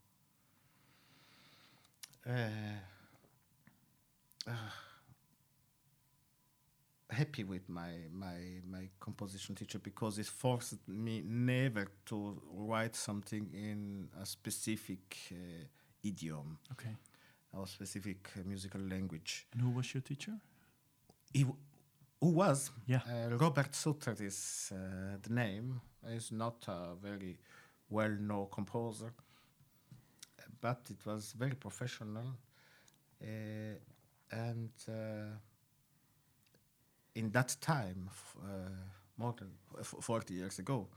uh, 2.27 2.81
uh, 4.47 4.53
happy 7.11 7.45
with 7.45 7.69
my 7.69 7.93
my 8.13 8.61
my 8.69 8.89
composition 8.99 9.55
teacher 9.55 9.79
because 9.79 10.19
it 10.19 10.27
forced 10.27 10.89
me 10.89 11.23
never 11.25 11.87
to 12.07 12.41
write 12.53 12.97
something 12.97 13.49
in 13.53 14.09
a 14.21 14.27
specific 14.27 15.17
uh, 15.33 15.65
idiom 16.03 16.59
Okay. 16.73 16.97
or 17.53 17.67
specific 17.67 18.31
uh, 18.37 18.41
musical 18.47 18.81
language. 18.81 19.47
And 19.53 19.63
who 19.63 19.71
was 19.71 19.95
your 19.95 20.03
teacher? 20.03 20.33
He, 21.33 21.43
w- 21.45 21.59
who 22.21 22.31
was 22.31 22.71
Yeah. 22.87 23.01
uh, 23.09 23.37
Robert 23.37 23.75
Suter 23.75 24.15
is 24.21 24.73
uh, 24.73 25.17
the 25.23 25.33
name. 25.35 25.81
Is 26.07 26.33
not 26.33 26.65
a 26.69 26.95
very 27.01 27.39
well-known 27.89 28.49
composer, 28.51 29.11
but 30.61 30.81
it 30.91 30.99
was 31.07 31.33
very 31.33 31.55
professional, 31.55 32.27
uh, 33.23 33.27
and 34.35 34.71
uh, 34.89 35.37
in 37.15 37.31
that 37.31 37.57
time, 37.61 38.09
f- 38.09 38.37
uh, 38.43 38.71
more 39.17 39.35
than 39.39 39.51
f- 39.79 39.95
forty 40.01 40.35
years 40.35 40.59
ago, 40.59 40.89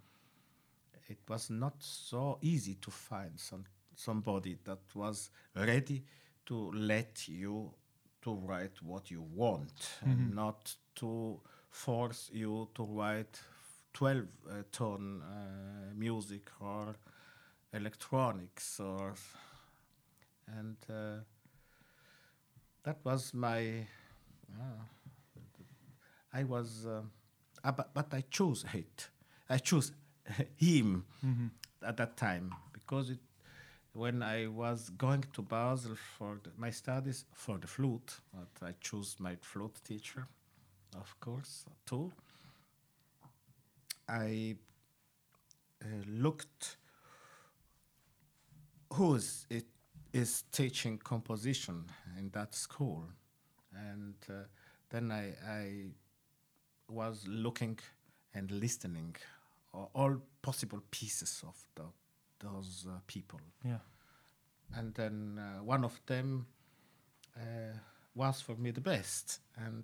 it 1.10 1.20
was 1.28 1.50
not 1.50 1.76
so 1.80 2.38
easy 2.42 2.76
to 2.76 2.92
find 2.92 3.32
some 3.40 3.64
somebody 3.96 4.58
that 4.64 4.80
was 4.96 5.30
ready 5.56 6.04
to 6.46 6.72
let 6.74 7.28
you 7.28 7.72
to 8.22 8.34
write 8.46 8.82
what 8.84 9.10
you 9.12 9.22
want 9.36 9.90
and 10.02 10.36
not 10.36 10.76
to 10.96 11.40
force 11.70 12.30
you 12.34 12.68
to 12.76 12.84
write 12.84 13.40
12 13.94 14.26
uh, 14.50 14.64
tone 14.72 15.22
uh, 15.24 15.94
music 15.96 16.50
or 16.60 16.96
electronics 17.74 18.80
or 18.80 19.14
and 20.58 20.78
uh, 20.90 21.20
that 22.88 23.04
was 23.04 23.34
my 23.34 23.86
uh, 24.58 24.82
I 26.34 26.44
was 26.46 26.86
uh, 26.86 27.02
uh, 27.62 27.72
but, 27.74 27.94
but 27.94 28.14
I 28.14 28.24
chose 28.32 28.64
it 28.74 29.10
I 29.50 29.58
chose 29.58 29.92
him 30.56 31.04
at 31.86 31.98
that 31.98 32.16
time 32.16 32.56
because 32.72 33.10
it 33.10 33.20
when 33.92 34.24
I 34.24 34.48
was 34.48 34.90
going 34.90 35.26
to 35.34 35.42
Basel 35.42 35.96
for 36.18 36.40
the, 36.44 36.52
my 36.56 36.70
studies 36.70 37.26
for 37.34 37.58
the 37.58 37.66
flute, 37.66 38.20
but 38.32 38.68
I 38.68 38.74
chose 38.80 39.16
my 39.20 39.36
flute 39.42 39.80
teacher, 39.84 40.28
of 40.96 41.20
course, 41.20 41.66
too. 41.84 42.12
I 44.08 44.56
uh, 45.82 45.88
looked 46.08 46.78
who 48.94 49.16
is 49.16 49.48
it 49.50 49.66
is 50.14 50.44
teaching 50.52 50.98
composition 50.98 51.86
in 52.18 52.30
that 52.32 52.56
school, 52.56 53.04
and 53.74 54.16
uh, 54.30 54.44
then 54.90 55.12
I, 55.12 55.34
I 55.48 55.86
was 56.90 57.26
looking 57.28 57.78
and 58.34 58.52
listening 58.52 59.16
all 59.94 60.18
possible 60.42 60.82
pieces 60.92 61.44
of 61.48 61.56
the, 61.76 61.84
those 62.40 62.86
uh, 62.90 63.00
people. 63.06 63.40
Yeah. 63.64 63.80
and 64.76 64.94
then 64.96 65.40
uh, 65.40 65.64
one 65.64 65.84
of 65.84 66.00
them 66.08 66.48
uh, 67.36 67.78
was 68.16 68.42
for 68.42 68.56
me 68.56 68.72
the 68.72 68.82
best. 68.82 69.40
And 69.56 69.84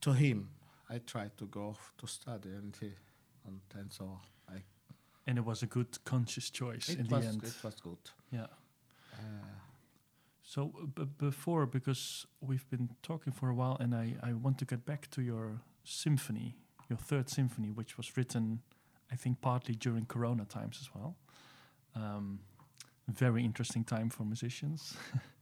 to 0.00 0.12
him 0.12 0.50
i 0.90 0.98
tried 0.98 1.34
to 1.38 1.46
go 1.46 1.74
to 1.96 2.06
study 2.06 2.50
and 2.50 2.76
he 2.78 2.90
and, 3.46 3.60
and 3.74 3.90
so 3.90 4.20
And 5.26 5.38
it 5.38 5.44
was 5.44 5.62
a 5.62 5.66
good 5.66 6.04
conscious 6.04 6.50
choice 6.50 6.88
it 6.90 6.98
in 6.98 7.08
was 7.08 7.24
the 7.24 7.28
end. 7.30 7.44
it 7.44 7.64
was 7.64 7.74
good 7.80 8.10
Yeah. 8.30 8.46
uh, 9.14 9.46
So 10.42 10.72
b- 10.94 11.06
before, 11.18 11.66
because 11.66 12.26
we've 12.40 12.68
been 12.68 12.88
talking 13.02 13.32
for 13.32 13.48
a 13.48 13.54
while, 13.54 13.76
and 13.80 13.94
I, 13.94 14.16
I 14.22 14.32
want 14.34 14.58
to 14.58 14.64
get 14.66 14.84
back 14.84 15.08
to 15.10 15.22
your 15.22 15.60
symphony, 15.84 16.56
your 16.90 16.98
third 16.98 17.28
symphony, 17.30 17.70
which 17.70 17.96
was 17.96 18.16
written, 18.16 18.60
I 19.10 19.16
think, 19.16 19.40
partly 19.40 19.74
during 19.74 20.04
Corona 20.06 20.44
times 20.44 20.78
as 20.80 20.90
well. 20.94 21.16
Um, 21.94 22.40
very 23.08 23.42
interesting 23.44 23.84
time 23.84 24.10
for 24.10 24.24
musicians. 24.24 24.94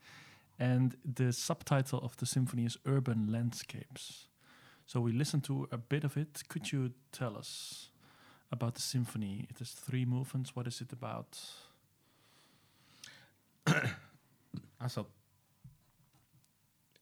and 0.58 0.96
the 1.04 1.32
subtitle 1.32 1.98
of 2.00 2.16
the 2.16 2.26
symphony 2.26 2.64
is 2.64 2.76
Urban 2.86 3.26
Landscapes. 3.32 4.28
So 4.86 5.00
we 5.00 5.12
listened 5.12 5.44
to 5.44 5.68
a 5.72 5.78
bit 5.78 6.04
of 6.04 6.16
it. 6.16 6.42
Could 6.48 6.70
you 6.72 6.92
tell 7.10 7.36
us 7.36 7.88
about 8.52 8.74
the 8.74 8.82
symphony? 8.82 9.46
It 9.50 9.58
has 9.58 9.70
three 9.70 10.04
movements. 10.04 10.54
What 10.54 10.66
is 10.66 10.80
it 10.80 10.92
about? 10.92 11.38
also 14.80 15.06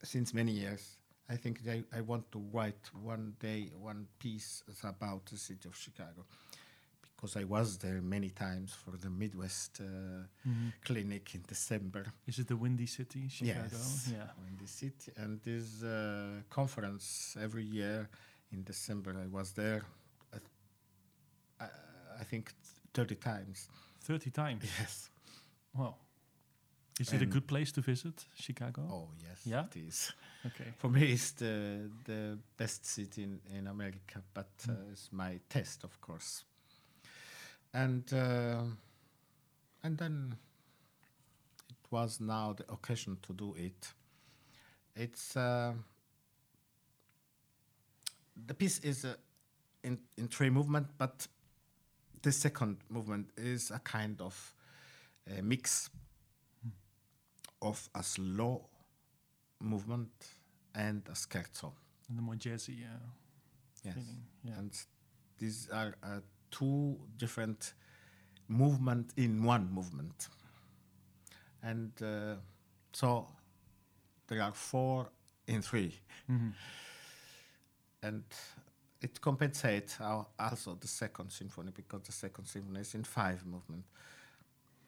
since 0.02 0.34
many 0.34 0.52
years 0.52 0.96
i 1.28 1.36
think 1.36 1.60
I, 1.68 1.82
I 1.96 2.00
want 2.02 2.30
to 2.32 2.38
write 2.52 2.90
one 3.02 3.34
day 3.40 3.70
one 3.80 4.06
piece 4.18 4.62
about 4.84 5.26
the 5.26 5.36
city 5.36 5.68
of 5.68 5.76
chicago 5.76 6.24
because 7.02 7.36
i 7.36 7.44
was 7.44 7.78
there 7.78 8.00
many 8.02 8.30
times 8.30 8.72
for 8.72 8.96
the 8.96 9.10
midwest 9.10 9.80
uh, 9.80 10.24
clinic 10.84 11.34
in 11.34 11.42
december 11.48 12.04
Is 12.26 12.38
it 12.38 12.48
the 12.48 12.56
Windy 12.56 12.86
City, 12.86 13.28
Chicago? 13.28 13.60
Yes, 13.72 14.08
Yeah. 14.12 14.28
Windy 14.44 14.66
city. 14.66 15.12
And 15.16 15.40
this 15.42 15.82
uh, 15.82 16.42
conference 16.50 17.36
every 17.40 17.64
year 17.64 18.08
in 18.52 18.62
December, 18.64 19.14
I 19.24 19.26
was 19.26 19.52
there. 19.52 19.82
I, 22.20 22.24
th- 22.24 22.32
I, 22.36 22.38
I 22.38 22.42
think 22.42 22.52
thirty 22.92 23.14
times. 23.14 23.68
30 24.02 24.30
times. 24.30 24.64
Yes. 24.80 25.10
Wow. 25.76 25.94
Is 26.98 27.12
it 27.12 27.22
a 27.22 27.26
good 27.26 27.46
place 27.46 27.72
to 27.72 27.80
visit, 27.80 28.26
Chicago? 28.34 28.82
Oh 28.90 29.08
yes. 29.22 29.46
Yeah? 29.46 29.64
It 29.74 29.88
is. 29.88 30.12
Okay. 30.46 30.72
For 30.78 30.90
me, 30.90 31.12
it's 31.12 31.32
the 31.32 31.90
the 32.04 32.38
best 32.56 32.86
city 32.86 33.22
in, 33.22 33.40
in 33.58 33.66
America, 33.66 34.22
but 34.34 34.48
uh, 34.68 34.72
it's 34.92 35.08
my 35.12 35.38
test, 35.48 35.84
of 35.84 36.00
course. 36.00 36.44
And 37.72 38.12
uh, 38.12 38.64
and 39.82 39.98
then 39.98 40.34
it 41.70 41.90
was 41.90 42.20
now 42.20 42.52
the 42.54 42.64
occasion 42.72 43.18
to 43.22 43.32
do 43.32 43.54
it. 43.56 43.94
It's 44.96 45.36
uh, 45.36 45.72
the 48.46 48.54
piece 48.54 48.78
is 48.80 49.04
uh, 49.04 49.14
in 49.82 49.98
in 50.16 50.28
three 50.28 50.50
movement, 50.50 50.86
but 50.98 51.28
the 52.22 52.32
second 52.32 52.78
movement 52.88 53.30
is 53.36 53.70
a 53.70 53.78
kind 53.78 54.20
of 54.20 54.54
a 55.38 55.42
mix 55.42 55.90
of 57.62 57.88
a 57.94 58.02
slow 58.02 58.66
movement 59.60 60.10
and 60.74 61.02
a 61.08 61.12
scherzo. 61.12 61.72
And 62.08 62.18
the 62.18 62.22
more 62.22 62.34
jazzy 62.36 62.84
uh, 62.84 62.98
Yes. 63.84 63.94
feeling. 63.94 64.22
Yeah. 64.44 64.58
And 64.58 64.72
these 65.38 65.68
are 65.72 65.94
uh, 66.02 66.20
two 66.50 66.98
different 67.16 67.72
movement 68.48 69.12
in 69.16 69.42
one 69.42 69.70
movement. 69.72 70.28
And 71.62 71.92
uh, 72.02 72.36
so 72.92 73.28
there 74.26 74.42
are 74.42 74.52
four 74.52 75.08
in 75.46 75.62
three. 75.62 75.94
Mhm. 76.28 76.52
And 78.02 78.24
it 79.02 79.20
compensates 79.20 79.98
our, 80.00 80.26
also 80.38 80.74
the 80.80 80.88
second 80.88 81.30
symphony 81.30 81.72
because 81.74 82.02
the 82.02 82.12
second 82.12 82.44
symphony 82.46 82.80
is 82.80 82.94
in 82.94 83.04
five 83.04 83.44
movement. 83.46 83.84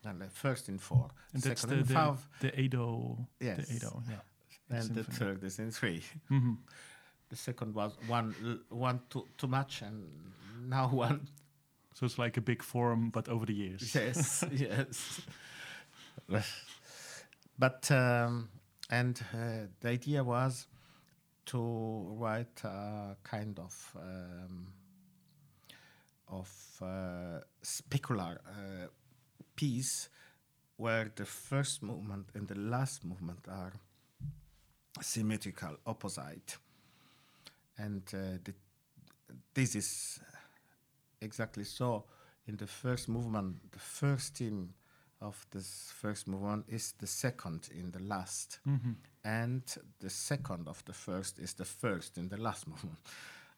And 0.05 0.21
the 0.21 0.27
first 0.31 0.69
in 0.69 0.79
four. 0.79 1.09
And 1.33 1.43
that's 1.43 1.61
second 1.61 1.77
the, 1.77 1.81
in 1.83 1.87
the, 1.89 1.95
five. 1.95 2.29
the 2.41 2.61
Edo. 2.61 3.27
Yes. 3.41 3.69
The 3.69 3.75
Edo, 3.77 4.03
yeah. 4.11 4.77
And 4.79 4.95
the 4.95 5.05
third 5.05 5.45
is 5.45 5.59
in 5.59 5.71
three. 5.71 6.03
Mhm. 6.31 6.57
The 7.29 7.37
second 7.37 7.75
was 7.75 7.93
one 8.09 8.35
one 8.69 9.01
too, 9.09 9.27
too 9.39 9.47
much, 9.47 9.83
and 9.83 10.05
now 10.69 10.89
one 10.93 11.29
So 11.95 12.07
it's 12.07 12.19
like 12.19 12.37
a 12.37 12.41
big 12.41 12.63
form, 12.63 13.11
but 13.11 13.29
over 13.29 13.47
the 13.47 13.55
years. 13.55 13.95
yes, 13.95 14.45
yes. 14.53 15.21
but 17.59 17.91
um, 17.91 18.49
and 18.91 19.21
uh, 19.35 19.67
the 19.81 19.89
idea 19.89 20.23
was 20.25 20.67
to 21.47 22.17
write 22.19 22.63
a 22.65 23.17
kind 23.23 23.59
of 23.59 23.97
um, 23.97 24.67
of 26.29 26.51
uh, 26.81 27.41
specular 27.63 28.39
uh, 28.47 28.87
piece 29.55 30.09
where 30.77 31.11
the 31.15 31.25
first 31.25 31.83
movement 31.83 32.27
and 32.35 32.49
the 32.49 32.59
last 32.59 33.05
movement 33.05 33.47
are 33.49 33.73
symmetrical, 35.01 35.77
opposite, 35.87 36.57
and 37.79 38.03
uh, 38.15 38.39
the, 38.45 38.55
this 39.55 39.75
is 39.75 40.21
exactly 41.21 41.65
so. 41.65 42.05
In 42.47 42.57
the 42.57 42.67
first 42.67 43.09
movement, 43.09 43.71
the 43.71 43.79
first 43.79 44.37
theme 44.37 44.75
of 45.23 45.47
this 45.51 45.93
first 45.95 46.27
movement 46.29 46.65
is 46.69 46.93
the 46.99 47.07
second 47.07 47.69
in 47.73 47.91
the 47.93 48.01
last, 48.01 48.61
Mhm. 48.67 48.97
and 49.25 49.63
the 50.01 50.11
second 50.11 50.69
of 50.69 50.85
the 50.85 50.93
first 50.93 51.39
is 51.39 51.55
the 51.55 51.65
first 51.65 52.19
in 52.19 52.29
the 52.29 52.37
last 52.37 52.67
movement. 52.71 52.99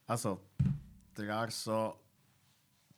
Also, 0.08 0.40
there 1.14 1.32
are 1.32 1.50
so 1.50 1.96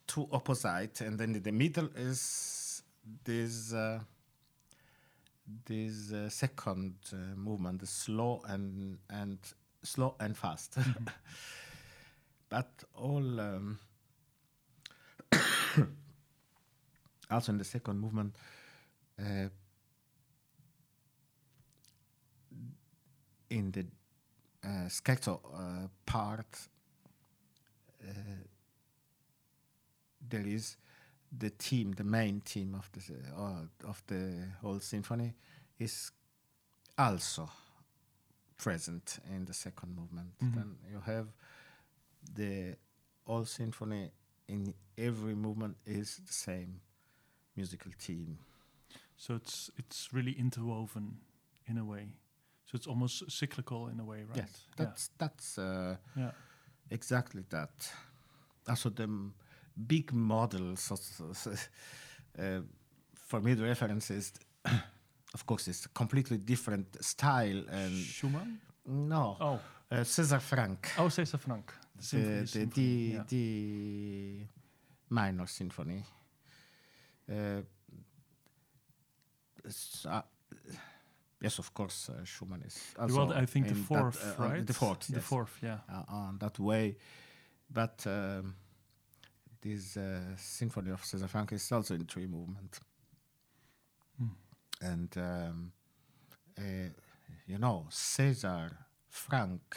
two 0.06 0.28
opposite, 0.32 1.00
and 1.06 1.18
then 1.18 1.34
in 1.34 1.42
the 1.42 1.52
middle 1.52 1.88
is 1.96 2.82
this 3.24 3.72
uh, 3.72 4.00
this 5.64 6.12
uh, 6.12 6.28
second 6.28 6.94
uh, 7.12 7.16
movement, 7.36 7.78
the 7.80 7.86
slow 7.86 8.42
and 8.48 8.98
and 9.08 9.38
slow 9.82 10.14
and 10.18 10.36
fast. 10.36 10.76
but 12.48 12.84
all 12.94 13.40
um, 13.40 13.78
also 17.30 17.52
in 17.52 17.58
the 17.58 17.64
second 17.64 17.98
movement 18.00 18.34
uh, 19.20 19.48
in 23.50 23.70
the 23.72 23.86
uh, 24.64 24.88
scherzo 24.88 25.40
uh, 25.54 25.88
part 26.04 26.68
uh, 28.02 28.12
there 30.28 30.46
is 30.46 30.76
the 31.38 31.50
theme 31.50 31.92
the 31.92 32.04
main 32.04 32.40
theme 32.40 32.74
of 32.74 32.90
the 32.92 33.14
uh, 33.36 33.88
of 33.88 34.02
the 34.06 34.48
whole 34.60 34.80
symphony 34.80 35.34
is 35.78 36.10
also 36.98 37.48
present 38.56 39.18
in 39.34 39.44
the 39.44 39.54
second 39.54 39.94
movement 39.96 40.32
Mhm. 40.40 40.54
then 40.54 40.76
you 40.90 41.00
have 41.00 41.26
the 42.34 42.76
whole 43.26 43.44
symphony 43.44 44.10
in 44.48 44.74
every 44.96 45.34
movement 45.34 45.76
is 45.86 46.16
the 46.26 46.32
same 46.32 46.80
musical 47.56 47.92
team. 47.98 48.38
So 49.16 49.34
it's 49.34 49.70
it's 49.76 50.12
really 50.12 50.32
interwoven 50.32 51.18
in 51.66 51.78
a 51.78 51.84
way. 51.84 52.08
So 52.64 52.76
it's 52.76 52.86
almost 52.86 53.30
cyclical 53.30 53.88
in 53.88 54.00
a 54.00 54.04
way, 54.04 54.24
right? 54.28 54.36
yes 54.36 54.66
that's 54.76 55.10
that's 55.18 55.58
uh, 55.58 55.96
yeah. 56.16 56.24
yeah. 56.24 56.30
exactly 56.90 57.44
that 57.50 57.92
also 58.68 58.90
the 58.90 59.08
big 59.86 60.12
models 60.12 60.90
of, 60.90 61.58
uh, 62.38 62.60
for 63.14 63.40
me 63.40 63.54
the 63.54 63.62
reference 63.62 64.10
is 64.10 64.32
of 65.34 65.46
course 65.46 65.68
it's 65.68 65.86
a 65.86 65.88
completely 65.90 66.38
different 66.38 66.86
style 67.04 67.62
and 67.70 67.92
Schumann. 68.04 68.58
no 68.86 69.36
Oh, 69.40 69.60
uh, 69.90 70.04
César 70.04 70.40
Franck 70.40 70.90
oh, 70.98 71.08
César 71.08 71.38
Franck. 71.38 71.72
The 71.96 72.02
symphony. 72.02 72.34
the, 72.34 72.40
the, 72.40 72.46
symphony, 72.46 72.86
D, 72.86 73.12
yeah. 73.14 73.22
D 73.28 74.46
minor 75.08 75.46
symphony. 75.46 76.02
Uh, 77.30 77.62
uh, 80.08 80.22
yes, 81.40 81.58
of 81.58 81.72
course, 81.74 82.10
uh, 82.10 82.24
Schumann 82.24 82.62
is 82.62 82.94
also. 82.98 83.16
well, 83.16 83.32
I 83.32 83.46
think 83.46 83.66
the 83.66 83.72
in 83.72 83.80
that, 83.80 83.86
fourth, 83.86 84.40
uh, 84.40 84.42
right? 84.42 84.66
The 84.66 84.72
fourth, 84.72 85.06
The 85.08 85.20
fourth, 85.20 85.58
yeah. 85.62 85.78
uh, 85.92 86.02
on 86.08 86.38
that 86.38 86.58
way. 86.58 86.96
But 87.68 88.06
um, 88.06 88.54
this 89.60 89.96
uh, 89.96 90.20
symphony 90.36 90.90
of 90.90 91.02
César 91.02 91.28
Franck 91.28 91.52
is 91.52 91.72
also 91.72 91.94
in 91.94 92.04
three 92.04 92.26
movement. 92.26 92.78
Hmm. 94.18 94.26
And, 94.80 95.16
um, 95.16 95.72
uh, 96.58 96.90
you 97.46 97.58
know, 97.58 97.86
César, 97.90 98.70
Franck, 99.08 99.76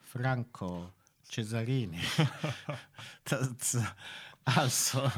Franco, 0.00 0.90
Cesarini. 1.30 1.98
That's 3.24 3.76
also, 4.56 5.10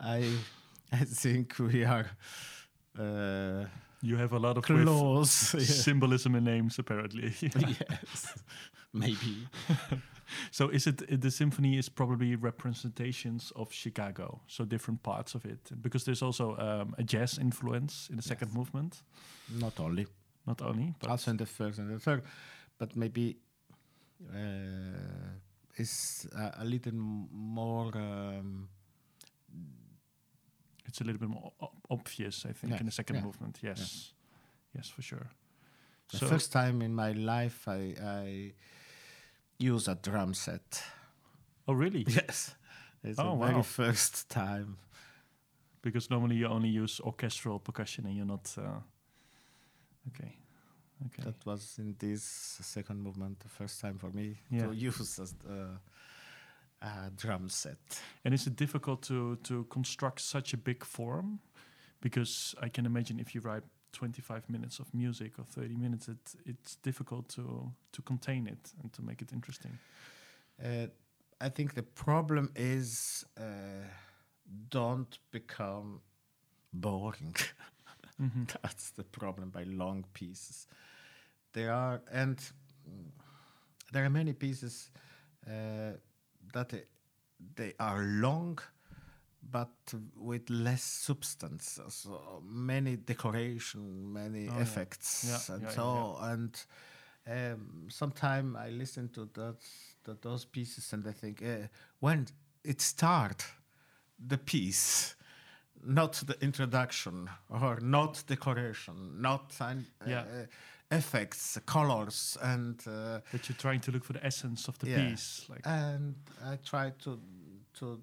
I, 0.00 0.24
I 0.92 1.04
think 1.04 1.58
we 1.58 1.84
are 1.84 2.06
uh, 2.98 3.66
You 4.02 4.16
have 4.16 4.32
a 4.32 4.38
lot 4.38 4.56
of 4.58 4.64
close. 4.64 5.54
yeah. 5.58 5.60
symbolism 5.64 6.34
in 6.34 6.44
names, 6.44 6.78
apparently. 6.78 7.32
yes, 7.40 8.34
maybe. 8.92 9.48
so 10.50 10.68
is 10.70 10.86
it 10.86 11.20
the 11.20 11.30
symphony 11.30 11.78
is 11.78 11.88
probably 11.88 12.36
representations 12.36 13.52
of 13.56 13.72
Chicago, 13.72 14.40
so 14.46 14.64
different 14.64 15.02
parts 15.02 15.34
of 15.34 15.44
it, 15.44 15.70
because 15.80 16.04
there's 16.04 16.22
also 16.22 16.56
um, 16.58 16.94
a 16.98 17.02
jazz 17.02 17.38
influence 17.38 18.08
in 18.10 18.16
the 18.16 18.22
second 18.22 18.48
Yes. 18.48 18.56
movement, 18.56 19.02
Not 19.60 19.80
only, 19.80 20.06
not 20.46 20.60
only, 20.62 20.94
but 21.00 21.10
also 21.10 21.30
in 21.30 21.36
the 21.38 21.46
first 21.46 21.78
and 21.78 21.88
the 21.90 21.98
third, 21.98 22.22
but 22.78 22.94
maybe 22.96 23.36
uh, 24.32 25.78
is 25.78 26.26
a, 26.36 26.62
a 26.62 26.64
little 26.64 26.92
more. 27.32 27.90
Um, 27.96 28.68
it's 30.94 31.00
a 31.00 31.04
little 31.04 31.18
bit 31.18 31.28
more 31.28 31.52
obvious, 31.90 32.46
I 32.48 32.52
think, 32.52 32.78
in 32.78 32.86
the 32.86 32.92
second 32.92 33.16
yeah, 33.16 33.22
movement. 33.24 33.58
Yes, 33.62 34.12
yes, 34.76 34.88
for 34.88 35.02
sure. 35.02 35.26
the 36.12 36.18
So- 36.18 36.26
first 36.28 36.52
time 36.52 36.82
in 36.82 36.94
my 36.94 37.10
life, 37.10 37.66
I, 37.66 37.94
I 38.00 38.52
use 39.58 39.88
a 39.88 39.96
drum 39.96 40.34
set. 40.34 40.84
Oh, 41.66 41.72
really? 41.74 42.04
Yes, 42.08 42.54
it's 43.02 43.18
Oh, 43.18 43.36
the 43.36 43.46
very 43.46 43.62
first 43.64 44.28
time. 44.30 44.76
Because 45.82 46.10
normally 46.10 46.36
you 46.36 46.46
only 46.46 46.68
use 46.68 47.00
orchestral 47.00 47.58
percussion, 47.58 48.06
and 48.06 48.16
you're 48.16 48.24
not. 48.36 48.54
Uh, 48.56 48.78
okay, 50.10 50.32
okay. 51.06 51.22
That 51.24 51.44
was 51.44 51.74
in 51.78 51.96
this 51.98 52.22
second 52.62 53.02
movement, 53.02 53.40
the 53.40 53.48
first 53.48 53.80
time 53.80 53.98
for 53.98 54.10
me 54.10 54.36
Yeah. 54.48 54.66
to 54.68 54.72
use 54.72 55.18
a, 55.18 55.22
uh, 55.52 55.78
a 56.80 57.10
drum 57.16 57.48
set. 57.48 57.78
And 58.24 58.34
is 58.34 58.46
it 58.46 58.56
difficult 58.56 59.02
to 59.02 59.36
to 59.36 59.64
construct 59.64 60.20
such 60.20 60.54
a 60.54 60.56
big 60.56 60.84
form? 60.84 61.40
Because 62.00 62.54
I 62.66 62.68
can 62.70 62.86
imagine 62.86 63.20
if 63.20 63.34
you 63.34 63.40
write 63.40 63.64
25 63.92 64.48
minutes 64.48 64.80
of 64.80 64.92
music 64.94 65.38
or 65.38 65.44
30 65.44 65.76
minutes, 65.76 66.08
it 66.08 66.34
it's 66.46 66.76
difficult 66.82 67.28
to 67.28 67.72
to 67.92 68.02
contain 68.02 68.46
it 68.46 68.72
and 68.82 68.92
to 68.92 69.02
make 69.02 69.22
it 69.22 69.32
interesting. 69.32 69.78
Uh, 70.64 70.86
I 71.46 71.50
think 71.50 71.74
the 71.74 71.82
problem 71.82 72.50
is 72.56 73.24
uh, 73.38 73.88
don't 74.70 75.18
become 75.30 76.00
boring. 76.72 77.36
Mhm. 78.20 78.46
That's 78.62 78.90
the 78.92 79.02
problem 79.02 79.50
by 79.50 79.64
long 79.64 80.04
pieces. 80.12 80.68
There 81.52 81.72
are 81.72 82.00
and 82.12 82.36
mm, 82.88 83.10
there 83.92 84.04
are 84.04 84.10
many 84.10 84.32
pieces 84.32 84.90
uh, 85.48 85.96
that 86.52 86.72
they, 87.56 87.74
are 87.78 88.02
long, 88.02 88.58
but 89.50 89.94
with 90.16 90.48
less 90.50 90.82
substance. 90.82 91.80
So 91.88 92.42
many 92.44 92.96
decoration, 92.96 94.12
many 94.12 94.48
Oh, 94.48 94.60
effects, 94.60 95.24
Yeah, 95.48 95.54
and 95.54 95.62
yeah, 95.64 95.70
so 95.70 96.18
yeah, 96.20 96.32
and. 96.32 96.64
Um, 97.26 97.86
Sometimes 97.88 98.54
I 98.56 98.68
listen 98.68 99.08
to 99.14 99.26
that, 99.32 99.56
to 100.04 100.14
those 100.20 100.44
pieces 100.44 100.92
and 100.92 101.06
I 101.08 101.12
think, 101.12 101.42
uh, 101.42 101.68
when 102.00 102.26
it 102.62 102.82
start, 102.82 103.46
the 104.18 104.36
piece, 104.36 105.14
not 105.82 106.12
the 106.26 106.36
introduction 106.42 107.30
or 107.48 107.78
not 107.80 108.22
decoration, 108.26 109.22
not 109.22 109.54
an, 109.60 109.86
Yeah. 110.06 110.20
uh, 110.20 110.46
effects, 110.98 111.58
colors, 111.66 112.38
and 112.42 112.80
uh, 112.86 113.20
That 113.32 113.48
you're 113.48 113.56
trying 113.58 113.80
to 113.80 113.92
look 113.92 114.04
for 114.04 114.12
the 114.14 114.24
essence 114.26 114.68
of 114.68 114.78
the 114.78 114.86
Yeah. 114.90 115.08
piece, 115.10 115.48
like 115.48 115.66
and 115.66 116.14
I 116.52 116.56
try 116.56 116.92
to 117.04 117.18
to 117.78 118.00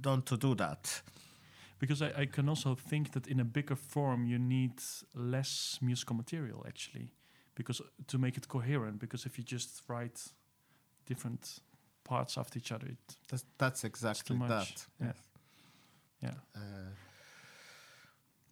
don't 0.00 0.24
to 0.26 0.36
do 0.36 0.54
that. 0.54 1.02
because 1.78 2.02
I, 2.02 2.22
I 2.22 2.26
can 2.26 2.48
also 2.48 2.74
think 2.74 3.10
that 3.12 3.26
in 3.26 3.40
a 3.40 3.44
bigger 3.44 3.76
form 3.76 4.26
you 4.26 4.38
need 4.38 4.72
less 5.14 5.78
musical 5.82 6.16
material 6.16 6.64
actually, 6.68 7.10
because 7.54 7.82
to 8.06 8.18
make 8.18 8.36
it 8.36 8.46
coherent. 8.48 8.98
Because 8.98 9.26
if 9.26 9.38
you 9.38 9.44
just 9.44 9.82
write 9.88 10.32
different 11.06 11.60
parts 12.04 12.36
after 12.38 12.58
each 12.58 12.72
other, 12.72 12.86
it 12.88 13.16
That's, 13.28 13.44
that's 13.58 13.84
exactly 13.84 14.36
that. 14.48 14.86
yeah. 15.00 15.12
yeah. 16.22 16.34
Uh, 16.54 16.60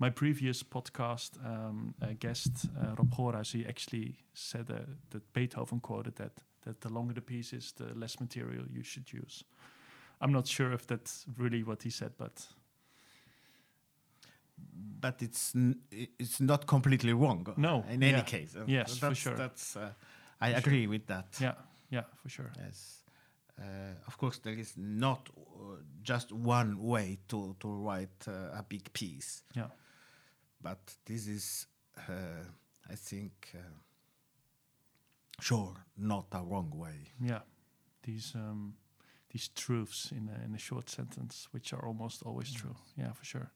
My 0.00 0.10
previous 0.10 0.62
podcast 0.62 1.44
um, 1.44 1.94
uh, 2.00 2.06
guest 2.20 2.66
uh, 2.80 2.94
Rob 2.96 3.10
Goorhuis, 3.10 3.52
he 3.52 3.66
actually 3.66 4.14
said 4.32 4.70
uh, 4.70 4.74
that 5.10 5.32
Beethoven 5.32 5.80
quoted 5.80 6.14
that 6.16 6.32
that 6.64 6.80
the 6.80 6.88
longer 6.88 7.14
the 7.14 7.20
piece 7.20 7.52
is, 7.52 7.72
the 7.72 7.94
less 7.94 8.20
material 8.20 8.64
you 8.70 8.82
should 8.84 9.12
use. 9.12 9.44
I'm 10.20 10.32
not 10.32 10.46
sure 10.46 10.72
if 10.72 10.86
that's 10.86 11.24
really 11.36 11.62
what 11.62 11.82
he 11.82 11.90
said, 11.90 12.12
but 12.18 12.46
but 15.00 15.22
it's 15.22 15.52
it's 16.18 16.40
not 16.40 16.66
completely 16.66 17.12
wrong. 17.12 17.46
No, 17.56 17.84
in 17.90 18.02
any 18.02 18.12
yeah. 18.18 18.22
case. 18.24 18.56
Uh, 18.56 18.64
Yes, 18.66 18.98
for 18.98 19.14
sure. 19.14 19.36
That's 19.36 19.76
uh, 19.76 19.90
I 20.40 20.52
For 20.52 20.58
agree 20.58 20.86
with 20.86 21.06
that. 21.06 21.36
yeah, 21.40 21.54
yeah, 21.90 22.04
for 22.22 22.28
sure. 22.28 22.50
Yes. 22.64 23.02
Uh, 23.60 23.94
of 24.06 24.16
course, 24.16 24.38
there 24.38 24.58
is 24.58 24.74
not 24.76 25.28
uh, 25.36 25.76
just 26.02 26.32
one 26.32 26.76
way 26.80 27.18
to, 27.26 27.56
to 27.58 27.68
write 27.68 28.28
uh, 28.28 28.58
a 28.58 28.62
big 28.68 28.92
piece, 28.92 29.42
Yeah, 29.56 29.66
but 30.60 30.78
this 31.04 31.26
is, 31.26 31.66
uh, 32.08 32.44
I 32.90 32.94
think, 32.94 33.32
uh, 33.54 33.58
sure, 35.40 35.74
not 35.96 36.26
a 36.32 36.42
wrong 36.42 36.70
way. 36.74 37.12
yeah. 37.20 37.40
These 38.02 38.32
um, 38.36 38.74
these 39.30 39.48
truths 39.54 40.12
in 40.12 40.30
a, 40.30 40.44
in 40.44 40.54
a 40.54 40.58
short 40.58 40.88
sentence, 40.88 41.48
which 41.52 41.72
are 41.74 41.84
almost 41.86 42.22
always 42.22 42.52
true. 42.54 42.74
Yeah, 42.96 43.12
for 43.12 43.24
sure. 43.24 43.50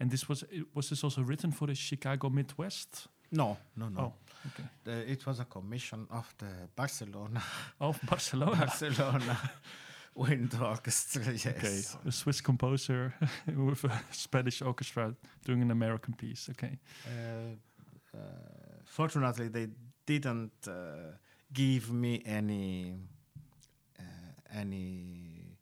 And 0.00 0.10
this 0.10 0.28
was 0.28 0.44
it, 0.50 0.64
was 0.74 0.88
this 0.88 1.04
also 1.04 1.20
written 1.22 1.50
for 1.52 1.66
the 1.66 1.74
Chicago 1.74 2.30
Midwest? 2.30 3.08
No, 3.30 3.58
no, 3.76 3.88
no. 3.90 4.00
Oh, 4.00 4.12
okay. 4.46 4.68
The- 4.84 5.10
it 5.12 5.26
was 5.26 5.40
a 5.40 5.44
commission 5.44 6.06
of 6.10 6.32
the 6.38 6.46
Barcelona 6.74 7.42
Of 7.80 8.00
Barcelona. 8.08 8.56
Barcelona 8.66 9.36
Wind 10.18 10.52
Orchestra. 10.60 11.22
Yes. 11.32 11.46
Okay, 11.46 11.78
a 12.08 12.12
Swiss 12.12 12.40
composer 12.40 13.14
with 13.68 13.84
a 13.84 13.92
Spanish 14.10 14.62
orchestra 14.62 15.14
doing 15.44 15.62
an 15.62 15.70
American 15.70 16.14
piece. 16.14 16.48
Okay, 16.50 16.78
Uh, 17.06 18.18
uh, 18.18 18.20
fortunately, 18.84 19.48
they 19.48 19.68
didn't 20.06 20.66
uh, 20.66 21.12
give 21.52 21.92
me 21.92 22.22
any 22.26 22.94
uh, 23.98 24.02
any 24.60 25.56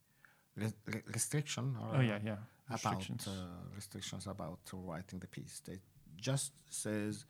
re- 0.57 0.73
re- 0.87 1.03
restriction 1.15 1.77
or 1.81 1.97
Oh 1.97 2.01
yeah, 2.01 2.19
yeah. 2.25 2.37
about 2.69 2.97
Restrictions. 2.97 3.27
uh, 3.29 3.75
restrictions 3.75 4.27
about 4.27 4.61
writing 4.73 5.21
the 5.21 5.27
piece. 5.29 5.61
They 5.65 5.79
just 6.17 6.53
says 6.71 7.27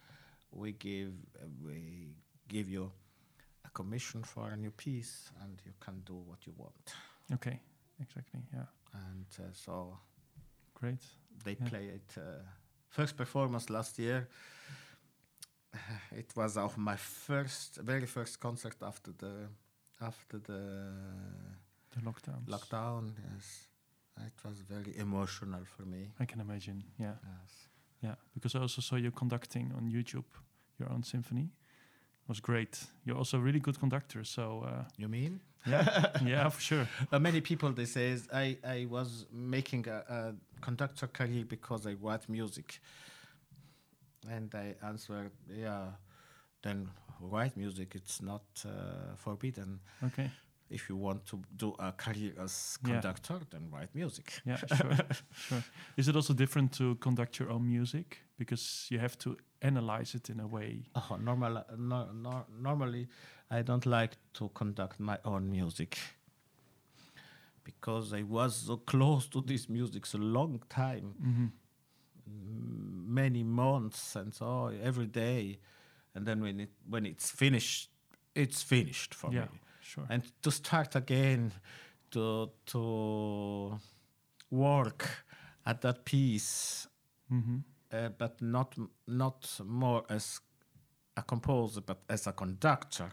we 0.53 0.73
give 0.73 1.13
uh, 1.43 1.47
we 1.65 2.15
give 2.49 2.69
you 2.71 2.93
a 3.65 3.71
commission 3.71 4.23
for 4.23 4.51
a 4.53 4.57
new 4.57 4.71
piece 4.71 5.33
and 5.43 5.61
you 5.67 5.73
can 5.81 6.03
do 6.05 6.15
what 6.15 6.47
you 6.47 6.55
want. 6.57 6.95
Okay, 7.35 7.61
exactly. 8.01 8.41
Yeah, 8.53 8.67
And 8.93 9.27
uh, 9.39 9.53
so 9.53 9.99
great. 10.75 11.03
they 11.45 11.55
Yeah. 11.61 11.69
play 11.69 11.87
it. 11.89 12.15
Uh, 12.17 12.43
first 12.89 13.17
performance 13.17 13.71
last 13.71 13.99
year. 13.99 14.29
It 16.13 16.33
was 16.37 16.57
of 16.57 16.77
my 16.79 16.97
first, 16.97 17.77
very 17.83 18.07
first 18.07 18.41
concert 18.41 18.77
after 18.83 19.13
the 19.13 19.49
after 20.01 20.39
the 20.39 20.93
The 21.91 22.01
lockdowns. 22.01 22.47
lockdown. 22.49 23.13
Yes, 23.33 23.69
it 24.27 24.45
was 24.45 24.61
very 24.61 24.97
emotional 24.99 25.65
for 25.65 25.87
me. 25.87 26.13
I 26.21 26.27
can 26.27 26.41
imagine. 26.41 26.83
Yeah, 26.99 27.15
Yes. 27.23 27.69
yeah. 28.03 28.15
Because 28.35 28.55
I 28.59 28.61
also 28.63 28.81
saw 28.83 28.97
you 28.97 29.11
conducting 29.11 29.73
on 29.77 29.91
YouTube 29.91 30.25
your 30.79 30.91
own 30.93 31.03
symphony. 31.03 31.51
It 32.23 32.29
was 32.29 32.41
great. 32.41 32.87
You're 33.05 33.17
also 33.19 33.39
a 33.39 33.41
really 33.41 33.61
good 33.61 33.79
conductor. 33.79 34.25
So 34.25 34.63
uh, 34.63 34.85
You 34.97 35.09
mean? 35.09 35.41
Yeah, 35.69 36.07
yeah, 36.25 36.49
for 36.49 36.61
sure. 36.61 36.89
Uh, 37.13 37.19
many 37.19 37.41
people 37.41 37.73
they 37.73 37.87
say 37.87 38.17
I 38.33 38.57
I 38.65 38.87
was 38.91 39.27
making 39.33 39.89
a, 39.89 40.05
a 40.09 40.35
conductor 40.61 41.07
career 41.09 41.45
because 41.45 41.87
I 41.87 41.95
write 42.01 42.29
music, 42.29 42.81
and 44.29 44.53
I 44.55 44.75
answered, 44.87 45.31
yeah, 45.49 45.87
then 46.63 46.89
write 47.21 47.57
music. 47.57 47.95
It's 47.95 48.21
not 48.21 48.43
uh, 48.65 49.15
forbidden. 49.17 49.81
Okay. 50.05 50.31
If 50.69 50.89
you 50.89 50.97
want 50.97 51.25
to 51.27 51.39
do 51.57 51.75
a 51.79 51.93
career 51.93 52.33
as 52.43 52.79
Yeah. 52.83 52.93
conductor, 52.95 53.39
then 53.51 53.71
write 53.71 53.95
music. 53.95 54.43
Yeah, 54.45 54.57
sure, 54.77 54.97
sure. 55.49 55.63
Is 55.97 56.09
it 56.09 56.17
also 56.17 56.35
different 56.35 56.73
to 56.79 56.97
conduct 56.97 57.39
your 57.39 57.51
own 57.51 57.69
music 57.69 58.19
because 58.37 58.87
you 58.91 58.99
have 58.99 59.17
to 59.19 59.37
analyze 59.63 60.15
it 60.17 60.29
in 60.29 60.41
a 60.41 60.47
way? 60.47 60.83
Oh, 60.95 61.17
normal, 61.21 61.65
no, 61.79 62.09
no, 62.13 62.45
normally, 62.61 63.07
I 63.51 63.63
don't 63.63 63.87
like 63.87 64.17
to 64.35 64.49
conduct 64.55 64.99
my 65.01 65.19
own 65.25 65.51
music 65.51 65.99
because 67.65 68.13
I 68.13 68.23
was 68.23 68.57
so 68.67 68.77
close 68.77 69.29
to 69.29 69.41
this 69.41 69.69
music 69.69 70.07
so 70.07 70.19
long 70.19 70.63
time. 70.69 71.15
hmm 71.21 71.47
many 73.09 73.45
months 73.45 74.17
and 74.17 74.35
so 74.35 74.73
every 74.83 75.07
day 75.07 75.59
and 76.15 76.27
then 76.27 76.41
when 76.41 76.61
it 76.61 76.71
when 76.91 77.07
it's 77.07 77.31
finished 77.31 77.89
it's 78.35 78.63
finished 78.63 79.15
for 79.15 79.31
Yeah, 79.33 79.43
me 79.43 79.61
sure. 79.81 80.07
and 80.11 80.23
to 80.43 80.51
start 80.51 80.97
again 80.97 81.53
to 82.11 82.51
to 82.67 83.79
work 84.51 85.25
at 85.65 85.81
that 85.83 86.05
piece 86.05 86.89
hmm 87.29 87.59
uh, 87.93 88.09
but 88.19 88.43
not 88.43 88.75
not 89.07 89.61
more 89.65 90.05
as 90.09 90.41
a 91.17 91.23
composer 91.23 91.81
but 91.81 91.99
as 92.09 92.27
a 92.27 92.33
conductor 92.33 93.11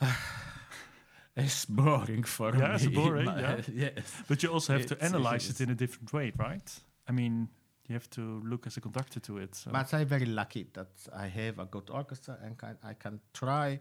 it's 1.36 1.64
boring 1.66 2.22
for 2.24 2.54
Yeah, 2.56 2.68
me 2.68 2.74
it's 2.74 2.86
boring, 2.94 3.26
yeah. 3.26 3.60
yes 3.72 4.22
But 4.28 4.42
you 4.42 4.50
also 4.52 4.72
have 4.72 4.86
to 4.86 4.94
It's- 4.94 5.10
it 5.10 5.14
analyze 5.14 5.48
it 5.50 5.60
in 5.60 5.70
a 5.70 5.74
different 5.74 6.12
way, 6.12 6.32
right? 6.36 6.80
I 7.08 7.12
mean, 7.12 7.48
you 7.88 7.94
have 7.94 8.08
to 8.10 8.40
look 8.44 8.66
as 8.66 8.76
a 8.76 8.80
conductor 8.80 9.20
to 9.20 9.38
it. 9.38 9.54
So. 9.54 9.70
But 9.70 9.92
I'm 9.92 10.06
very 10.06 10.26
lucky 10.26 10.66
that 10.72 10.88
I 11.12 11.26
have 11.26 11.58
a 11.58 11.66
good 11.66 11.90
orchestra 11.90 12.38
and 12.42 12.56
can, 12.56 12.76
I 12.82 12.94
can 12.94 13.20
try. 13.32 13.80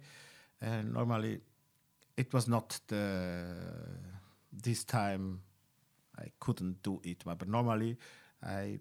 And 0.62 0.94
normally, 0.94 1.40
it 2.18 2.34
was 2.34 2.48
not 2.48 2.80
the 2.88 3.46
this 4.52 4.84
time 4.84 5.42
I 6.20 6.32
couldn't 6.40 6.84
do 6.84 7.00
it, 7.04 7.24
but 7.26 7.48
normally 7.48 7.98
I 8.44 8.80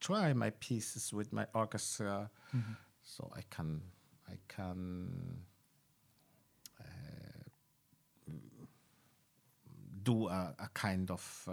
try 0.00 0.32
my 0.34 0.50
pieces 0.50 1.12
with 1.12 1.32
my 1.32 1.46
orchestra, 1.52 2.30
Mhm. 2.54 2.76
So 3.04 3.30
I 3.36 3.42
can 3.50 3.80
I 4.28 4.36
can 4.48 5.44
uh, 6.80 8.32
do 10.02 10.28
a, 10.28 10.54
a 10.58 10.68
kind 10.74 11.10
of 11.10 11.48
uh, 11.48 11.52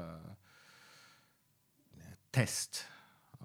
test 2.32 2.86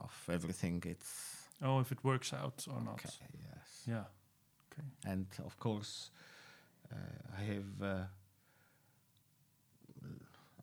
of 0.00 0.28
everything. 0.32 0.82
It's 0.86 1.42
Oh, 1.62 1.80
if 1.80 1.90
it 1.90 2.04
works 2.04 2.32
out 2.34 2.66
or 2.68 2.80
not. 2.82 3.00
Yes, 3.04 3.82
Yeah. 3.86 4.04
Okay. 4.72 4.86
and 5.06 5.26
of 5.44 5.58
course, 5.58 6.10
uh, 6.92 7.38
I 7.40 7.42
have 7.44 7.82
uh, 7.82 8.04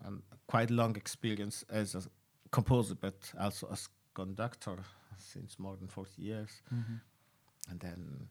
a 0.06 0.12
quite 0.48 0.70
long 0.70 0.96
experience 0.96 1.66
as 1.70 1.96
a 1.96 2.02
composer, 2.52 2.96
but 2.96 3.34
also 3.40 3.68
as 3.72 3.90
conductor 4.14 4.78
since 5.18 5.58
more 5.58 5.76
than 5.78 5.88
forty 5.88 6.22
years. 6.22 6.62
Mhm. 6.72 7.00
And 7.70 7.80
then 7.80 8.28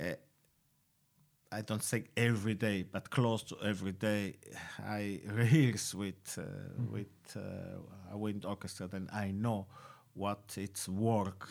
uh, 0.00 0.14
I 1.52 1.60
don't 1.60 1.82
say 1.82 2.04
every 2.16 2.54
day, 2.54 2.82
but 2.82 3.10
close 3.10 3.42
to 3.44 3.56
every 3.62 3.92
day, 3.92 4.36
I 4.84 5.20
rehearse 5.26 5.94
with 5.94 6.38
uh, 6.38 6.42
with 6.90 7.36
uh, 7.36 8.12
a 8.12 8.18
wind 8.18 8.44
orchestra. 8.44 8.86
Then 8.88 9.08
I 9.12 9.30
know 9.30 9.66
what 10.14 10.56
its 10.56 10.88
work 10.88 11.48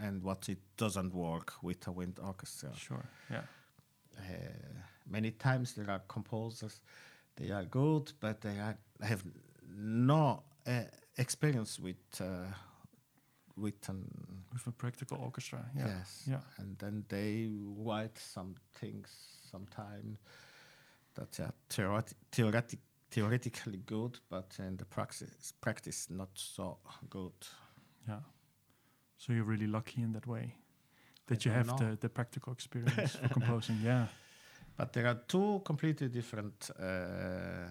and 0.00 0.22
what 0.22 0.48
it 0.48 0.58
doesn't 0.76 1.14
work 1.14 1.52
with 1.62 1.86
a 1.86 1.92
wind 1.92 2.18
orchestra. 2.22 2.70
Sure. 2.76 3.04
Yeah. 3.30 3.42
Uh, 4.18 4.22
many 5.08 5.30
times 5.30 5.74
there 5.74 5.90
are 5.90 6.00
composers, 6.08 6.80
they 7.36 7.50
are 7.50 7.64
good, 7.64 8.12
but 8.20 8.40
they 8.40 8.58
are, 8.58 8.76
have 9.00 9.24
no 9.76 10.42
uh, 10.66 10.82
experience 11.16 11.78
with 11.78 11.96
uh, 12.20 12.24
with 13.56 13.88
an 13.88 14.04
With 14.52 14.66
a 14.66 14.72
practical 14.72 15.18
orchestra. 15.18 15.64
Yeah. 15.76 15.86
Yes. 15.86 16.22
Yeah. 16.26 16.40
And 16.58 16.78
then 16.78 17.04
they 17.08 17.48
write 17.86 18.18
some 18.18 18.54
things 18.74 19.08
sometimes 19.50 20.18
that 21.14 21.40
are 21.40 21.52
theoretic, 21.68 22.16
theoretic, 22.30 22.78
theoretically 23.10 23.82
good, 23.86 24.18
but 24.28 24.56
in 24.58 24.76
the 24.76 24.84
practice, 24.84 25.52
practice 25.60 26.08
not 26.10 26.30
so 26.34 26.78
good. 27.10 27.32
Yeah. 28.08 28.20
So 29.18 29.32
you're 29.32 29.44
really 29.44 29.66
lucky 29.66 30.02
in 30.02 30.12
that 30.12 30.26
way 30.26 30.56
that 31.26 31.44
you 31.44 31.52
have 31.52 31.66
know. 31.66 31.76
the, 31.76 31.96
the 32.00 32.08
practical 32.08 32.52
experience 32.52 33.16
for 33.16 33.28
composing. 33.28 33.78
Yeah. 33.84 34.06
But 34.76 34.92
there 34.94 35.06
are 35.06 35.20
two 35.28 35.60
completely 35.64 36.08
different 36.08 36.70
uh, 36.80 37.68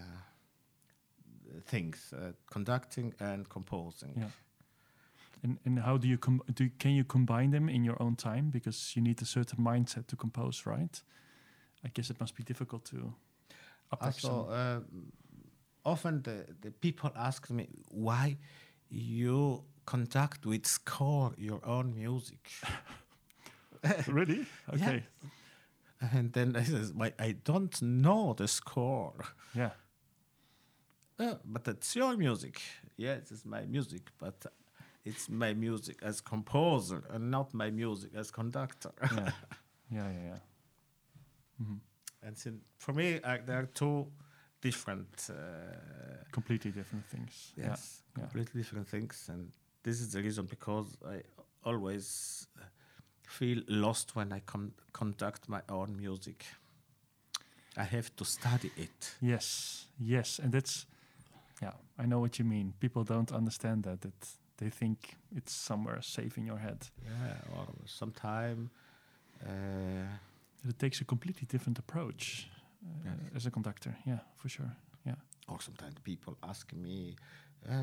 things: 1.66 2.14
uh, 2.14 2.34
conducting 2.46 3.14
and 3.20 3.50
composing. 3.50 4.14
Yeah. 4.18 4.30
And 5.44 5.58
and 5.66 5.80
how 5.80 5.98
do 5.98 6.08
you 6.08 6.18
com- 6.18 6.44
do? 6.54 6.70
Can 6.78 6.92
you 6.92 7.04
combine 7.04 7.52
them 7.52 7.70
in 7.70 7.84
your 7.84 8.02
own 8.02 8.16
time 8.16 8.50
because 8.52 8.96
you 8.96 9.02
need 9.02 9.22
a 9.22 9.26
certain 9.26 9.64
mindset 9.64 10.08
to 10.08 10.16
compose, 10.16 10.66
right? 10.66 11.02
I 11.84 11.90
guess 11.94 12.10
it 12.10 12.20
must 12.20 12.36
be 12.36 12.44
difficult 12.44 12.86
to. 12.86 13.14
Also, 14.00 14.48
uh, 14.50 14.80
often 15.84 16.22
the, 16.22 16.46
the 16.62 16.72
people 16.72 17.12
ask 17.16 17.50
me 17.50 17.68
why 17.90 18.38
you 18.90 19.64
conduct 19.86 20.46
with 20.46 20.66
score 20.66 21.34
your 21.38 21.60
own 21.66 21.94
music. 21.96 22.52
really? 24.08 24.46
Okay. 24.74 25.04
And 26.14 26.34
then 26.34 26.56
I 26.56 26.64
says, 26.64 26.94
"Why 26.94 27.14
I 27.20 27.36
don't 27.44 27.80
know 27.82 28.34
the 28.34 28.48
score." 28.48 29.14
Yeah. 29.54 29.72
Uh, 31.20 31.36
but 31.46 31.68
it's 31.68 31.96
your 31.96 32.18
music. 32.18 32.60
Yes, 32.98 33.32
it's 33.32 33.46
my 33.46 33.66
music, 33.66 34.10
but 34.18 34.46
it's 35.06 35.30
my 35.30 35.54
music 35.54 35.98
as 36.04 36.22
composer 36.22 37.04
and 37.10 37.32
not 37.32 37.54
my 37.54 37.72
music 37.72 38.12
as 38.16 38.32
conductor. 38.32 38.92
Yeah. 39.02 39.32
Yeah. 39.94 40.10
Yeah. 40.12 40.24
Yeah. 40.30 40.40
hmm 41.66 41.78
and 42.24 42.38
so 42.38 42.52
for 42.78 42.94
me, 42.94 43.20
uh, 43.24 43.38
there 43.46 43.58
are 43.60 43.66
two 43.74 44.08
different, 44.62 45.28
uh, 45.30 45.34
Completely 46.32 46.72
different 46.72 47.06
things. 47.08 47.52
yes, 47.58 48.04
yeah. 48.16 48.22
completely 48.24 48.62
different 48.62 48.88
things. 48.88 49.28
And 49.30 49.52
this 49.84 50.00
is 50.00 50.12
the 50.14 50.22
reason 50.22 50.46
because 50.46 50.98
I 51.06 51.24
always 51.64 52.48
uh, 52.60 52.64
feel 53.28 53.64
lost 53.68 54.16
when 54.16 54.32
I 54.32 54.42
con- 54.46 54.74
conduct 54.94 55.50
my 55.50 55.62
own 55.68 55.98
music. 55.98 56.46
I 57.76 57.84
have 57.86 58.16
to 58.18 58.24
study 58.26 58.72
it. 58.78 59.16
Yes. 59.22 59.88
Yes. 60.00 60.40
And 60.40 60.52
that's. 60.52 60.86
Yeah. 61.62 61.74
I 61.98 62.06
know 62.06 62.20
what 62.20 62.38
you 62.38 62.46
mean. 62.46 62.74
People 62.80 63.04
don't 63.04 63.32
understand 63.32 63.84
that. 63.84 64.02
That 64.02 64.28
they 64.62 64.70
think 64.70 65.18
it's 65.36 65.52
somewhere 65.54 66.02
safe 66.02 66.38
in 66.38 66.46
your 66.46 66.60
head. 66.60 66.90
Yeah, 67.04 67.58
or 67.58 67.68
sometime. 67.86 68.70
Uh, 69.44 70.08
It 70.70 70.78
takes 70.78 71.02
a 71.02 71.06
completely 71.06 71.48
different 71.48 71.80
approach 71.80 72.48
uh, 73.06 73.36
as 73.36 73.46
a 73.46 73.50
conductor. 73.50 73.96
Yeah, 74.06 74.20
for 74.38 74.50
sure. 74.50 74.72
Yeah. 75.06 75.16
or 75.48 75.60
sometimes 75.62 75.96
people 76.04 76.38
ask 76.44 76.72
me, 76.74 77.16
uh, 77.68 77.74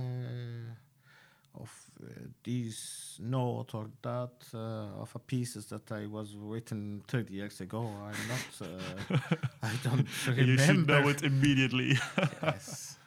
of 1.55 1.71
uh, 2.03 2.07
this 2.45 3.19
note 3.21 3.75
or 3.75 3.87
that 4.03 4.47
uh, 4.55 5.03
of 5.03 5.15
a 5.15 5.19
pieces 5.19 5.67
that 5.67 5.91
I 5.91 6.07
was 6.07 6.37
written 6.37 7.03
30 7.09 7.33
years 7.35 7.61
ago. 7.61 7.81
I'm 7.81 8.29
not. 8.29 8.69
Uh, 8.69 9.17
I 9.63 9.73
don't 9.83 10.07
remember. 10.27 10.43
you 10.53 10.59
should 10.59 10.87
know 10.87 11.09
it 11.09 11.23
immediately. 11.23 11.99
yes. 12.43 12.99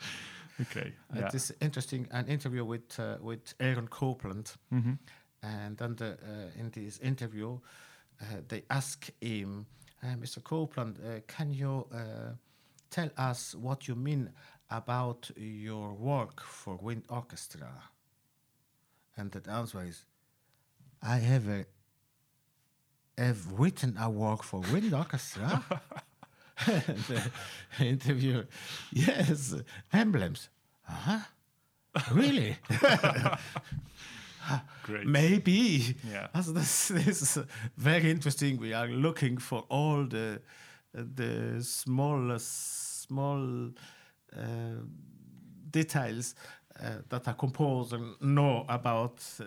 Okay. 0.59 0.93
Yeah. 1.15 1.27
It 1.27 1.33
is 1.33 1.53
interesting. 1.61 2.07
An 2.11 2.27
interview 2.27 2.65
with 2.65 2.99
uh, 2.99 3.17
with 3.21 3.53
Aaron 3.59 3.87
Copland, 3.87 4.57
Mhm. 4.71 4.97
and 5.41 5.77
then 5.77 5.95
the, 5.95 6.11
uh, 6.13 6.59
in 6.59 6.69
this 6.71 6.99
interview, 6.99 7.59
uh, 8.21 8.25
they 8.47 8.63
ask 8.69 9.09
him, 9.21 9.65
uh, 10.03 10.15
Mr. 10.17 10.41
Copland, 10.43 10.99
uh, 10.99 11.21
can 11.27 11.51
you 11.53 11.87
uh, 11.93 12.35
tell 12.89 13.09
us 13.17 13.55
what 13.55 13.87
you 13.87 13.95
mean 13.95 14.29
about 14.69 15.31
your 15.37 15.93
work 15.93 16.41
for 16.41 16.75
wind 16.77 17.03
orchestra? 17.09 17.69
And 19.17 19.31
the 19.31 19.51
answer 19.51 19.83
is, 19.83 20.05
I 21.01 21.17
have 21.17 21.47
a, 21.49 21.65
have 23.17 23.51
written 23.59 23.97
a 23.97 24.09
work 24.09 24.43
for 24.43 24.59
wind 24.71 24.93
orchestra. 24.93 25.63
the 27.07 27.31
interviewer, 27.79 28.47
yes, 28.91 29.55
emblems. 29.93 30.49
Uh-huh. 30.87 31.19
Really? 32.11 32.57
Great. 34.83 35.05
Maybe. 35.05 35.95
Yeah. 36.09 36.27
Also 36.33 36.51
this, 36.51 36.87
this 36.89 37.21
is 37.21 37.37
very 37.77 38.09
interesting. 38.09 38.57
We 38.57 38.73
are 38.73 38.87
looking 38.87 39.37
for 39.37 39.65
all 39.69 40.05
the 40.05 40.41
the 40.93 41.63
small 41.63 42.37
small 42.39 43.69
uh, 44.35 44.81
details 45.69 46.35
that 47.09 47.27
a 47.27 47.33
composer 47.33 47.99
know 48.19 48.65
about 48.67 49.23
uh, 49.39 49.45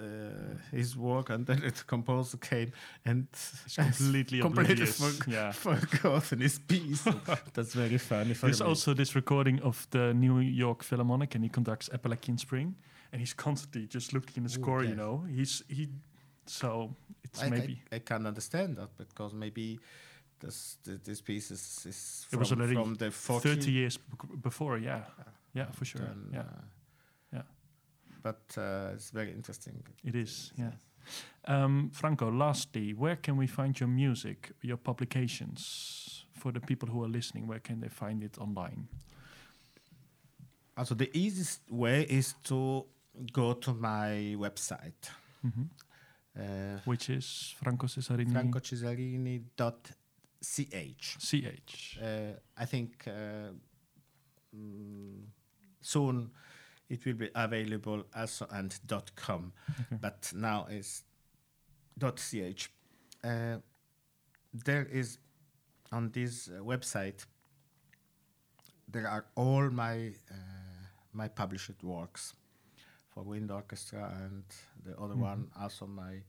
his 0.70 0.96
work, 0.96 1.30
and 1.30 1.46
then 1.46 1.60
the 1.60 1.84
composer 1.86 2.38
came 2.38 2.72
and 3.04 3.26
It's 3.66 3.76
completely 3.76 4.40
completely 4.40 4.72
oblivious. 4.74 4.98
for- 4.98 5.30
yeah. 5.30 5.52
forgotten 5.66 6.40
his 6.40 6.58
piece. 6.58 7.02
That's 7.54 7.74
very 7.74 7.98
funny. 7.98 8.34
There's 8.34 8.60
also 8.60 8.94
this 8.94 9.14
recording 9.14 9.60
of 9.62 9.86
the 9.90 10.12
New 10.14 10.38
York 10.40 10.82
Philharmonic, 10.82 11.34
and 11.34 11.44
he 11.44 11.50
conducts 11.50 11.90
Appalachian 11.92 12.38
Spring, 12.38 12.74
and 13.12 13.20
he's 13.20 13.34
constantly 13.34 13.86
just 13.86 14.12
looking 14.12 14.36
in 14.36 14.44
the 14.44 14.50
Ooh, 14.58 14.62
score. 14.62 14.84
You 14.84 14.94
know, 14.94 15.24
he's 15.36 15.62
he. 15.68 15.88
So 16.46 16.94
it's 17.24 17.42
I, 17.42 17.48
maybe 17.50 17.80
I, 17.92 17.96
I 17.96 17.98
can 18.00 18.26
understand 18.26 18.76
that 18.76 18.90
because 18.98 19.32
maybe 19.36 19.78
this 20.40 20.78
this 21.04 21.20
piece 21.22 21.50
is, 21.50 21.84
is 21.86 22.26
It 22.26 22.30
from, 22.30 22.38
was 22.38 22.52
already 22.52 22.74
from 22.74 22.94
the 22.96 23.10
40 23.10 23.48
30 23.54 23.70
years 23.72 23.96
b- 23.96 24.36
before. 24.42 24.78
Yeah, 24.78 25.04
yeah, 25.54 25.70
for 25.72 25.84
sure. 25.84 26.02
then, 26.02 26.28
yeah, 26.32 26.40
uh, 26.40 26.44
Yeah. 26.44 26.60
But 28.24 28.56
uh, 28.58 28.94
it's 28.94 29.10
very 29.12 29.30
interesting. 29.32 29.84
it 30.04 30.14
is. 30.14 30.52
Yeah. 30.56 30.70
Um, 31.44 31.90
Franco, 31.92 32.30
lastly, 32.32 32.94
where 32.94 33.16
can 33.16 33.36
we 33.36 33.46
find 33.46 33.78
your 33.78 33.88
music, 33.90 34.50
your 34.62 34.78
publications? 34.78 36.24
For 36.32 36.52
the 36.52 36.60
people 36.60 36.88
who 36.88 37.04
are 37.04 37.08
listening, 37.12 37.46
where 37.46 37.60
can 37.60 37.80
they 37.80 37.88
find 37.88 38.22
it 38.22 38.38
online? 38.38 38.88
Also, 40.76 40.94
the 40.94 41.10
easiest 41.16 41.60
way 41.70 42.02
is 42.08 42.34
to 42.44 42.84
go 43.32 43.52
to 43.54 43.72
my 43.74 44.34
website, 44.38 45.10
Mhm. 45.42 45.68
uh, 46.36 46.80
Which 46.84 47.08
is 47.10 47.54
Franco 47.62 47.86
Cesarini. 47.86 48.32
francocesarini.ch. 48.32 51.16
CH. 51.18 51.98
Uh, 52.02 52.32
I 52.56 52.64
think 52.66 53.06
uh, 53.06 53.52
mm, 54.54 55.24
soon 55.80 56.30
it 56.88 57.04
will 57.04 57.14
be 57.14 57.30
available 57.34 58.04
also 58.14 58.46
and 58.50 58.78
.com, 59.16 59.52
Okay. 59.70 59.98
but 60.00 60.32
now 60.34 60.66
is 60.70 61.02
.ch. 62.16 62.68
Uh, 63.24 63.56
there 64.52 64.84
is 64.86 65.18
on 65.92 66.10
this 66.12 66.48
uh, 66.48 66.62
website 66.62 67.26
there 68.88 69.08
are 69.08 69.24
all 69.34 69.70
my 69.70 70.12
uh, 70.30 70.34
my 71.12 71.28
published 71.28 71.82
works 71.82 72.34
for 73.08 73.22
wind 73.22 73.50
orchestra 73.50 74.12
and 74.24 74.44
the 74.84 74.92
other 74.98 75.14
Mhm. 75.14 75.20
one 75.30 75.50
also 75.60 75.86
my 75.86 76.22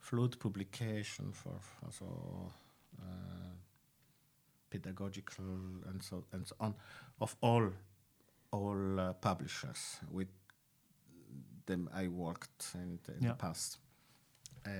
flute 0.00 0.38
publication 0.38 1.32
for 1.32 1.58
for 1.60 1.90
so 1.92 2.52
uh, 3.00 3.54
pedagogical 4.70 5.44
and 5.88 6.02
so 6.02 6.24
and 6.32 6.46
so 6.46 6.56
on 6.60 6.74
of 7.20 7.36
all 7.40 7.70
all 8.52 9.00
uh, 9.00 9.12
publishers 9.14 9.98
with 10.10 10.28
them 11.66 11.88
I 11.94 12.08
worked 12.08 12.74
in, 12.74 12.98
the, 13.04 13.12
in 13.16 13.22
Yeah. 13.22 13.28
the 13.30 13.34
past. 13.36 13.78
Uh, 14.66 14.70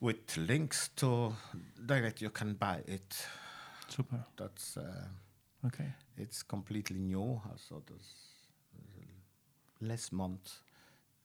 with 0.00 0.36
links 0.36 0.88
to 0.96 1.32
direct 1.86 2.20
you 2.22 2.30
can 2.30 2.54
buy 2.54 2.82
it. 2.86 3.26
Super. 3.88 4.24
That's 4.36 4.76
uh, 4.76 5.08
Okay. 5.66 5.92
it's 6.16 6.42
completely 6.44 6.98
new. 6.98 7.40
Also, 7.50 7.82
there's, 7.86 8.14
less 9.80 10.10
month 10.12 10.60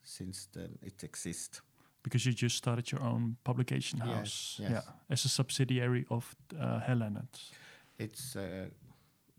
since 0.03 0.47
the, 0.51 0.69
it 0.81 1.03
exists. 1.03 1.61
Because 2.03 2.25
you 2.25 2.33
just 2.33 2.57
started 2.57 2.91
your 2.91 3.03
own 3.03 3.37
publication 3.43 3.99
Yes, 4.05 4.15
house. 4.15 4.57
yes. 4.59 4.71
Yeah. 4.71 4.81
As 5.09 5.25
a 5.25 5.29
subsidiary 5.29 6.05
of 6.09 6.35
uh, 6.59 6.79
Hal 6.79 6.97
Leonard. 6.97 7.29
It's 7.99 8.35
uh, 8.35 8.65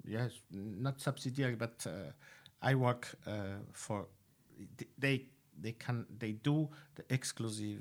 yes, 0.05 0.33
not 0.51 1.01
subsidiary, 1.01 1.57
but 1.57 1.87
uh, 1.87 2.13
I 2.61 2.75
work 2.75 3.09
uh, 3.27 3.59
for 3.73 4.07
they 4.99 5.27
they 5.61 5.73
can 5.73 6.07
they 6.19 6.33
do 6.33 6.69
the 6.95 7.05
exclusive 7.09 7.81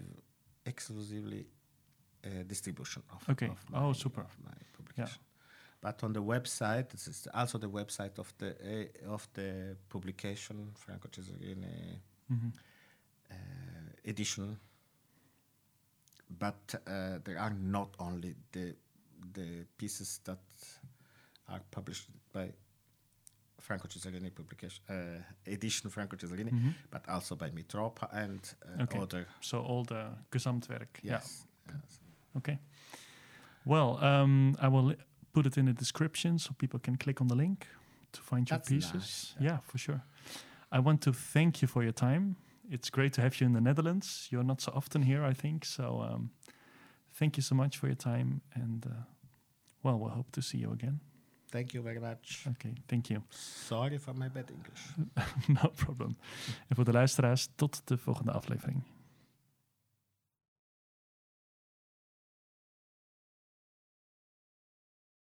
exclusively 0.65 1.47
uh, 2.25 2.43
distribution 2.47 3.03
of 3.11 3.29
Okay. 3.29 3.47
of 3.49 3.59
Oh, 3.73 3.93
super. 3.93 4.21
of 4.21 4.37
my 4.43 4.53
publication. 4.73 5.21
But 5.81 6.03
on 6.03 6.13
the 6.13 6.21
website, 6.21 6.89
this 6.89 7.07
is 7.07 7.27
also 7.33 7.57
the 7.57 7.69
website 7.69 8.19
of 8.19 8.31
the 8.37 8.49
uh, 9.07 9.13
of 9.13 9.27
the 9.33 9.75
publication 9.89 10.71
Franco 10.75 11.09
Cesarini 11.09 11.99
Mhm. 12.29 12.51
uh, 13.31 14.09
edition. 14.09 14.59
But 16.39 16.75
uh, 16.87 17.19
there 17.23 17.39
are 17.39 17.53
not 17.53 17.95
only 17.99 18.35
the 18.51 18.75
the 19.33 19.65
pieces 19.77 20.19
that 20.23 20.39
are 21.47 21.61
published 21.71 22.07
by 22.33 22.51
Franco 23.59 23.87
Cesarini 23.87 24.31
publication 24.33 24.83
uh, 24.89 25.51
edition 25.53 25.89
Franco 25.89 26.15
Cesarini, 26.17 26.51
Mhm. 26.51 26.73
but 26.89 27.07
also 27.09 27.35
by 27.35 27.49
Mitropa 27.51 28.07
and 28.11 28.39
uh, 28.65 28.83
Okay. 28.83 28.99
other. 28.99 29.27
So 29.41 29.59
all 29.61 29.83
the 29.85 30.09
Gesamtwerk. 30.31 30.87
Yeah. 31.03 31.11
Yes. 31.19 31.45
yes. 31.67 31.99
Okay. 32.37 32.59
Well, 33.65 34.03
um, 34.03 34.55
I 34.59 34.67
will 34.67 34.95
put 35.33 35.45
it 35.45 35.57
in 35.57 35.65
the 35.65 35.73
description 35.73 36.39
so 36.39 36.53
people 36.57 36.79
can 36.79 36.97
click 36.97 37.21
on 37.21 37.27
the 37.27 37.35
link 37.35 37.67
to 38.11 38.21
find 38.21 38.49
your 38.49 38.59
pieces. 38.59 38.93
nice, 38.93 39.35
Yeah. 39.39 39.59
for 39.63 39.77
sure. 39.77 40.01
I 40.71 40.79
want 40.79 41.01
to 41.01 41.13
thank 41.13 41.61
you 41.61 41.67
for 41.67 41.83
your 41.83 41.93
time. 41.93 42.35
It's 42.69 42.89
great 42.89 43.13
to 43.13 43.21
have 43.21 43.39
you 43.39 43.45
in 43.47 43.53
the 43.53 43.61
Netherlands. 43.61 44.27
You're 44.31 44.45
not 44.47 44.61
so 44.61 44.71
often 44.73 45.03
here, 45.03 45.23
I 45.31 45.33
think. 45.33 45.65
So 45.65 46.01
um, 46.01 46.31
thank 47.13 47.35
you 47.37 47.43
so 47.43 47.55
much 47.55 47.77
for 47.77 47.87
your 47.87 47.95
time. 47.97 48.41
And 48.55 48.85
uh, 48.85 48.89
well, 49.83 49.99
we'll 49.99 50.15
hope 50.15 50.31
to 50.31 50.41
see 50.41 50.57
you 50.59 50.71
again. 50.71 50.99
Thank 51.51 51.73
you 51.73 51.83
very 51.83 51.99
much. 51.99 52.45
Okay, 52.47 52.73
thank 52.85 53.09
you. 53.09 53.21
Sorry 53.67 53.99
for 53.99 54.13
my 54.15 54.29
bad 54.29 54.49
English. 54.49 54.81
no 55.61 55.69
problem. 55.69 56.17
En 56.67 56.75
voor 56.75 56.85
de 56.85 56.91
luisteraars, 56.91 57.49
tot 57.55 57.81
de 57.87 57.97
volgende 57.97 58.31
aflevering. 58.31 58.81